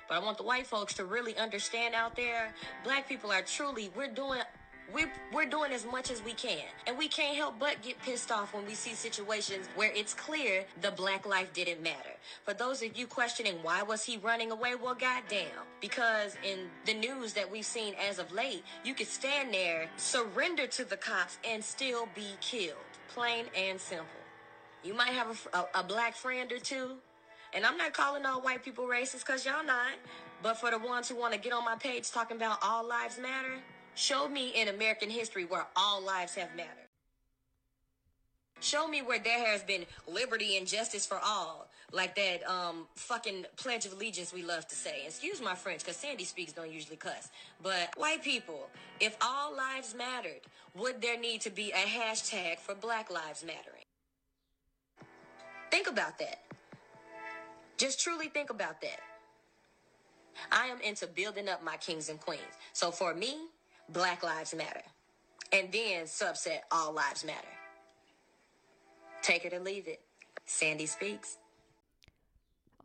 But 0.08 0.16
I 0.16 0.18
want 0.18 0.38
the 0.38 0.44
white 0.44 0.66
folks 0.66 0.94
to 0.94 1.04
really 1.04 1.36
understand 1.36 1.94
out 1.94 2.16
there, 2.16 2.52
black 2.84 3.08
people 3.08 3.30
are 3.32 3.42
truly, 3.42 3.90
we're 3.96 4.08
doing 4.08 4.40
we're, 4.92 5.10
we're 5.32 5.46
doing 5.46 5.72
as 5.72 5.86
much 5.86 6.10
as 6.10 6.22
we 6.22 6.32
can. 6.32 6.64
And 6.86 6.98
we 6.98 7.08
can't 7.08 7.36
help 7.36 7.58
but 7.58 7.82
get 7.82 8.00
pissed 8.02 8.30
off 8.30 8.52
when 8.54 8.66
we 8.66 8.74
see 8.74 8.92
situations 8.92 9.68
where 9.76 9.90
it's 9.94 10.14
clear 10.14 10.64
the 10.82 10.90
black 10.90 11.26
life 11.26 11.52
didn't 11.52 11.82
matter. 11.82 12.10
For 12.44 12.54
those 12.54 12.82
of 12.82 12.96
you 12.96 13.06
questioning 13.06 13.54
why 13.62 13.82
was 13.82 14.04
he 14.04 14.18
running 14.18 14.50
away, 14.50 14.74
well, 14.74 14.94
goddamn. 14.94 15.48
Because 15.80 16.36
in 16.44 16.68
the 16.84 16.94
news 16.94 17.32
that 17.32 17.50
we've 17.50 17.64
seen 17.64 17.94
as 18.08 18.18
of 18.18 18.30
late, 18.32 18.62
you 18.84 18.94
could 18.94 19.08
stand 19.08 19.54
there, 19.54 19.88
surrender 19.96 20.66
to 20.68 20.84
the 20.84 20.96
cops, 20.96 21.38
and 21.48 21.64
still 21.64 22.08
be 22.14 22.26
killed. 22.40 22.76
Plain 23.08 23.46
and 23.56 23.80
simple. 23.80 24.06
You 24.82 24.94
might 24.94 25.12
have 25.12 25.48
a, 25.52 25.58
a, 25.58 25.80
a 25.80 25.82
black 25.82 26.14
friend 26.14 26.52
or 26.52 26.58
two. 26.58 26.92
And 27.54 27.64
I'm 27.64 27.76
not 27.76 27.92
calling 27.92 28.26
all 28.26 28.40
white 28.40 28.64
people 28.64 28.84
racist 28.84 29.20
because 29.20 29.46
y'all 29.46 29.64
not. 29.64 29.94
But 30.42 30.58
for 30.58 30.70
the 30.70 30.78
ones 30.78 31.08
who 31.08 31.16
want 31.16 31.32
to 31.32 31.38
get 31.38 31.52
on 31.52 31.64
my 31.64 31.76
page 31.76 32.10
talking 32.10 32.36
about 32.36 32.58
all 32.62 32.86
lives 32.86 33.18
matter, 33.18 33.60
show 33.94 34.28
me 34.28 34.50
in 34.50 34.68
American 34.68 35.10
history 35.10 35.44
where 35.44 35.66
all 35.76 36.02
lives 36.02 36.34
have 36.34 36.54
mattered. 36.56 36.70
Show 38.60 38.88
me 38.88 39.02
where 39.02 39.18
there 39.18 39.44
has 39.44 39.62
been 39.62 39.84
liberty 40.08 40.56
and 40.56 40.66
justice 40.66 41.04
for 41.04 41.18
all, 41.22 41.68
like 41.92 42.14
that 42.14 42.48
um 42.48 42.86
fucking 42.94 43.44
Pledge 43.56 43.84
of 43.84 43.92
Allegiance 43.92 44.32
we 44.32 44.42
love 44.42 44.66
to 44.68 44.74
say. 44.74 45.02
Excuse 45.06 45.42
my 45.42 45.54
French, 45.54 45.80
because 45.80 45.96
Sandy 45.96 46.24
speaks 46.24 46.52
don't 46.52 46.72
usually 46.72 46.96
cuss. 46.96 47.28
But 47.62 47.92
white 47.96 48.22
people, 48.22 48.68
if 49.00 49.16
all 49.20 49.54
lives 49.54 49.94
mattered, 49.94 50.40
would 50.74 51.02
there 51.02 51.18
need 51.18 51.40
to 51.42 51.50
be 51.50 51.72
a 51.72 51.86
hashtag 51.86 52.58
for 52.58 52.74
Black 52.74 53.10
Lives 53.10 53.44
Mattering? 53.44 53.84
Think 55.70 55.88
about 55.88 56.18
that. 56.18 56.38
Just 57.76 58.00
truly 58.00 58.28
think 58.28 58.50
about 58.50 58.80
that. 58.80 59.00
I 60.50 60.66
am 60.66 60.80
into 60.80 61.06
building 61.06 61.48
up 61.48 61.62
my 61.62 61.76
kings 61.76 62.08
and 62.08 62.20
queens. 62.20 62.42
So 62.72 62.90
for 62.90 63.14
me, 63.14 63.36
Black 63.90 64.22
Lives 64.22 64.54
Matter. 64.54 64.82
And 65.52 65.70
then 65.72 66.04
subset 66.04 66.60
All 66.70 66.92
Lives 66.92 67.24
Matter. 67.24 67.48
Take 69.22 69.44
it 69.44 69.52
or 69.52 69.60
leave 69.60 69.86
it. 69.88 70.00
Sandy 70.46 70.86
speaks. 70.86 71.38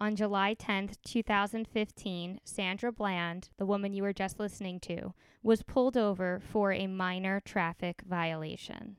On 0.02 0.16
July 0.16 0.56
10th, 0.56 0.96
2015, 1.04 2.40
Sandra 2.46 2.92
Bland, 2.92 3.50
the 3.58 3.66
woman 3.66 3.92
you 3.94 4.04
were 4.04 4.14
just 4.14 4.40
listening 4.40 4.80
to, 4.80 5.14
was 5.44 5.62
pulled 5.62 5.98
over 5.98 6.40
for 6.40 6.72
a 6.72 6.88
minor 6.88 7.42
traffic 7.42 8.02
violation. 8.08 8.96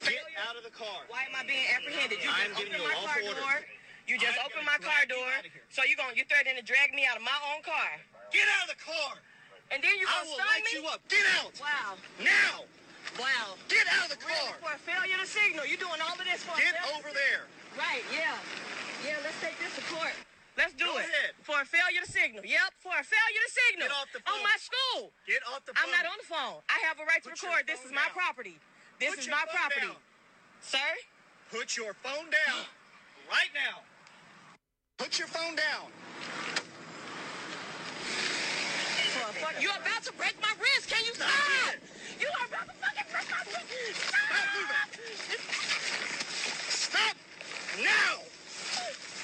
Get 0.00 0.18
out 0.46 0.56
of 0.56 0.64
the 0.64 0.70
car. 0.70 0.86
Why 1.08 1.22
am 1.22 1.34
I 1.34 1.46
being 1.46 1.64
apprehended? 1.74 2.18
You 2.22 2.28
I'm 2.28 2.50
just 2.50 2.58
giving 2.58 2.74
opened 2.74 2.84
you 2.84 2.90
a 2.90 3.04
my 3.04 3.06
car 3.06 3.22
lawful 3.22 3.40
door. 3.40 3.81
You 4.06 4.18
just 4.18 4.36
I'm 4.38 4.46
opened 4.50 4.66
my 4.66 4.78
car 4.82 5.06
door. 5.06 5.24
out 5.38 5.46
of 5.46 5.52
here. 5.52 5.62
So 5.70 5.84
you 5.86 5.94
going 5.96 6.16
you 6.18 6.24
threatening 6.26 6.58
to 6.58 6.64
drag 6.66 6.92
me 6.92 7.06
out 7.06 7.16
of 7.16 7.24
my 7.24 7.36
own 7.54 7.62
car. 7.62 7.96
Get 8.34 8.44
out 8.60 8.68
of 8.68 8.74
the 8.76 8.80
car. 8.82 9.18
And 9.70 9.80
then 9.80 9.94
you 9.96 10.04
I 10.04 10.20
gonna 10.20 10.28
will 10.28 10.36
stun 10.42 10.48
light 10.52 10.64
me? 10.68 10.72
you 10.76 10.82
up. 10.90 11.00
Get 11.08 11.24
out. 11.40 11.52
Wow. 11.62 11.90
Now. 12.20 12.66
Wow. 13.16 13.56
Get 13.72 13.86
out 13.88 14.10
of 14.10 14.18
the 14.18 14.20
Really? 14.26 14.52
car. 14.52 14.58
For 14.60 14.72
a 14.74 14.80
failure 14.84 15.16
to 15.16 15.26
signal. 15.28 15.64
You're 15.64 15.80
doing 15.80 16.00
all 16.02 16.12
of 16.18 16.24
this 16.26 16.42
for 16.44 16.52
a 16.56 16.60
Get 16.60 16.76
over 16.92 17.08
to 17.08 17.14
there. 17.14 17.48
Right, 17.78 18.04
yeah. 18.12 18.36
Yeah, 19.00 19.16
let's 19.24 19.38
take 19.40 19.56
this 19.58 19.72
to 19.80 19.84
court. 19.88 20.12
Let's 20.60 20.76
do 20.76 20.84
Go 20.84 21.00
it. 21.00 21.08
ahead. 21.08 21.32
For 21.40 21.56
a 21.56 21.64
failure 21.64 22.04
to 22.04 22.10
signal. 22.12 22.44
Yep, 22.44 22.70
for 22.84 22.92
a 22.92 23.00
failure 23.04 23.42
to 23.48 23.52
signal. 23.52 23.88
Get 23.88 23.96
off 23.96 24.08
the 24.12 24.20
phone. 24.20 24.36
On 24.36 24.40
my 24.44 24.56
school. 24.60 25.08
Get 25.24 25.40
off 25.48 25.64
the 25.64 25.72
phone. 25.72 25.88
I'm 25.88 25.92
not 25.96 26.04
on 26.04 26.18
the 26.20 26.28
phone. 26.28 26.60
I 26.68 26.76
have 26.84 27.00
a 27.00 27.04
right 27.08 27.22
to 27.24 27.32
Put 27.32 27.40
your 27.40 27.52
record. 27.56 27.66
This 27.72 27.80
is 27.88 27.92
my 27.96 28.04
down. 28.12 28.16
property. 28.16 28.56
This 29.00 29.16
Put 29.16 29.24
is 29.24 29.28
my 29.32 29.44
property. 29.48 29.88
down. 29.88 29.96
Sir? 30.60 30.90
Put 31.48 31.76
your 31.80 31.96
phone 32.04 32.28
down. 32.28 32.68
right 33.32 33.48
now. 33.56 33.80
Put 34.98 35.18
your 35.18 35.28
phone 35.28 35.56
down. 35.56 35.90
For 39.12 39.28
a 39.28 39.32
fuck, 39.44 39.60
you're 39.60 39.72
about 39.72 40.02
to 40.04 40.12
break 40.14 40.36
my 40.40 40.54
wrist. 40.60 40.88
Can 40.88 41.04
you 41.04 41.12
Stop 41.14 41.28
stop? 41.28 41.74
You 42.20 42.28
are 42.28 42.46
about 42.46 42.70
to 42.70 42.74
fucking 42.80 43.08
break 43.10 43.28
my 43.28 43.42
wrist. 43.50 43.98
Stop 43.98 44.40
Stop 46.70 47.16
now. 47.82 48.14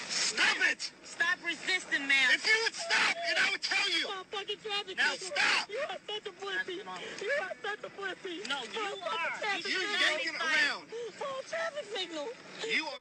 Stop 0.09 0.59
it. 0.73 0.91
Stop 1.05 1.39
resisting, 1.47 2.07
man. 2.07 2.29
If 2.35 2.45
you 2.45 2.59
would 2.65 2.75
stop, 2.75 3.15
and 3.29 3.39
I 3.39 3.51
would 3.53 3.63
tell 3.63 3.89
you. 3.89 3.99
You 3.99 4.09
are 4.09 4.25
fucking 4.29 4.57
traffic 4.61 4.97
Now 4.97 5.15
stop. 5.15 5.71
You 5.71 5.79
are 5.89 6.01
such 6.05 6.27
a 6.27 6.33
pussy. 6.37 6.75
You 6.75 7.33
are 7.39 7.57
such 7.65 7.83
a 7.87 7.91
pussy. 7.95 8.37
No, 8.49 8.59
you 8.67 8.99
are. 9.09 9.31
You're 9.63 9.89
signal. 9.89 10.05
yanking 10.05 10.37
around. 10.37 10.91
For 11.17 11.33
a 11.33 11.49
traffic 11.49 11.87
signal. 11.95 12.29
You 12.67 12.85
are. 12.87 12.98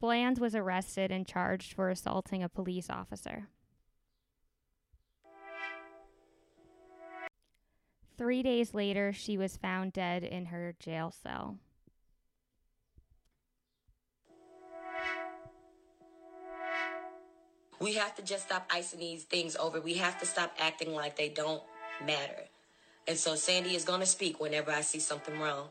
Bland 0.00 0.38
was 0.38 0.54
arrested 0.54 1.10
and 1.12 1.26
charged 1.26 1.74
for 1.74 1.90
assaulting 1.90 2.42
a 2.42 2.48
police 2.48 2.88
officer. 2.88 3.48
Three 8.16 8.42
days 8.42 8.74
later, 8.74 9.12
she 9.12 9.36
was 9.38 9.56
found 9.56 9.92
dead 9.92 10.24
in 10.24 10.46
her 10.46 10.74
jail 10.78 11.10
cell. 11.22 11.58
We 17.78 17.94
have 17.94 18.14
to 18.16 18.22
just 18.22 18.44
stop 18.44 18.70
icing 18.70 19.00
these 19.00 19.24
things 19.24 19.56
over. 19.56 19.80
We 19.80 19.94
have 19.94 20.18
to 20.20 20.26
stop 20.26 20.54
acting 20.58 20.94
like 20.94 21.16
they 21.16 21.30
don't 21.30 21.62
matter. 22.04 22.44
And 23.08 23.16
so 23.16 23.34
Sandy 23.36 23.74
is 23.74 23.84
going 23.84 24.00
to 24.00 24.06
speak 24.06 24.38
whenever 24.38 24.70
I 24.70 24.82
see 24.82 25.00
something 25.00 25.38
wrong. 25.38 25.68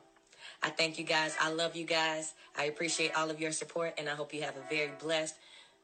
I 0.62 0.70
thank 0.70 0.99
you 0.99 1.05
guys. 1.05 1.36
I 1.39 1.51
love 1.51 1.76
you 1.76 1.86
guys. 1.86 2.34
I 2.57 2.66
appreciate 2.66 3.16
all 3.16 3.30
of 3.30 3.39
your 3.39 3.51
support, 3.51 3.93
and 3.97 4.10
I 4.10 4.16
hope 4.16 4.34
you 4.34 4.41
have 4.41 4.55
a 4.57 4.70
very 4.70 4.91
blessed, 4.99 5.36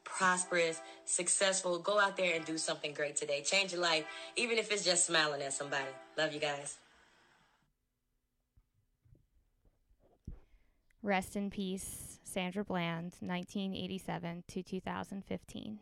prosperous, 0.03 0.81
successful. 1.05 1.79
Go 1.79 1.99
out 1.99 2.17
there 2.17 2.35
and 2.35 2.45
do 2.45 2.57
something 2.57 2.93
great 2.93 3.15
today. 3.15 3.41
Change 3.41 3.71
your 3.71 3.81
life, 3.81 4.05
even 4.35 4.57
if 4.57 4.71
it's 4.71 4.83
just 4.83 5.05
smiling 5.05 5.41
at 5.41 5.53
somebody. 5.53 5.85
Love 6.17 6.33
you 6.33 6.39
guys. 6.39 6.77
Rest 11.01 11.35
in 11.35 11.51
peace, 11.51 12.19
Sandra 12.23 12.65
Bland, 12.65 13.15
1987 13.21 14.43
to 14.47 14.63
2015. 14.63 15.79